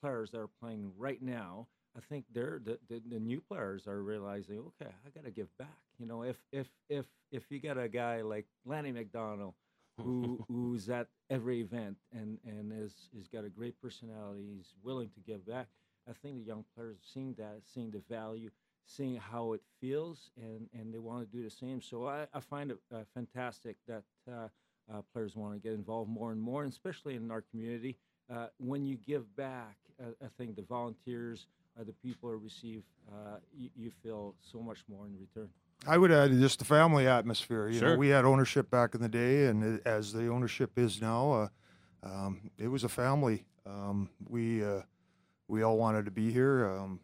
players 0.00 0.30
that 0.30 0.38
are 0.38 0.50
playing 0.60 0.92
right 0.96 1.20
now, 1.20 1.66
I 1.96 2.00
think 2.00 2.24
they're 2.32 2.60
the, 2.64 2.78
the, 2.88 3.02
the 3.08 3.18
new 3.18 3.40
players 3.40 3.88
are 3.88 4.00
realizing, 4.02 4.58
okay, 4.58 4.90
I 5.04 5.10
got 5.10 5.24
to 5.24 5.30
give 5.32 5.56
back. 5.58 5.76
You 5.98 6.06
know, 6.06 6.22
if 6.22 6.36
if 6.52 6.68
if 6.88 7.06
if 7.32 7.50
you 7.50 7.60
got 7.60 7.78
a 7.78 7.88
guy 7.88 8.22
like 8.22 8.46
Lanny 8.64 8.92
McDonald, 8.92 9.54
who 9.98 10.44
who's 10.48 10.88
at 10.88 11.08
every 11.30 11.60
event 11.60 11.96
and 12.12 12.38
and 12.44 12.72
is 12.72 13.08
is 13.16 13.26
got 13.26 13.44
a 13.44 13.48
great 13.48 13.80
personality, 13.80 14.44
he's 14.56 14.74
willing 14.84 15.10
to 15.10 15.20
give 15.20 15.46
back. 15.46 15.66
I 16.08 16.12
think 16.12 16.36
the 16.36 16.42
young 16.42 16.64
players 16.76 16.96
are 16.96 17.08
seeing 17.12 17.34
that, 17.38 17.62
seeing 17.64 17.90
the 17.90 18.02
value, 18.08 18.50
seeing 18.84 19.16
how 19.16 19.52
it 19.52 19.62
feels, 19.80 20.30
and 20.36 20.68
and 20.72 20.94
they 20.94 20.98
want 20.98 21.28
to 21.28 21.36
do 21.36 21.42
the 21.42 21.50
same. 21.50 21.80
So 21.80 22.06
I, 22.06 22.26
I 22.32 22.38
find 22.40 22.70
it 22.70 22.78
uh, 22.94 23.02
fantastic 23.14 23.76
that. 23.88 24.04
Uh, 24.30 24.48
uh, 24.92 25.00
players 25.12 25.34
want 25.36 25.54
to 25.54 25.60
get 25.60 25.72
involved 25.74 26.10
more 26.10 26.32
and 26.32 26.40
more, 26.40 26.62
and 26.62 26.72
especially 26.72 27.14
in 27.16 27.30
our 27.30 27.42
community. 27.42 27.96
Uh, 28.32 28.46
when 28.58 28.84
you 28.86 28.96
give 29.06 29.34
back, 29.36 29.76
uh, 30.00 30.06
I 30.22 30.28
think 30.38 30.56
the 30.56 30.62
volunteers, 30.62 31.46
uh, 31.78 31.84
the 31.84 31.92
people 31.92 32.30
who 32.30 32.36
receive, 32.36 32.82
uh, 33.12 33.36
you, 33.56 33.68
you 33.76 33.90
feel 34.02 34.34
so 34.40 34.60
much 34.60 34.78
more 34.88 35.06
in 35.06 35.16
return. 35.18 35.48
I 35.86 35.98
would 35.98 36.10
add 36.10 36.30
just 36.30 36.58
the 36.58 36.64
family 36.64 37.06
atmosphere. 37.06 37.68
You 37.68 37.78
Sure. 37.80 37.90
know, 37.90 37.96
we 37.96 38.08
had 38.08 38.24
ownership 38.24 38.70
back 38.70 38.94
in 38.94 39.02
the 39.02 39.08
day, 39.08 39.46
and 39.46 39.62
it, 39.62 39.82
as 39.86 40.12
the 40.12 40.28
ownership 40.28 40.78
is 40.78 41.00
now, 41.02 41.32
uh, 41.32 41.48
um, 42.02 42.50
it 42.56 42.68
was 42.68 42.84
a 42.84 42.88
family. 42.88 43.44
Um, 43.66 44.08
we 44.28 44.64
uh, 44.64 44.82
we 45.48 45.62
all 45.62 45.76
wanted 45.76 46.06
to 46.06 46.10
be 46.10 46.32
here. 46.32 46.66
Um, 46.70 47.00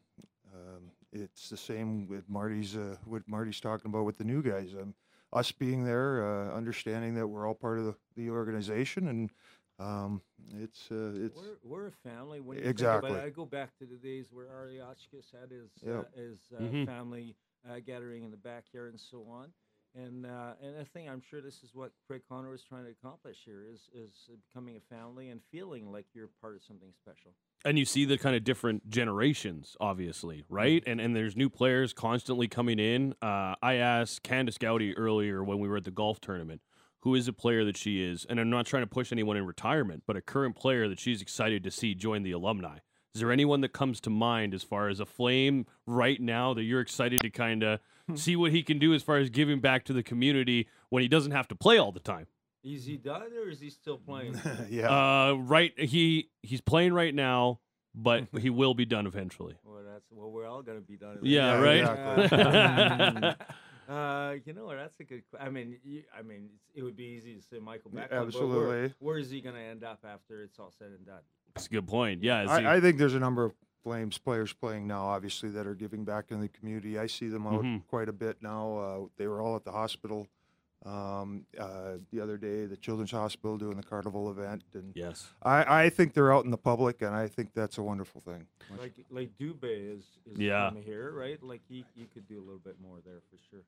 um, 0.54 0.90
it's 1.12 1.50
the 1.50 1.56
same 1.56 2.06
with 2.08 2.28
Marty's 2.28 2.76
uh, 2.76 2.96
what 3.04 3.26
Marty's 3.26 3.60
talking 3.60 3.90
about 3.90 4.04
with 4.04 4.16
the 4.16 4.24
new 4.24 4.42
guys. 4.42 4.74
Um, 4.74 4.94
us 5.32 5.52
being 5.52 5.84
there, 5.84 6.24
uh, 6.26 6.54
understanding 6.54 7.14
that 7.14 7.26
we're 7.26 7.46
all 7.46 7.54
part 7.54 7.78
of 7.78 7.84
the, 7.84 7.94
the 8.16 8.30
organization, 8.30 9.08
and 9.08 9.30
um, 9.78 10.22
it's 10.58 10.90
uh, 10.90 11.12
it's 11.16 11.40
We're, 11.42 11.58
we're 11.62 11.86
a 11.88 11.92
family. 11.92 12.40
When 12.40 12.58
you 12.58 12.68
Exactly. 12.68 12.76
Think 12.76 12.92
about 12.92 13.14
it, 13.14 13.24
I 13.24 13.30
go 13.30 13.44
back 13.46 13.76
to 13.78 13.86
the 13.86 13.96
days 13.96 14.32
where 14.32 14.48
Harley 14.48 14.78
Hotchkiss 14.78 15.30
had 15.30 15.50
his 15.50 15.82
uh, 15.84 16.04
his 16.14 16.52
uh, 16.56 16.72
Mhm. 16.72 16.84
family 16.84 17.36
uh, 17.68 17.80
gathering 17.84 18.24
in 18.24 18.30
the 18.30 18.36
backyard 18.36 18.90
and 18.90 19.00
so 19.00 19.26
on. 19.28 19.52
And 19.94 20.26
uh, 20.26 20.54
and 20.62 20.76
I 20.78 20.84
think 20.84 21.08
I'm 21.08 21.20
sure 21.20 21.40
this 21.40 21.62
is 21.62 21.74
what 21.74 21.92
Craig 22.06 22.22
Conroy 22.28 22.52
was 22.52 22.62
trying 22.62 22.84
to 22.84 22.90
accomplish 22.90 23.42
here 23.44 23.64
is 23.70 23.88
is 23.94 24.28
becoming 24.48 24.76
a 24.76 24.80
family 24.94 25.30
and 25.30 25.40
feeling 25.50 25.90
like 25.92 26.06
you're 26.14 26.30
part 26.40 26.56
of 26.56 26.62
something 26.62 26.92
special. 26.94 27.34
And 27.64 27.78
you 27.78 27.84
see 27.84 28.04
the 28.04 28.18
kind 28.18 28.34
of 28.34 28.44
different 28.44 28.88
generations, 28.88 29.76
obviously, 29.80 30.44
right? 30.48 30.82
And 30.86 31.00
and 31.00 31.14
there's 31.14 31.36
new 31.36 31.50
players 31.50 31.92
constantly 31.92 32.48
coming 32.48 32.78
in. 32.78 33.14
Uh, 33.22 33.54
I 33.62 33.74
asked 33.74 34.22
Candace 34.22 34.58
Gowdy 34.58 34.96
earlier 34.96 35.44
when 35.44 35.58
we 35.58 35.68
were 35.68 35.76
at 35.76 35.84
the 35.84 35.90
golf 35.90 36.20
tournament, 36.20 36.62
who 37.00 37.14
is 37.14 37.28
a 37.28 37.32
player 37.32 37.64
that 37.64 37.76
she 37.76 38.02
is, 38.02 38.26
and 38.28 38.40
I'm 38.40 38.50
not 38.50 38.66
trying 38.66 38.82
to 38.82 38.88
push 38.88 39.12
anyone 39.12 39.36
in 39.36 39.46
retirement, 39.46 40.04
but 40.06 40.16
a 40.16 40.20
current 40.20 40.56
player 40.56 40.88
that 40.88 40.98
she's 40.98 41.22
excited 41.22 41.62
to 41.64 41.70
see 41.70 41.94
join 41.94 42.22
the 42.22 42.32
alumni. 42.32 42.78
Is 43.14 43.20
there 43.20 43.32
anyone 43.32 43.60
that 43.62 43.72
comes 43.72 44.00
to 44.02 44.10
mind 44.10 44.54
as 44.54 44.62
far 44.62 44.88
as 44.88 45.00
a 45.00 45.06
flame 45.06 45.66
right 45.84 46.20
now 46.20 46.54
that 46.54 46.62
you're 46.62 46.80
excited 46.80 47.20
to 47.22 47.30
kind 47.30 47.64
of 47.64 47.80
see 48.14 48.36
what 48.36 48.52
he 48.52 48.62
can 48.62 48.78
do 48.78 48.94
as 48.94 49.02
far 49.02 49.16
as 49.16 49.30
giving 49.30 49.60
back 49.60 49.84
to 49.86 49.92
the 49.92 50.02
community 50.02 50.68
when 50.90 51.02
he 51.02 51.08
doesn't 51.08 51.32
have 51.32 51.48
to 51.48 51.56
play 51.56 51.76
all 51.76 51.90
the 51.90 52.00
time? 52.00 52.26
Is 52.62 52.84
he 52.84 52.96
done 52.96 53.32
or 53.32 53.48
is 53.48 53.60
he 53.60 53.70
still 53.70 53.96
playing? 53.98 54.34
yeah. 54.68 54.90
Uh, 54.90 55.32
right, 55.34 55.72
he 55.78 56.30
he's 56.42 56.60
playing 56.60 56.92
right 56.92 57.14
now, 57.14 57.60
but 57.94 58.26
he 58.38 58.50
will 58.50 58.74
be 58.74 58.84
done 58.84 59.06
eventually. 59.06 59.54
well, 59.64 59.82
that's 59.84 60.04
well, 60.10 60.30
we're 60.30 60.46
all 60.46 60.62
gonna 60.62 60.80
be 60.80 60.96
done. 60.96 61.18
Yeah, 61.22 61.58
Yeah, 61.58 61.60
right. 61.62 62.20
exactly. 62.30 63.46
uh, 63.88 64.34
you 64.44 64.52
know 64.52 64.66
what? 64.66 64.76
That's 64.76 65.00
a 65.00 65.04
good. 65.04 65.22
que- 65.30 65.40
I 65.40 65.48
mean, 65.48 65.78
you, 65.84 66.02
I 66.16 66.22
mean, 66.22 66.50
it's, 66.54 66.64
it 66.74 66.82
would 66.82 66.96
be 66.96 67.04
easy 67.04 67.34
to 67.34 67.42
say 67.42 67.58
Michael 67.58 67.90
Yeah, 67.94 68.02
Beckham, 68.02 68.08
but 68.08 68.18
where, 68.18 68.26
absolutely. 68.26 68.94
where 68.98 69.18
is 69.18 69.30
he 69.30 69.40
gonna 69.40 69.58
end 69.60 69.82
up 69.84 70.00
after 70.04 70.42
it's 70.42 70.58
all 70.58 70.72
said 70.78 70.88
and 70.88 71.06
done? 71.06 71.22
That's 71.54 71.66
a 71.66 71.70
good 71.70 71.86
point. 71.88 72.22
Yeah, 72.22 72.42
is 72.44 72.50
he- 72.58 72.66
I, 72.66 72.76
I 72.76 72.80
think 72.80 72.98
there's 72.98 73.14
a 73.14 73.18
number 73.20 73.44
of 73.44 73.52
Flames 73.82 74.18
players 74.18 74.52
playing 74.52 74.86
now, 74.86 75.06
obviously, 75.06 75.48
that 75.52 75.66
are 75.66 75.74
giving 75.74 76.04
back 76.04 76.26
in 76.30 76.42
the 76.42 76.48
community. 76.48 76.98
I 76.98 77.06
see 77.06 77.28
them 77.28 77.46
out 77.46 77.62
Mhm. 77.64 77.86
quite 77.88 78.10
a 78.10 78.12
bit 78.12 78.36
now. 78.42 78.76
Uh, 78.76 79.06
they 79.16 79.26
were 79.26 79.40
all 79.40 79.56
at 79.56 79.64
the 79.64 79.72
hospital 79.72 80.26
um, 80.86 81.44
uh, 81.58 81.94
the 82.10 82.20
other 82.20 82.36
day, 82.36 82.64
the 82.66 82.76
Children's 82.76 83.10
Hospital 83.10 83.58
doing 83.58 83.76
the 83.76 83.82
carnival 83.82 84.30
event, 84.30 84.62
and 84.74 84.92
yes. 84.94 85.28
I, 85.42 85.84
I 85.84 85.90
think 85.90 86.14
they're 86.14 86.32
out 86.32 86.44
in 86.44 86.50
the 86.50 86.56
public, 86.56 87.02
and 87.02 87.14
I 87.14 87.26
think 87.26 87.50
that's 87.54 87.76
a 87.78 87.82
wonderful 87.82 88.20
thing. 88.20 88.46
Like 88.78 88.94
like 89.10 89.30
Dubé 89.38 89.98
is 89.98 90.04
is 90.30 90.38
Yeah. 90.38 90.70
from 90.70 90.82
here, 90.82 91.12
right? 91.12 91.42
Like 91.42 91.60
he 91.68 91.84
you 91.96 92.06
could 92.12 92.26
do 92.26 92.38
a 92.38 92.44
little 92.44 92.60
bit 92.64 92.76
more 92.80 92.98
there 93.04 93.20
for 93.30 93.36
sure. 93.50 93.60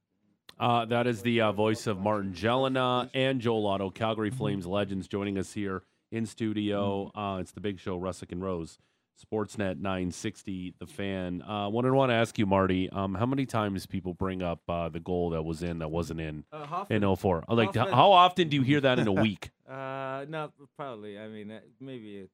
Uh, 0.60 0.84
that 0.86 1.06
is 1.06 1.22
the 1.22 1.40
uh, 1.40 1.52
voice 1.52 1.86
of 1.86 1.98
Martin 1.98 2.32
Gelinas 2.32 3.10
and 3.14 3.40
Joel 3.40 3.66
Otto, 3.66 3.90
Calgary 3.90 4.30
Flames 4.30 4.66
legends, 4.66 5.08
joining 5.08 5.38
us 5.38 5.52
here 5.52 5.82
in 6.10 6.24
studio. 6.26 7.10
Uh, 7.14 7.38
it's 7.40 7.52
the 7.52 7.60
big 7.60 7.78
show, 7.80 7.98
Russick 7.98 8.32
and 8.32 8.42
Rose, 8.42 8.78
Sportsnet 9.20 9.78
960, 9.78 10.74
The 10.78 10.86
Fan. 10.86 11.42
Uh, 11.42 11.68
what 11.68 11.84
I 11.84 11.90
want 11.90 12.10
to 12.10 12.14
ask 12.14 12.38
you, 12.38 12.46
Marty, 12.46 12.88
um, 12.90 13.14
how 13.14 13.26
many 13.26 13.46
times 13.46 13.86
people 13.86 14.14
bring 14.14 14.42
up 14.42 14.60
uh, 14.68 14.88
the 14.88 15.00
goal 15.00 15.30
that 15.30 15.42
was 15.42 15.62
in 15.62 15.78
that 15.78 15.90
wasn't 15.90 16.20
in 16.20 16.44
Uh, 16.52 16.84
in 16.90 17.02
04? 17.16 17.44
Like, 17.48 17.74
Hoffman- 17.74 17.94
how 17.94 18.12
often 18.12 18.48
do 18.48 18.56
you 18.56 18.62
hear 18.62 18.80
that 18.80 18.98
in 18.98 19.06
a 19.06 19.12
week? 19.12 19.50
uh, 19.68 20.24
not 20.28 20.52
probably. 20.76 21.18
I 21.18 21.28
mean, 21.28 21.50
uh, 21.50 21.60
maybe 21.80 22.22
uh, 22.22 22.26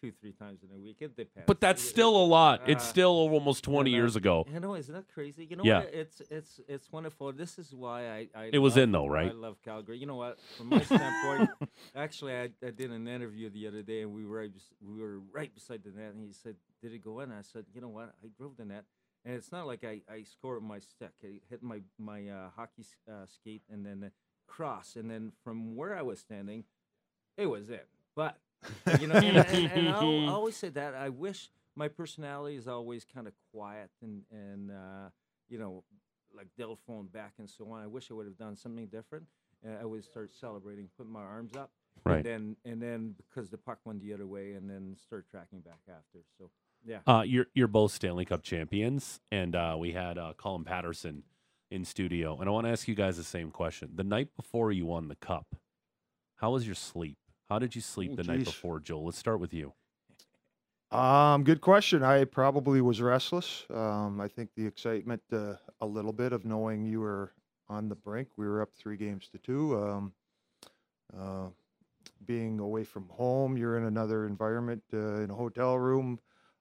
two 0.00 0.12
three 0.20 0.32
times 0.32 0.62
in 0.62 0.74
a 0.74 0.78
week. 0.78 0.96
It 1.00 1.16
depends. 1.16 1.46
But 1.46 1.60
that's 1.60 1.82
still 1.82 2.16
a 2.16 2.24
lot. 2.24 2.62
It's 2.68 2.84
Uh, 2.84 2.88
still 2.88 3.10
almost 3.10 3.64
20 3.64 3.90
know. 3.90 3.96
years 3.96 4.16
ago. 4.16 4.46
You 4.52 4.60
know, 4.60 4.74
isn't 4.74 4.94
that 4.94 5.08
crazy? 5.12 5.46
You 5.50 5.56
know 5.56 5.64
Yeah. 5.64 5.80
what? 5.80 5.94
It's 5.94 6.20
it's 6.30 6.60
it's 6.68 6.90
wonderful. 6.92 7.32
This 7.32 7.58
is 7.58 7.74
why 7.74 8.08
I, 8.10 8.28
I 8.34 8.44
It 8.52 8.58
was 8.58 8.76
love- 8.76 8.82
in 8.84 8.92
though, 8.92 9.06
right? 9.06 9.30
I 9.30 9.34
love 9.34 9.60
Calgary. 9.62 9.98
You 9.98 10.06
know 10.06 10.16
what? 10.16 10.38
From 10.56 10.68
my 10.70 10.80
standpoint, 10.82 11.50
actually, 11.94 12.34
I, 12.34 12.44
I 12.64 12.70
did 12.70 12.90
an 12.90 13.06
interview 13.08 13.50
the 13.50 13.66
other 13.68 13.82
day, 13.82 14.02
and 14.02 14.14
we 14.14 14.24
were 14.24 14.38
right, 14.38 14.52
we 14.80 14.98
were 15.00 15.20
right 15.32 15.52
beside 15.54 15.82
the 15.84 15.90
net, 15.90 16.12
and 16.14 16.20
he 16.24 16.32
said, 16.32 16.56
"Did 16.82 16.92
it 16.92 17.02
go 17.04 17.20
in?" 17.20 17.30
I 17.32 17.42
said, 17.42 17.66
"You 17.74 17.80
know 17.80 17.88
what? 17.88 18.14
I 18.24 18.28
drove 18.38 18.56
the 18.56 18.64
net." 18.64 18.84
And 19.24 19.34
it's 19.34 19.52
not 19.52 19.66
like 19.66 19.84
I, 19.84 20.00
I 20.10 20.22
scored 20.22 20.62
my 20.62 20.78
stick. 20.78 21.12
I 21.22 21.40
hit 21.50 21.62
my 21.62 21.82
my 21.98 22.26
uh, 22.28 22.50
hockey 22.56 22.84
uh, 23.06 23.26
skate 23.26 23.62
and 23.70 23.84
then 23.84 24.10
cross, 24.46 24.96
and 24.96 25.10
then 25.10 25.32
from 25.44 25.76
where 25.76 25.94
I 25.94 26.02
was 26.02 26.20
standing, 26.20 26.64
it 27.36 27.46
was 27.46 27.68
in. 27.70 27.80
But 28.16 28.38
you 29.00 29.06
know, 29.06 29.14
and, 29.14 29.36
and, 29.38 29.72
and 29.72 29.88
I'll, 29.88 30.28
always 30.36 30.56
say 30.56 30.68
that 30.70 30.94
I 30.94 31.08
wish 31.08 31.50
my 31.76 31.88
personality 31.88 32.56
is 32.56 32.68
always 32.68 33.04
kind 33.04 33.26
of 33.26 33.32
quiet 33.52 33.90
and 34.02 34.22
and 34.30 34.70
uh, 34.70 35.08
you 35.48 35.58
know, 35.58 35.84
like 36.36 36.48
they'll 36.56 36.78
phone 36.86 37.06
back 37.06 37.34
and 37.38 37.48
so 37.48 37.70
on. 37.72 37.82
I 37.82 37.86
wish 37.86 38.10
I 38.10 38.14
would 38.14 38.26
have 38.26 38.38
done 38.38 38.56
something 38.56 38.86
different. 38.86 39.26
Uh, 39.66 39.82
I 39.82 39.84
would 39.84 40.04
start 40.04 40.32
celebrating, 40.32 40.88
put 40.96 41.06
my 41.08 41.20
arms 41.20 41.54
up, 41.56 41.70
Right. 42.04 42.16
and 42.16 42.24
then 42.24 42.56
and 42.64 42.82
then 42.82 43.14
because 43.16 43.50
the 43.50 43.58
puck 43.58 43.78
went 43.84 44.00
the 44.00 44.12
other 44.12 44.26
way, 44.26 44.52
and 44.52 44.68
then 44.68 44.96
start 45.02 45.26
tracking 45.30 45.60
back 45.60 45.80
after. 45.88 46.20
So 46.38 46.50
yeah, 46.84 46.98
Uh, 47.06 47.22
you're 47.26 47.46
you're 47.54 47.68
both 47.68 47.92
Stanley 47.92 48.24
Cup 48.24 48.42
champions, 48.42 49.20
and 49.30 49.54
uh, 49.54 49.76
we 49.78 49.92
had 49.92 50.16
uh, 50.18 50.32
Colin 50.36 50.64
Patterson 50.64 51.24
in 51.70 51.84
studio, 51.84 52.36
and 52.40 52.48
I 52.48 52.52
want 52.52 52.66
to 52.66 52.72
ask 52.72 52.88
you 52.88 52.94
guys 52.94 53.16
the 53.16 53.22
same 53.24 53.50
question. 53.50 53.90
The 53.94 54.02
night 54.04 54.28
before 54.36 54.72
you 54.72 54.86
won 54.86 55.08
the 55.08 55.14
cup, 55.16 55.54
how 56.36 56.52
was 56.52 56.66
your 56.66 56.74
sleep? 56.74 57.18
How 57.50 57.58
did 57.58 57.74
you 57.74 57.80
sleep 57.80 58.12
Oh, 58.12 58.16
the 58.16 58.22
night 58.22 58.44
before, 58.44 58.78
Joel? 58.78 59.06
Let's 59.06 59.18
start 59.18 59.40
with 59.40 59.52
you. 59.52 59.72
Um, 60.92 61.42
good 61.42 61.60
question. 61.60 62.04
I 62.04 62.24
probably 62.24 62.80
was 62.80 63.00
restless. 63.02 63.66
Um, 63.74 64.20
I 64.20 64.28
think 64.28 64.50
the 64.56 64.64
excitement, 64.64 65.20
uh, 65.32 65.54
a 65.80 65.86
little 65.86 66.12
bit 66.12 66.32
of 66.32 66.44
knowing 66.44 66.84
you 66.84 67.00
were 67.00 67.32
on 67.68 67.88
the 67.88 67.96
brink. 67.96 68.28
We 68.36 68.46
were 68.46 68.62
up 68.62 68.70
three 68.76 68.96
games 68.96 69.28
to 69.32 69.38
two. 69.38 69.76
Um, 69.82 70.12
uh, 71.16 71.48
being 72.24 72.60
away 72.60 72.84
from 72.84 73.08
home, 73.08 73.56
you're 73.56 73.76
in 73.76 73.84
another 73.84 74.26
environment, 74.26 74.84
uh, 74.94 75.20
in 75.22 75.30
a 75.30 75.34
hotel 75.34 75.76
room. 75.76 76.20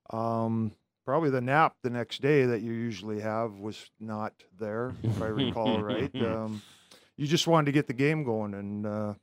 Um, 0.09 0.71
probably 1.05 1.29
the 1.29 1.41
nap 1.41 1.75
the 1.83 1.91
next 1.91 2.21
day 2.21 2.45
that 2.45 2.61
you 2.61 2.71
usually 2.71 3.19
have 3.19 3.59
was 3.59 3.91
not 3.99 4.33
there, 4.59 4.93
if 5.03 5.21
I 5.21 5.27
recall 5.27 5.83
right. 5.83 6.15
Um, 6.15 6.63
you 7.15 7.27
just 7.27 7.45
wanted 7.47 7.65
to 7.67 7.71
get 7.73 7.85
the 7.85 7.93
game 7.93 8.23
going, 8.23 8.55
and 8.55 8.85
uh, 8.85 9.13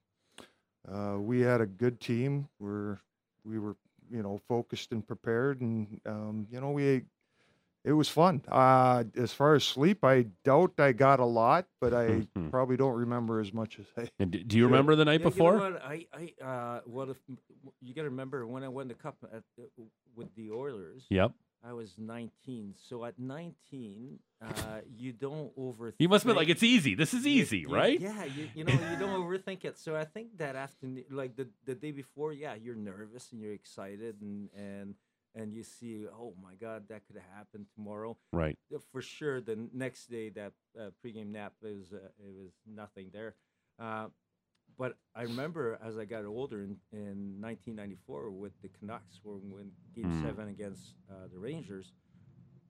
uh, 0.93 1.17
we 1.19 1.41
had 1.41 1.61
a 1.61 1.67
good 1.67 2.01
team. 2.01 2.49
We're 2.59 2.99
we 3.45 3.59
were 3.59 3.77
you 4.11 4.23
know 4.23 4.41
focused 4.49 4.93
and 4.93 5.07
prepared, 5.07 5.61
and 5.61 6.01
um, 6.07 6.47
you 6.51 6.61
know 6.61 6.71
we 6.71 7.03
it 7.87 7.93
was 7.93 8.09
fun. 8.09 8.43
Uh, 8.49 9.05
as 9.17 9.33
far 9.33 9.55
as 9.55 9.63
sleep, 9.63 10.05
I 10.05 10.27
doubt 10.45 10.73
I 10.79 10.93
got 10.93 11.21
a 11.21 11.25
lot, 11.25 11.67
but 11.81 11.95
I 11.95 12.27
probably 12.51 12.77
don't 12.77 12.97
remember 12.97 13.41
as 13.41 13.53
much 13.53 13.79
as 13.79 13.87
I. 13.97 14.09
And 14.19 14.33
do 14.47 14.57
you 14.57 14.65
remember 14.67 14.97
the 14.97 15.05
night 15.05 15.21
Yeah, 15.21 15.29
before? 15.29 15.53
You 15.55 15.59
know 15.61 15.71
what? 15.71 15.83
I, 15.83 16.07
I, 16.13 16.45
uh, 16.45 16.81
what 16.85 17.09
if 17.11 17.17
you 17.81 17.95
got 17.95 18.03
to 18.03 18.11
remember 18.11 18.45
when 18.45 18.65
I 18.65 18.69
won 18.69 18.89
the 18.89 18.95
cup 18.95 19.17
at, 19.33 19.45
uh, 19.59 19.83
with 20.17 20.35
the 20.35 20.51
Oilers? 20.51 21.05
Yep. 21.11 21.33
I 21.65 21.73
was 21.73 21.95
19. 21.99 22.75
So 22.89 23.05
at 23.05 23.19
19, 23.19 24.19
uh, 24.43 24.47
you 24.97 25.13
don't 25.13 25.57
overthink. 25.59 25.95
You 25.99 26.09
must 26.09 26.27
be 26.27 26.33
like, 26.33 26.49
it's 26.49 26.63
easy. 26.63 26.95
This 26.95 27.13
is 27.15 27.27
easy, 27.27 27.59
you- 27.61 27.69
right? 27.75 27.99
Yeah, 28.01 28.25
you, 28.25 28.49
you 28.55 28.65
know, 28.65 28.73
you 28.73 28.97
don't 28.99 29.21
overthink 29.25 29.65
it. 29.65 29.79
So 29.79 29.97
I 29.97 30.05
think 30.05 30.39
that 30.39 30.57
afternoon, 30.57 31.05
like 31.11 31.37
the, 31.37 31.49
the 31.65 31.75
day 31.75 31.91
before, 31.91 32.33
yeah, 32.33 32.55
you're 32.55 32.75
nervous 32.77 33.33
and 33.33 33.41
you're 33.41 33.53
excited 33.55 34.17
and 34.21 34.49
and 34.57 34.95
and 35.35 35.53
you 35.53 35.63
see, 35.65 36.07
oh 36.11 36.33
my 36.43 36.55
God, 36.55 36.85
that 36.89 37.07
could 37.07 37.21
happen 37.37 37.67
tomorrow. 37.75 38.17
Right. 38.33 38.57
Uh, 38.75 38.79
For 38.91 39.03
sure, 39.03 39.41
the 39.43 39.69
next 39.75 40.07
day 40.09 40.31
that 40.31 40.53
uh, 40.81 40.91
pregame 41.05 41.33
nap 41.33 41.53
is 41.63 41.93
uh, 41.93 41.99
it 42.19 42.33
was 42.35 42.53
nothing 42.67 43.11
there. 43.13 43.35
Uh, 43.79 44.07
but 44.79 44.97
I 45.15 45.23
remember 45.23 45.79
as 45.85 45.97
I 45.99 46.05
got 46.05 46.25
older 46.25 46.63
in, 46.65 46.77
in 46.93 47.41
1994 47.41 48.31
with 48.31 48.53
the 48.63 48.69
Canucks, 48.79 49.21
when 49.23 49.51
when 49.51 49.71
Game 49.95 50.11
Mm. 50.13 50.23
Seven 50.23 50.49
against 50.49 50.95
uh, 51.11 51.27
the 51.33 51.39
Rangers, 51.39 51.93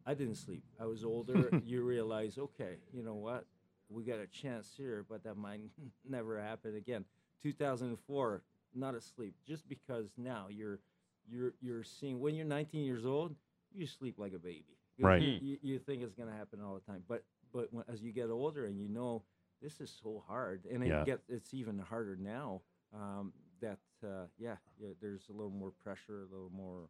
I 0.07 0.15
didn't 0.15 0.37
sleep. 0.37 0.63
I 0.81 0.87
was 0.87 1.05
older. 1.05 1.51
you 1.65 1.83
realize, 1.83 2.39
okay, 2.39 2.77
you 2.93 3.03
know 3.03 3.15
what? 3.15 3.45
We 3.89 4.05
got 4.05 4.19
a 4.21 4.27
chance 4.27 4.73
here, 4.77 5.05
but 5.09 5.23
that 5.25 5.37
might 5.37 5.61
never 6.09 6.41
happen 6.41 6.77
again. 6.77 7.05
2004, 7.43 8.43
not 8.75 8.95
asleep, 8.95 9.35
just 9.47 9.69
because 9.69 10.07
now 10.17 10.47
you're 10.51 10.81
you're 11.29 11.55
you're 11.61 11.83
seeing 11.85 12.21
when 12.21 12.35
you're 12.35 12.47
19 12.47 12.85
years 12.85 13.05
old, 13.07 13.35
you 13.75 13.87
sleep 13.87 14.19
like 14.19 14.33
a 14.33 14.39
baby. 14.39 14.65
You- 14.97 15.07
Right. 15.07 15.21
You, 15.21 15.39
you, 15.43 15.59
you 15.63 15.79
think 15.79 16.03
it's 16.03 16.15
gonna 16.15 16.33
happen 16.33 16.61
all 16.63 16.75
the 16.75 16.81
time, 16.93 17.03
but 17.09 17.23
but 17.53 17.69
when, 17.73 17.85
as 17.89 18.01
you 18.03 18.13
get 18.13 18.31
older 18.31 18.65
and 18.67 18.79
you 18.81 18.89
know 18.89 19.23
this 19.63 19.81
is 19.81 19.91
so 20.03 20.23
hard, 20.27 20.65
and 20.71 20.83
it 20.83 20.89
Yeah. 20.89 21.05
gets 21.05 21.29
it's 21.29 21.55
even 21.55 21.79
harder 21.79 22.17
now. 22.17 22.63
Um, 22.95 23.33
that 23.61 23.79
uh, 24.05 24.27
yeah, 24.39 24.57
yeah, 24.79 24.91
there's 25.01 25.29
a 25.29 25.33
little 25.33 25.51
more 25.51 25.73
pressure, 25.83 26.23
a 26.23 26.33
little 26.35 26.51
more, 26.55 26.89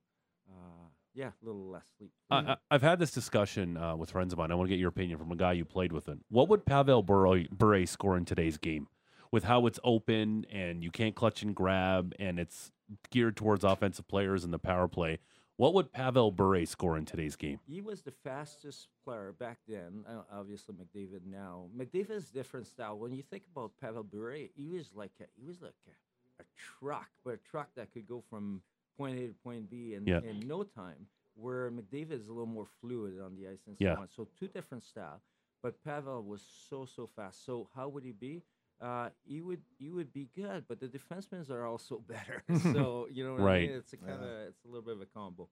uh, 0.50 0.88
yeah, 1.14 1.28
a 1.42 1.44
little 1.44 1.68
less 1.70 1.86
sleep. 1.96 2.12
I, 2.30 2.38
I- 2.38 2.56
I've 2.70 2.82
had 2.82 2.98
this 2.98 3.12
discussion 3.12 3.76
uh, 3.76 3.96
with 3.96 4.10
friends 4.10 4.32
of 4.32 4.38
mine. 4.38 4.50
I 4.50 4.54
want 4.56 4.68
to 4.68 4.74
get 4.74 4.80
your 4.80 4.88
opinion 4.88 5.18
from 5.18 5.30
a 5.32 5.36
guy 5.36 5.52
you 5.52 5.64
played 5.64 5.92
with. 5.92 6.08
It. 6.08 6.18
What 6.28 6.48
would 6.48 6.64
Pavel 6.66 7.02
Bure, 7.02 7.44
Bure 7.52 7.86
score 7.86 8.16
in 8.16 8.24
today's 8.24 8.58
game? 8.58 8.88
With 9.32 9.44
how 9.44 9.66
it's 9.66 9.80
open 9.82 10.46
and 10.50 10.82
you 10.84 10.90
can't 10.90 11.14
clutch 11.14 11.42
and 11.42 11.54
grab, 11.54 12.14
and 12.18 12.38
it's 12.38 12.70
geared 13.10 13.36
towards 13.36 13.64
offensive 13.64 14.06
players 14.08 14.44
and 14.44 14.52
the 14.52 14.58
power 14.58 14.86
play. 14.88 15.18
What 15.56 15.72
would 15.72 15.90
Pavel 15.90 16.30
Bure 16.32 16.66
score 16.66 16.98
in 16.98 17.06
today's 17.06 17.34
game? 17.34 17.60
He 17.66 17.80
was 17.80 18.02
the 18.02 18.10
fastest 18.10 18.88
player 19.04 19.34
back 19.38 19.58
then. 19.66 20.04
Uh, 20.06 20.20
obviously, 20.30 20.74
McDavid 20.74 21.24
now. 21.24 21.68
McDavid 21.76 22.10
is 22.10 22.26
different 22.30 22.66
style. 22.66 22.98
When 22.98 23.12
you 23.12 23.22
think 23.22 23.44
about 23.50 23.72
Pavel 23.80 24.02
Bure, 24.02 24.34
he 24.54 24.68
was 24.68 24.90
like 24.94 25.12
a, 25.20 25.24
he 25.34 25.46
was 25.46 25.62
like 25.62 25.72
a, 25.88 26.42
a 26.42 26.44
truck, 26.58 27.08
but 27.24 27.34
a 27.34 27.38
truck 27.38 27.68
that 27.76 27.90
could 27.92 28.06
go 28.06 28.22
from 28.28 28.60
point 28.98 29.18
A 29.18 29.28
to 29.28 29.34
point 29.42 29.70
B 29.70 29.94
in, 29.94 30.06
Yeah. 30.06 30.20
in 30.22 30.46
no 30.46 30.62
time. 30.62 31.06
Where 31.34 31.70
McDavid 31.70 32.12
is 32.12 32.28
a 32.28 32.32
little 32.32 32.46
more 32.46 32.66
fluid 32.80 33.14
on 33.20 33.34
the 33.36 33.48
ice 33.48 33.60
and 33.66 33.76
so 33.78 33.84
Yeah. 33.84 33.94
on. 33.96 34.08
So 34.14 34.28
two 34.38 34.48
different 34.48 34.84
style. 34.84 35.22
But 35.62 35.82
Pavel 35.84 36.22
was 36.22 36.42
so 36.68 36.84
so 36.84 37.06
fast. 37.06 37.44
So 37.46 37.68
how 37.74 37.88
would 37.88 38.04
he 38.04 38.12
be? 38.12 38.42
Uh, 38.80 39.08
he 39.24 39.40
would 39.40 39.60
he 39.78 39.90
would 39.90 40.12
be 40.12 40.28
good, 40.36 40.64
but 40.68 40.80
the 40.80 40.86
defensemen 40.86 41.48
are 41.50 41.66
also 41.66 42.02
better. 42.08 42.42
so 42.72 43.06
you 43.10 43.24
know 43.24 43.32
what 43.32 43.40
I 43.42 43.44
Right. 43.44 43.68
mean? 43.68 43.78
It's 43.78 43.92
a 43.92 43.96
kind 43.96 44.22
of 44.22 44.28
it's 44.48 44.64
a 44.64 44.68
little 44.68 44.82
bit 44.82 44.94
of 44.96 45.00
a 45.00 45.06
combo. 45.06 45.48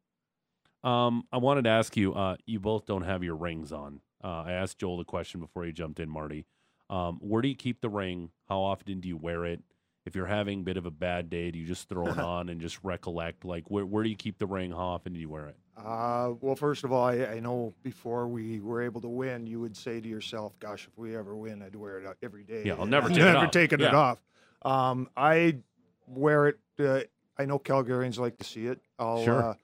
Um, 0.82 1.24
I 1.32 1.38
wanted 1.38 1.64
to 1.64 1.70
ask 1.70 1.96
you. 1.96 2.12
Uh, 2.14 2.36
you 2.46 2.60
both 2.60 2.84
don't 2.84 3.02
have 3.02 3.24
your 3.24 3.36
rings 3.36 3.72
on. 3.72 4.00
Uh, 4.22 4.42
I 4.46 4.52
asked 4.52 4.78
Joel 4.78 4.98
the 4.98 5.04
question 5.04 5.40
before 5.40 5.64
he 5.64 5.72
jumped 5.72 5.98
in, 6.00 6.08
Marty. 6.10 6.44
Um, 6.90 7.18
where 7.20 7.40
do 7.40 7.48
you 7.48 7.54
keep 7.54 7.80
the 7.80 7.88
ring? 7.88 8.30
How 8.48 8.60
often 8.60 9.00
do 9.00 9.08
you 9.08 9.16
wear 9.16 9.46
it? 9.46 9.62
If 10.06 10.14
you're 10.14 10.26
having 10.26 10.60
a 10.60 10.62
bit 10.62 10.76
of 10.76 10.84
a 10.84 10.90
bad 10.90 11.30
day, 11.30 11.50
do 11.50 11.58
you 11.58 11.66
just 11.66 11.88
throw 11.88 12.06
it 12.08 12.18
on 12.18 12.48
and 12.50 12.60
just 12.60 12.78
recollect? 12.82 13.44
Like, 13.44 13.70
where 13.70 13.86
where 13.86 14.02
do 14.04 14.10
you 14.10 14.16
keep 14.16 14.38
the 14.38 14.46
ring? 14.46 14.70
How 14.70 14.78
often 14.78 15.14
do 15.14 15.20
you 15.20 15.28
wear 15.30 15.46
it? 15.46 15.56
Uh, 15.76 16.32
well, 16.40 16.54
first 16.54 16.84
of 16.84 16.92
all, 16.92 17.04
I, 17.04 17.24
I 17.24 17.40
know 17.40 17.74
before 17.82 18.28
we 18.28 18.60
were 18.60 18.80
able 18.82 19.00
to 19.00 19.08
win, 19.08 19.46
you 19.46 19.60
would 19.60 19.76
say 19.76 20.00
to 20.00 20.08
yourself, 20.08 20.58
"Gosh, 20.60 20.86
if 20.86 20.96
we 20.98 21.16
ever 21.16 21.34
win, 21.36 21.62
I'd 21.62 21.74
wear 21.74 21.98
it 21.98 22.16
every 22.22 22.44
day." 22.44 22.62
Yeah, 22.66 22.74
I'll 22.78 22.86
never 22.86 23.08
take 23.10 23.18
it 23.18 23.22
never 23.24 23.46
off. 23.46 23.50
taken 23.50 23.80
it 23.80 23.84
Yeah. 23.84 23.96
off. 23.96 24.18
Um, 24.62 25.08
I 25.16 25.58
wear 26.06 26.48
it. 26.48 26.58
Uh, 26.78 27.00
I 27.38 27.46
know 27.46 27.58
Calgarians 27.58 28.18
like 28.18 28.36
to 28.38 28.44
see 28.44 28.66
it. 28.66 28.80
I'll, 28.98 29.24
Sure. 29.24 29.42
uh, 29.42 29.54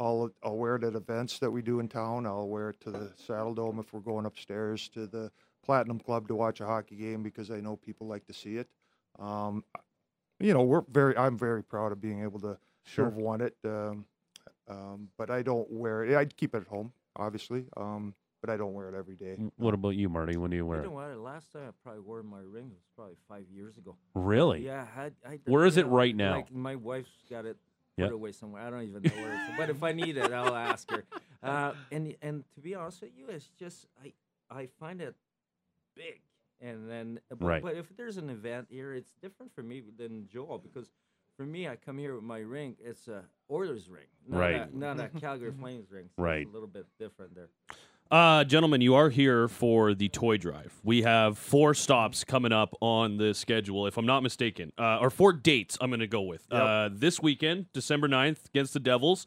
I'll 0.00 0.30
I'll 0.42 0.56
wear 0.58 0.74
it 0.76 0.84
at 0.84 0.94
events 0.96 1.38
that 1.38 1.50
we 1.52 1.62
do 1.62 1.78
in 1.78 1.88
town. 1.88 2.26
I'll 2.26 2.48
wear 2.48 2.70
it 2.70 2.80
to 2.80 2.90
the 2.90 3.12
Saddledome 3.26 3.78
if 3.78 3.92
we're 3.92 4.00
going 4.00 4.26
upstairs 4.26 4.88
to 4.90 5.06
the 5.06 5.30
Platinum 5.64 6.00
Club 6.00 6.26
to 6.28 6.34
watch 6.34 6.60
a 6.60 6.66
hockey 6.66 6.96
game 6.96 7.22
because 7.22 7.50
I 7.50 7.60
know 7.60 7.76
people 7.76 8.06
like 8.08 8.26
to 8.26 8.32
see 8.34 8.56
it. 8.56 8.68
Um, 9.18 9.64
you 10.40 10.52
know, 10.54 10.62
we're 10.62 10.82
very. 10.90 11.16
I'm 11.16 11.38
very 11.38 11.62
proud 11.62 11.92
of 11.92 12.00
being 12.00 12.22
able 12.22 12.40
to 12.40 12.58
Sure. 12.84 13.06
have 13.06 13.14
won 13.14 13.40
it. 13.40 13.56
Um, 13.64 14.04
um, 14.68 15.08
but 15.16 15.30
I 15.30 15.42
don't 15.42 15.70
wear 15.70 16.04
it. 16.04 16.14
I'd 16.16 16.36
keep 16.36 16.54
it 16.54 16.62
at 16.62 16.66
home, 16.68 16.92
obviously. 17.16 17.66
Um, 17.76 18.14
but 18.40 18.50
I 18.52 18.56
don't 18.58 18.74
wear 18.74 18.88
it 18.90 18.94
every 18.94 19.14
day. 19.16 19.38
What 19.56 19.72
about 19.72 19.90
you, 19.90 20.10
Marty? 20.10 20.36
When 20.36 20.50
do 20.50 20.56
you 20.56 20.66
wear 20.66 20.78
You 20.80 20.84
it? 20.84 20.88
know 20.88 20.94
what? 20.96 21.08
The 21.08 21.18
last 21.18 21.50
time 21.50 21.62
I 21.68 21.70
probably 21.82 22.00
wore 22.02 22.22
my 22.22 22.40
ring 22.40 22.68
was 22.70 22.82
probably 22.94 23.14
five 23.26 23.46
years 23.50 23.78
ago. 23.78 23.96
Really? 24.14 24.66
Yeah, 24.66 24.86
I, 24.94 25.12
I, 25.26 25.38
Where 25.46 25.64
is 25.64 25.78
it 25.78 25.86
right 25.86 26.14
now? 26.14 26.36
Like 26.36 26.52
my 26.52 26.76
wife's 26.76 27.10
got 27.30 27.46
it 27.46 27.56
Yeah. 27.96 28.06
put 28.06 28.14
away 28.14 28.32
somewhere. 28.32 28.60
I 28.62 28.68
don't 28.68 28.82
even 28.82 29.02
know 29.02 29.14
where 29.14 29.32
it's. 29.32 29.56
But 29.56 29.70
if 29.70 29.82
I 29.82 29.92
need 29.92 30.18
it, 30.18 30.30
I'll 30.30 30.54
ask 30.54 30.90
her. 30.90 31.04
Uh, 31.42 31.72
and 31.90 32.14
and 32.20 32.44
to 32.54 32.60
be 32.60 32.74
honest 32.74 33.00
with 33.02 33.12
you, 33.16 33.28
it's 33.28 33.48
just 33.58 33.86
I 34.04 34.12
I 34.50 34.66
find 34.78 35.00
it 35.00 35.14
big. 35.94 36.20
And 36.60 36.88
then, 36.88 37.20
but, 37.28 37.42
Right. 37.42 37.62
but 37.62 37.76
if 37.76 37.94
there's 37.96 38.16
an 38.16 38.30
event 38.30 38.68
here, 38.70 38.94
it's 38.94 39.14
different 39.22 39.54
for 39.54 39.62
me 39.62 39.82
than 39.96 40.26
Joel 40.28 40.58
because 40.58 40.90
for 41.36 41.44
me, 41.44 41.68
I 41.68 41.76
come 41.76 41.98
here 41.98 42.14
with 42.14 42.24
my 42.24 42.38
ring. 42.38 42.76
It's 42.82 43.08
a 43.08 43.24
Oilers 43.50 43.88
ring, 43.88 44.06
not 44.28 44.38
Right. 44.38 44.72
A, 44.72 44.78
not 44.78 45.00
a 45.00 45.08
Calgary 45.20 45.52
Flames 45.52 45.90
ring. 45.90 46.08
So 46.16 46.22
Right. 46.22 46.42
It's 46.42 46.50
a 46.50 46.52
little 46.54 46.68
bit 46.68 46.86
different 46.98 47.34
there. 47.34 47.48
Uh, 48.10 48.44
gentlemen, 48.44 48.80
you 48.80 48.94
are 48.94 49.08
here 49.10 49.48
for 49.48 49.94
the 49.94 50.08
toy 50.10 50.36
drive. 50.36 50.72
We 50.84 51.02
have 51.02 51.36
four 51.38 51.74
stops 51.74 52.22
coming 52.22 52.52
up 52.52 52.74
on 52.80 53.16
the 53.16 53.34
schedule, 53.34 53.86
if 53.86 53.96
I'm 53.96 54.06
not 54.06 54.22
mistaken, 54.22 54.72
uh, 54.78 54.98
or 55.00 55.10
four 55.10 55.32
dates 55.32 55.76
I'm 55.80 55.90
going 55.90 56.00
to 56.00 56.06
go 56.06 56.20
with. 56.22 56.46
Uh, 56.52 56.90
this 56.92 57.20
weekend, 57.20 57.72
December 57.72 58.06
9th, 58.06 58.46
against 58.46 58.72
the 58.74 58.78
Devils, 58.80 59.26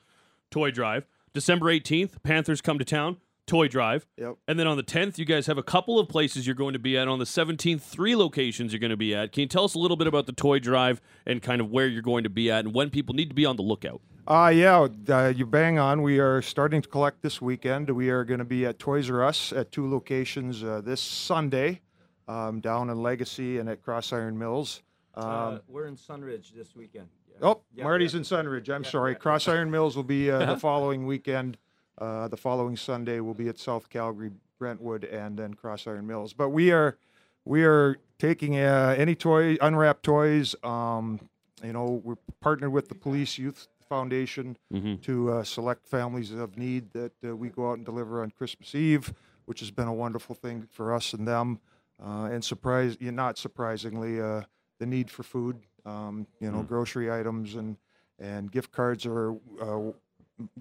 toy 0.51 0.71
drive. 0.71 1.05
December 1.33 1.65
18th, 1.65 2.23
Panthers 2.23 2.61
come 2.61 2.79
to 2.79 2.85
town, 2.85 3.17
toy 3.47 3.67
drive. 3.67 4.05
Yep. 4.17 4.35
And 4.47 4.59
then 4.59 4.67
on 4.67 4.77
the 4.77 4.83
10th, 4.83 5.17
you 5.17 5.25
guys 5.25 5.47
have 5.47 5.57
a 5.57 5.63
couple 5.63 5.99
of 5.99 6.07
places 6.07 6.45
you're 6.45 6.55
going 6.55 6.73
to 6.73 6.79
be 6.79 6.97
at. 6.97 7.07
On 7.07 7.17
the 7.17 7.25
17th, 7.25 7.81
three 7.81 8.15
locations 8.15 8.71
you're 8.71 8.79
going 8.79 8.91
to 8.91 8.97
be 8.97 9.15
at. 9.15 9.31
Can 9.31 9.41
you 9.41 9.47
tell 9.47 9.63
us 9.63 9.73
a 9.73 9.79
little 9.79 9.97
bit 9.97 10.05
about 10.07 10.25
the 10.27 10.33
toy 10.33 10.59
drive 10.59 11.01
and 11.25 11.41
kind 11.41 11.61
of 11.61 11.71
where 11.71 11.87
you're 11.87 12.01
going 12.03 12.23
to 12.23 12.29
be 12.29 12.51
at 12.51 12.65
and 12.65 12.75
when 12.75 12.89
people 12.89 13.15
need 13.15 13.29
to 13.29 13.35
be 13.35 13.45
on 13.45 13.55
the 13.55 13.63
lookout? 13.63 14.01
Uh, 14.27 14.51
yeah, 14.53 14.87
uh, 15.09 15.33
you 15.33 15.45
bang 15.45 15.79
on. 15.79 16.01
We 16.01 16.19
are 16.19 16.41
starting 16.41 16.81
to 16.81 16.89
collect 16.89 17.21
this 17.21 17.41
weekend. 17.41 17.89
We 17.89 18.09
are 18.09 18.25
going 18.25 18.39
to 18.39 18.45
be 18.45 18.65
at 18.65 18.77
Toys 18.77 19.09
R 19.09 19.23
Us 19.23 19.53
at 19.53 19.71
two 19.71 19.89
locations 19.89 20.63
uh, 20.63 20.81
this 20.83 20.99
Sunday, 20.99 21.79
um, 22.27 22.59
down 22.59 22.89
in 22.89 23.01
Legacy 23.01 23.57
and 23.57 23.69
at 23.69 23.81
Cross 23.81 24.11
Iron 24.11 24.37
Mills. 24.37 24.83
Um, 25.15 25.25
uh, 25.25 25.57
we're 25.69 25.85
in 25.87 25.95
Sunridge 25.95 26.53
this 26.53 26.75
weekend. 26.75 27.07
Yeah. 27.29 27.47
oh, 27.47 27.61
Yeah, 27.73 27.85
Marty's 27.85 28.13
yeah. 28.13 28.17
in 28.17 28.23
Sunridge. 28.25 28.67
I'm 28.69 28.83
Yeah, 28.83 28.89
sorry. 28.89 29.11
yeah, 29.13 29.17
Cross 29.17 29.47
Iron 29.47 29.71
Mills 29.71 29.95
will 29.95 30.03
be 30.03 30.29
uh, 30.29 30.45
the 30.45 30.57
following 30.59 31.07
weekend. 31.07 31.57
Uh, 31.97 32.27
the 32.27 32.37
following 32.37 32.77
Sunday 32.77 33.19
will 33.19 33.33
be 33.33 33.47
at 33.49 33.57
South 33.57 33.89
Calgary, 33.89 34.31
Brentwood, 34.59 35.03
and 35.05 35.37
then 35.37 35.53
Cross 35.53 35.87
Iron 35.87 36.05
Mills. 36.05 36.33
But 36.33 36.49
we 36.49 36.71
are 36.71 36.97
we 37.45 37.63
are 37.63 37.97
taking 38.19 38.57
uh, 38.57 38.93
any 38.97 39.15
toy, 39.15 39.57
unwrapped 39.61 40.03
toys. 40.03 40.55
Um, 40.63 41.19
you 41.63 41.73
know, 41.73 42.01
we're 42.03 42.17
partnered 42.41 42.71
with 42.71 42.89
the 42.89 42.95
Police 42.95 43.37
Youth 43.37 43.67
Foundation 43.89 44.57
Mhm. 44.71 45.01
to 45.03 45.31
uh, 45.31 45.43
select 45.43 45.87
families 45.87 46.31
of 46.31 46.57
need 46.57 46.91
that 46.91 47.13
uh, 47.25 47.35
we 47.35 47.49
go 47.49 47.71
out 47.71 47.77
and 47.77 47.85
deliver 47.85 48.21
on 48.21 48.31
Christmas 48.31 48.75
Eve, 48.75 49.13
which 49.45 49.59
has 49.61 49.71
been 49.71 49.87
a 49.87 49.93
wonderful 49.93 50.35
thing 50.35 50.67
for 50.71 50.93
us 50.93 51.13
and 51.13 51.27
them. 51.27 51.59
Uh, 52.03 52.29
and 52.31 52.43
surprise, 52.43 52.97
not 52.99 53.37
surprisingly, 53.39 54.21
uh, 54.21 54.41
the 54.79 54.85
need 54.85 55.09
for 55.09 55.23
food, 55.23 55.57
um, 55.85 56.27
you 56.39 56.51
know, 56.51 56.61
grocery 56.63 57.11
items 57.11 57.55
and 57.55 57.77
and 58.19 58.51
gift 58.51 58.71
cards 58.71 59.05
are 59.05 59.33
uh, 59.61 59.91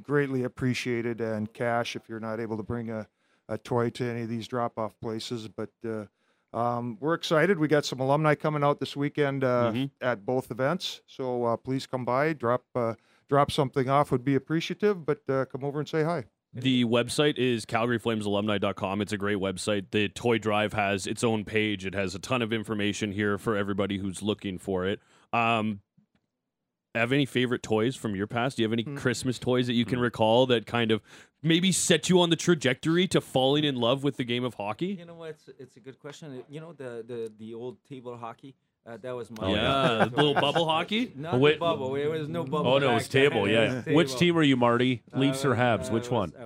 greatly 0.02 0.44
appreciated, 0.44 1.20
and 1.20 1.52
cash 1.52 1.96
if 1.96 2.08
you're 2.08 2.20
not 2.20 2.40
able 2.40 2.56
to 2.56 2.62
bring 2.62 2.90
a, 2.90 3.06
a 3.48 3.58
toy 3.58 3.90
to 3.90 4.04
any 4.04 4.22
of 4.22 4.28
these 4.28 4.48
drop-off 4.48 4.98
places. 5.00 5.48
But 5.48 5.70
uh, 5.86 6.06
um, 6.56 6.96
we're 7.00 7.14
excited. 7.14 7.58
We 7.58 7.68
got 7.68 7.84
some 7.84 8.00
alumni 8.00 8.34
coming 8.34 8.64
out 8.64 8.80
this 8.80 8.96
weekend 8.96 9.44
uh, 9.44 9.72
Mhm. 9.74 9.90
at 10.00 10.24
both 10.24 10.50
events, 10.50 11.02
so 11.06 11.44
uh, 11.44 11.56
please 11.56 11.86
come 11.86 12.04
by, 12.04 12.32
drop 12.32 12.64
uh, 12.74 12.94
drop 13.28 13.50
something 13.50 13.88
off. 13.88 14.10
Would 14.12 14.24
be 14.24 14.34
appreciative, 14.36 15.04
but 15.04 15.20
uh, 15.28 15.44
come 15.46 15.64
over 15.64 15.78
and 15.80 15.88
say 15.88 16.02
hi. 16.04 16.24
The 16.54 16.86
website 16.86 17.36
is 17.36 17.66
calgaryflamesalumni.com. 17.66 19.02
It's 19.02 19.12
a 19.12 19.18
great 19.18 19.36
website. 19.36 19.86
The 19.90 20.08
toy 20.08 20.38
drive 20.38 20.72
has 20.72 21.06
its 21.06 21.22
own 21.22 21.44
page. 21.44 21.84
It 21.84 21.94
has 21.94 22.14
a 22.14 22.18
ton 22.18 22.40
of 22.40 22.50
information 22.52 23.12
here 23.12 23.36
for 23.36 23.56
everybody 23.56 23.98
who's 23.98 24.22
looking 24.22 24.56
for 24.58 24.86
it. 24.86 25.00
Um, 25.34 25.80
have 26.96 27.12
any 27.12 27.26
favorite 27.26 27.62
toys 27.62 27.96
from 27.96 28.14
your 28.16 28.26
past? 28.26 28.56
Do 28.56 28.62
you 28.62 28.68
have 28.68 28.72
any 28.72 28.84
Christmas 28.84 29.38
toys 29.38 29.66
that 29.66 29.74
you 29.74 29.84
can 29.84 29.98
recall 29.98 30.46
that 30.46 30.66
kind 30.66 30.90
of 30.90 31.00
maybe 31.42 31.72
set 31.72 32.08
you 32.08 32.20
on 32.20 32.30
the 32.30 32.36
trajectory 32.36 33.06
to 33.08 33.20
falling 33.20 33.64
in 33.64 33.76
love 33.76 34.02
with 34.04 34.16
the 34.16 34.24
game 34.24 34.44
of 34.44 34.54
hockey? 34.54 34.86
You 34.98 35.04
know 35.04 35.14
what? 35.14 35.30
It's, 35.30 35.48
it's 35.58 35.76
a 35.76 35.80
good 35.80 35.98
question. 35.98 36.42
You 36.48 36.60
know 36.60 36.72
the 36.72 37.04
the, 37.06 37.32
the 37.38 37.54
old 37.54 37.78
table 37.88 38.16
hockey. 38.16 38.54
Uh, 38.88 38.96
that 39.02 39.16
was 39.16 39.28
my 39.32 39.46
Oh, 39.48 39.52
yeah, 39.52 40.04
little 40.14 40.34
bubble 40.46 40.64
hockey. 40.64 41.12
Not 41.16 41.34
Oh, 41.34 41.38
wait. 41.38 41.54
the 41.54 41.58
bubble. 41.58 41.96
It 41.96 42.06
was 42.06 42.28
no 42.28 42.44
bubble. 42.44 42.72
Oh 42.74 42.78
no, 42.78 42.88
back 42.90 43.00
it's 43.00 43.08
table. 43.08 43.48
Yeah. 43.48 43.82
It 43.84 43.86
was 43.88 44.12
Which 44.12 44.16
team 44.16 44.38
are 44.38 44.44
you, 44.44 44.56
Marty? 44.56 45.02
Uh, 45.12 45.18
Leafs 45.18 45.44
or 45.44 45.56
Habs? 45.56 45.90
I 45.90 45.92
Which 45.92 46.08
one? 46.08 46.32
I 46.38 46.44
was 46.44 46.45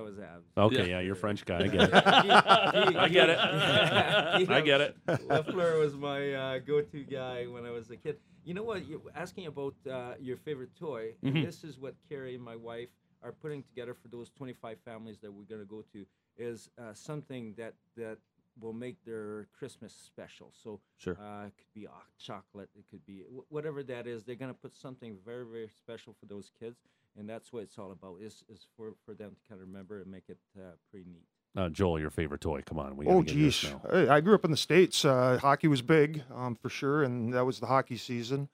Okay, 0.61 0.89
Yeah. 0.89 0.99
you're 0.99 1.13
a 1.13 1.15
French 1.15 1.45
guy. 1.45 1.63
I 1.63 1.67
get 1.75 1.89
it. 1.89 1.93
I 1.93 3.09
get 3.09 3.29
it. 3.29 3.39
I 4.49 4.61
get 4.61 4.81
it. 4.81 4.97
Lafleur 5.07 5.79
was 5.79 5.95
my 5.95 6.33
uh, 6.33 6.59
go-to 6.59 7.03
guy 7.03 7.45
when 7.47 7.65
I 7.65 7.71
was 7.71 7.89
a 7.91 7.97
kid. 7.97 8.17
You 8.43 8.53
know 8.53 8.63
what? 8.63 8.85
You're 8.87 9.01
asking 9.15 9.47
about 9.47 9.75
uh, 9.89 10.13
your 10.19 10.37
favorite 10.37 10.75
toy. 10.75 11.13
Mm-hmm. 11.23 11.43
This 11.43 11.63
is 11.63 11.77
what 11.79 11.95
Carrie 12.09 12.35
and 12.35 12.43
my 12.43 12.55
wife 12.55 12.89
are 13.23 13.31
putting 13.31 13.63
together 13.63 13.93
for 13.93 14.07
those 14.07 14.29
25 14.31 14.77
families 14.83 15.19
that 15.19 15.31
we're 15.31 15.43
going 15.43 15.61
to 15.61 15.67
go 15.67 15.83
to. 15.93 16.05
Is 16.37 16.69
uh, 16.79 16.93
something 16.93 17.53
that 17.57 17.73
that 17.97 18.17
will 18.59 18.73
make 18.73 18.97
their 19.05 19.47
Christmas 19.57 19.93
special. 19.93 20.51
So 20.63 20.79
Sure. 20.97 21.17
uh, 21.21 21.45
it 21.47 21.53
could 21.57 21.73
be 21.73 21.85
hot 21.85 22.05
chocolate. 22.19 22.69
It 22.75 22.85
could 22.89 23.05
be 23.05 23.23
wh- 23.33 23.49
whatever 23.51 23.83
that 23.83 24.07
is. 24.07 24.23
They're 24.23 24.35
going 24.35 24.51
to 24.53 24.57
put 24.59 24.75
something 24.75 25.17
very 25.25 25.45
very 25.45 25.69
special 25.69 26.15
for 26.19 26.25
those 26.25 26.51
kids. 26.59 26.79
And 27.17 27.29
that's 27.29 27.51
what 27.53 27.63
it's 27.63 27.77
all 27.77 27.91
about. 27.91 28.17
Is 28.21 28.43
is 28.49 28.67
for 28.77 28.93
for 29.05 29.13
them 29.13 29.31
to 29.35 29.41
kind 29.49 29.61
of 29.61 29.67
remember 29.67 30.01
and 30.01 30.11
make 30.11 30.25
it 30.29 30.37
uh, 30.57 30.71
pretty 30.89 31.05
neat. 31.09 31.25
Uh, 31.55 31.67
Joel, 31.69 31.99
your 31.99 32.09
favorite 32.09 32.39
toy? 32.41 32.61
Come 32.65 32.79
on, 32.79 32.95
we 32.95 33.05
Oh, 33.07 33.21
geez. 33.23 33.63
now. 33.65 33.81
I 33.91 34.15
I 34.17 34.21
grew 34.21 34.35
up 34.35 34.45
in 34.45 34.51
the 34.51 34.57
States. 34.57 35.03
Uh, 35.03 35.37
hockey 35.41 35.67
was 35.67 35.81
big, 35.81 36.23
um, 36.33 36.55
for 36.55 36.69
sure, 36.69 37.03
and 37.03 37.33
that 37.33 37.45
was 37.45 37.59
the 37.59 37.65
hockey 37.67 37.97
season. 37.97 38.47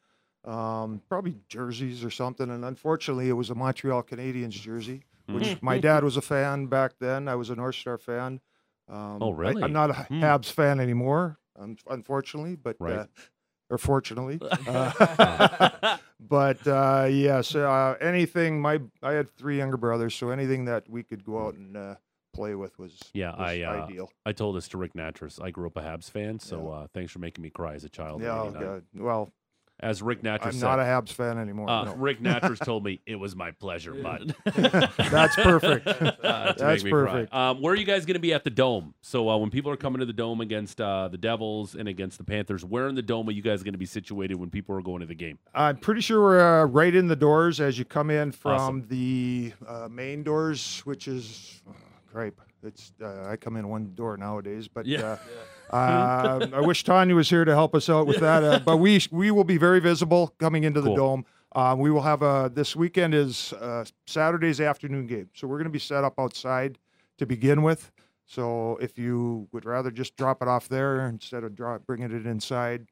Um, 0.45 1.01
probably 1.09 1.35
jerseys 1.49 2.03
or 2.05 2.09
something. 2.09 2.49
And 2.49 2.63
unfortunately, 2.65 3.27
it 3.29 3.33
was 3.33 3.49
a 3.49 3.55
Montreal 3.55 4.01
Canadiens 4.03 4.51
jersey, 4.51 5.03
which 5.27 5.43
Mm-hmm. 5.43 5.65
my 5.65 5.77
dad 5.77 6.03
was 6.03 6.15
a 6.17 6.21
fan 6.21 6.67
back 6.67 6.93
then. 6.99 7.27
I 7.27 7.35
was 7.35 7.49
a 7.49 7.55
North 7.55 7.75
Star 7.75 7.97
fan. 7.97 8.39
Um, 8.89 9.17
Oh, 9.21 9.31
I, 9.33 9.35
really? 9.35 9.63
am 9.63 9.73
not 9.73 9.89
a 9.89 9.93
Hmm. 9.93 10.23
Habs 10.23 10.49
fan 10.51 10.79
anymore, 10.79 11.37
un- 11.59 11.77
unfortunately, 11.89 12.55
but 12.55 12.77
Right. 12.79 12.99
uh, 12.99 13.05
or 13.69 13.77
fortunately. 13.77 14.39
Uh, 14.67 15.97
but 16.19 16.65
uh, 16.67 17.07
yes, 17.09 17.55
uh, 17.55 17.95
anything. 18.01 18.61
My 18.61 18.79
I 19.01 19.13
had 19.13 19.35
three 19.35 19.57
younger 19.57 19.77
brothers, 19.77 20.15
so 20.15 20.29
anything 20.29 20.65
that 20.65 20.89
we 20.89 21.03
could 21.03 21.23
go 21.23 21.47
out 21.47 21.55
and 21.55 21.77
uh, 21.77 21.95
play 22.33 22.55
with 22.55 22.77
was 22.79 22.99
Yeah, 23.13 23.31
was 23.31 23.39
I, 23.39 23.61
uh, 23.61 23.85
ideal. 23.85 24.11
I 24.25 24.31
told 24.33 24.55
this 24.55 24.67
to 24.69 24.77
Rick 24.77 24.93
Nattress. 24.93 25.41
I 25.41 25.51
grew 25.51 25.67
up 25.67 25.77
a 25.77 25.81
Habs 25.81 26.09
fan, 26.09 26.39
so 26.39 26.67
Yeah. 26.67 26.75
uh, 26.75 26.87
thanks 26.93 27.11
for 27.11 27.19
making 27.19 27.41
me 27.43 27.49
cry 27.49 27.75
as 27.75 27.83
a 27.83 27.89
child. 27.89 28.21
Yeah, 28.21 28.41
oh, 28.41 28.51
God. 28.51 28.83
well, 28.95 29.33
As 29.79 30.01
Rick 30.01 30.23
Nattress 30.23 30.45
I'm 30.47 30.51
said, 30.53 30.61
not 30.65 30.79
a 30.79 30.83
Habs 30.83 31.09
fan 31.11 31.37
anymore. 31.37 31.69
uh, 31.69 31.83
no. 31.83 31.95
Rick 31.95 32.19
Nattress 32.19 32.57
told 32.65 32.83
me 32.83 32.99
it 33.05 33.15
was 33.15 33.35
my 33.35 33.51
pleasure, 33.51 33.93
bud. 33.93 34.35
That's 34.97 35.35
perfect. 35.35 35.87
Uh, 36.27 36.53
That's 36.57 36.83
make 36.83 36.85
me 36.85 36.91
cry. 36.91 37.11
perfect. 37.11 37.33
Um, 37.33 37.61
where 37.61 37.73
are 37.73 37.75
you 37.75 37.85
guys 37.85 38.05
going 38.05 38.15
to 38.15 38.19
be 38.19 38.33
at 38.33 38.43
the 38.43 38.49
Dome? 38.49 38.93
So 39.01 39.29
uh, 39.29 39.37
when 39.37 39.49
people 39.51 39.69
are 39.71 39.77
coming 39.77 39.99
to 39.99 40.05
the 40.05 40.13
Dome 40.13 40.41
against 40.41 40.81
uh, 40.81 41.07
the 41.09 41.17
Devils 41.17 41.75
and 41.75 41.87
against 41.87 42.17
the 42.17 42.23
Panthers, 42.23 42.65
where 42.65 42.87
in 42.87 42.95
the 42.95 43.01
Dome 43.03 43.27
are 43.29 43.31
you 43.31 43.41
guys 43.43 43.61
going 43.63 43.73
to 43.75 43.77
be 43.77 43.85
situated 43.85 44.35
when 44.35 44.49
people 44.49 44.75
are 44.75 44.81
going 44.81 45.01
to 45.01 45.05
the 45.05 45.15
game? 45.15 45.37
I'm 45.53 45.77
pretty 45.77 46.01
sure 46.01 46.19
we're 46.21 46.61
uh, 46.63 46.65
right 46.65 46.93
in 46.93 47.07
the 47.07 47.15
doors 47.15 47.61
as 47.61 47.77
you 47.77 47.85
come 47.85 48.09
in 48.09 48.31
from 48.31 48.51
Awesome. 48.53 48.85
the 48.89 49.53
uh, 49.67 49.87
main 49.91 50.23
doors, 50.23 50.81
which 50.85 51.07
is 51.07 51.61
oh, 51.69 51.73
cripe. 52.11 52.41
It's 52.63 52.91
uh, 53.01 53.27
I 53.29 53.37
come 53.37 53.55
in 53.57 53.67
one 53.69 53.93
door 53.93 54.17
nowadays, 54.17 54.67
but 54.67 54.85
Yeah. 54.87 55.17
Uh, 55.71 55.75
uh, 55.75 56.47
I 56.53 56.61
wish 56.61 56.83
Tanya 56.83 57.15
was 57.15 57.29
here 57.29 57.45
to 57.45 57.53
help 57.53 57.75
us 57.75 57.89
out 57.89 58.07
with 58.07 58.19
that. 58.19 58.43
Uh, 58.43 58.59
but 58.65 58.77
we 58.77 59.01
we 59.11 59.31
will 59.31 59.43
be 59.43 59.57
very 59.57 59.79
visible 59.79 60.33
coming 60.39 60.63
into 60.63 60.81
the 60.81 60.87
Cool. 60.89 60.95
dome. 60.95 61.25
Uh, 61.53 61.75
we 61.77 61.89
will 61.89 62.01
have 62.01 62.21
a 62.21 62.51
this 62.53 62.75
weekend 62.75 63.13
is 63.13 63.53
uh, 63.53 63.85
Saturday's 64.05 64.61
afternoon 64.61 65.07
game, 65.07 65.29
so 65.33 65.47
we're 65.47 65.57
going 65.57 65.65
to 65.65 65.69
be 65.71 65.79
set 65.79 66.03
up 66.03 66.19
outside 66.19 66.77
to 67.17 67.25
begin 67.25 67.63
with. 67.63 67.91
So 68.25 68.77
if 68.81 68.97
you 68.97 69.47
would 69.53 69.65
rather 69.65 69.89
just 69.89 70.17
drop 70.17 70.41
it 70.41 70.47
off 70.49 70.67
there 70.67 71.07
instead 71.07 71.43
of 71.45 71.55
drop, 71.55 71.85
bringing 71.85 72.11
it 72.11 72.25
inside, 72.25 72.87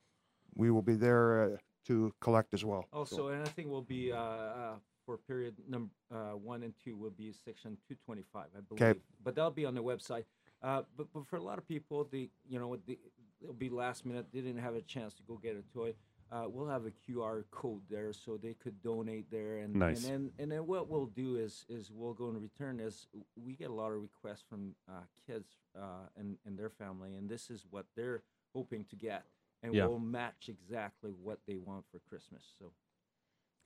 we 0.56 0.72
will 0.72 0.82
be 0.82 0.96
there 0.96 1.44
uh, 1.44 1.58
to 1.88 2.14
collect 2.22 2.54
as 2.54 2.64
well. 2.64 2.86
Also, 2.94 3.28
and 3.28 3.42
I 3.42 3.50
think 3.50 3.70
we'll 3.70 3.82
be 3.82 4.14
uh, 4.14 4.18
uh, 4.18 4.76
for 5.06 5.18
period 5.18 5.56
number 5.70 5.92
uh, 6.14 6.32
one 6.38 6.64
and 6.64 6.74
two 6.84 6.96
will 6.96 7.12
be 7.12 7.32
section 7.32 7.78
225, 7.88 8.46
I 8.58 8.62
believe. 8.62 8.80
'Kay. 8.96 9.00
But 9.24 9.36
that'll 9.36 9.52
be 9.52 9.66
on 9.66 9.76
the 9.76 9.84
website. 9.84 10.24
Uh, 10.66 10.82
but, 10.98 11.06
but 11.14 11.28
for 11.28 11.36
a 11.36 11.44
lot 11.44 11.60
of 11.60 11.68
people, 11.68 12.08
the 12.12 12.28
you 12.50 12.60
know 12.60 12.76
the, 12.88 12.98
it'll 13.42 13.54
be 13.54 13.70
last 13.70 14.06
minute. 14.06 14.26
They 14.34 14.42
didn't 14.42 14.62
have 14.62 14.76
a 14.76 14.82
chance 14.82 15.14
to 15.16 15.24
go 15.24 15.36
get 15.42 15.56
a 15.56 15.74
toy. 15.78 15.94
Uh, 16.32 16.46
we'll 16.48 16.68
have 16.68 16.86
a 16.88 16.92
QR 17.08 17.44
code 17.52 17.82
there, 17.88 18.12
so 18.12 18.36
they 18.36 18.56
could 18.56 18.82
donate 18.82 19.30
there. 19.30 19.60
And, 19.60 19.76
Nice. 19.76 20.04
and 20.04 20.06
then 20.12 20.32
and 20.40 20.52
then 20.52 20.66
what 20.66 20.90
we'll 20.90 21.06
do 21.06 21.36
is 21.38 21.66
is 21.70 21.92
we'll 21.94 22.16
go 22.16 22.30
and 22.30 22.42
return 22.42 22.80
is 22.80 23.06
we 23.36 23.54
get 23.54 23.70
a 23.70 23.74
lot 23.74 23.92
of 23.92 24.02
requests 24.02 24.44
from 24.50 24.74
uh, 24.90 25.02
kids 25.28 25.50
uh, 25.80 26.10
and 26.18 26.38
and 26.48 26.58
their 26.58 26.72
family, 26.72 27.14
and 27.14 27.30
this 27.30 27.52
is 27.52 27.66
what 27.70 27.86
they're 27.96 28.24
hoping 28.56 28.86
to 28.86 28.96
get, 28.96 29.26
and 29.62 29.76
Yeah. 29.76 29.86
we'll 29.86 30.00
match 30.00 30.50
exactly 30.50 31.12
what 31.12 31.40
they 31.48 31.58
want 31.58 31.86
for 31.92 32.00
Christmas. 32.10 32.44
So. 32.58 32.72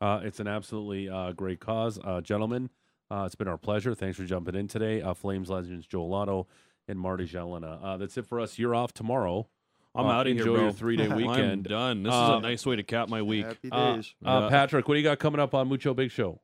Uh, 0.02 0.22
it's 0.24 0.40
an 0.40 0.48
absolutely 0.48 1.10
uh, 1.10 1.34
great 1.34 1.60
cause, 1.60 2.00
uh, 2.04 2.22
gentlemen. 2.22 2.70
Uh, 3.12 3.24
it's 3.26 3.36
been 3.36 3.48
our 3.50 3.58
pleasure. 3.58 3.94
Thanks 3.96 4.18
for 4.18 4.24
jumping 4.24 4.56
in 4.56 4.68
today. 4.68 5.02
Uh, 5.02 5.14
Flames 5.14 5.50
legends 5.50 5.86
Joel 5.88 6.14
Otto 6.14 6.48
and 6.90 7.00
Marty 7.00 7.26
Gelinas. 7.26 7.80
Uh, 7.84 7.98
that's 7.98 8.18
it 8.18 8.26
for 8.26 8.40
us. 8.42 8.58
You're 8.60 8.76
off 8.76 8.94
tomorrow. 8.94 9.48
I'm 9.96 10.06
Uh, 10.06 10.12
out 10.12 10.28
of 10.28 10.34
here, 10.34 10.42
enjoy 10.42 10.54
bro. 10.56 10.64
your 10.64 10.72
three-day 10.72 11.06
I'm 11.10 11.16
weekend. 11.16 11.64
done. 11.66 12.04
This 12.04 12.14
Uh, 12.14 12.32
is 12.34 12.38
a 12.40 12.42
nice 12.42 12.66
way 12.66 12.76
to 12.76 12.84
cap 12.84 13.10
my 13.10 13.22
week. 13.22 13.46
Happy 13.46 13.70
Uh, 13.72 13.96
days. 13.96 14.14
uh, 14.26 14.40
Yeah. 14.44 14.50
Patrick, 14.50 14.88
what 14.88 14.96
do 14.96 15.00
you 15.00 15.04
got 15.04 15.20
coming 15.20 15.40
up 15.40 15.54
on 15.54 15.68
Mucho 15.70 15.94
Big 15.94 16.12
Show? 16.12 16.42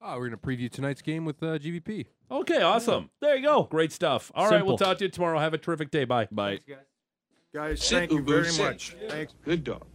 Oh, 0.00 0.18
we're 0.18 0.26
gonna 0.28 0.36
preview 0.36 0.68
tonight's 0.70 1.00
game 1.02 1.24
with 1.24 1.40
uh, 1.42 1.58
GVP. 1.58 2.06
Okay, 2.30 2.60
awesome. 2.62 3.10
There 3.20 3.36
you 3.36 3.42
go. 3.42 3.64
Great 3.64 3.92
stuff. 3.92 4.32
All 4.34 4.50
right, 4.50 4.64
we'll 4.64 4.76
talk 4.78 4.98
to 4.98 5.04
you 5.04 5.10
tomorrow. 5.10 5.38
Have 5.38 5.54
a 5.54 5.58
terrific 5.58 5.90
day. 5.90 6.04
Bye. 6.04 6.26
Bye. 6.32 6.58
Guys, 7.54 7.82
Sit, 7.84 7.98
thank 7.98 8.10
you 8.10 8.22
very 8.22 8.46
sit. 8.46 8.64
much. 8.64 8.96
Thanks. 9.08 9.34
Good 9.44 9.62
dog. 9.64 9.86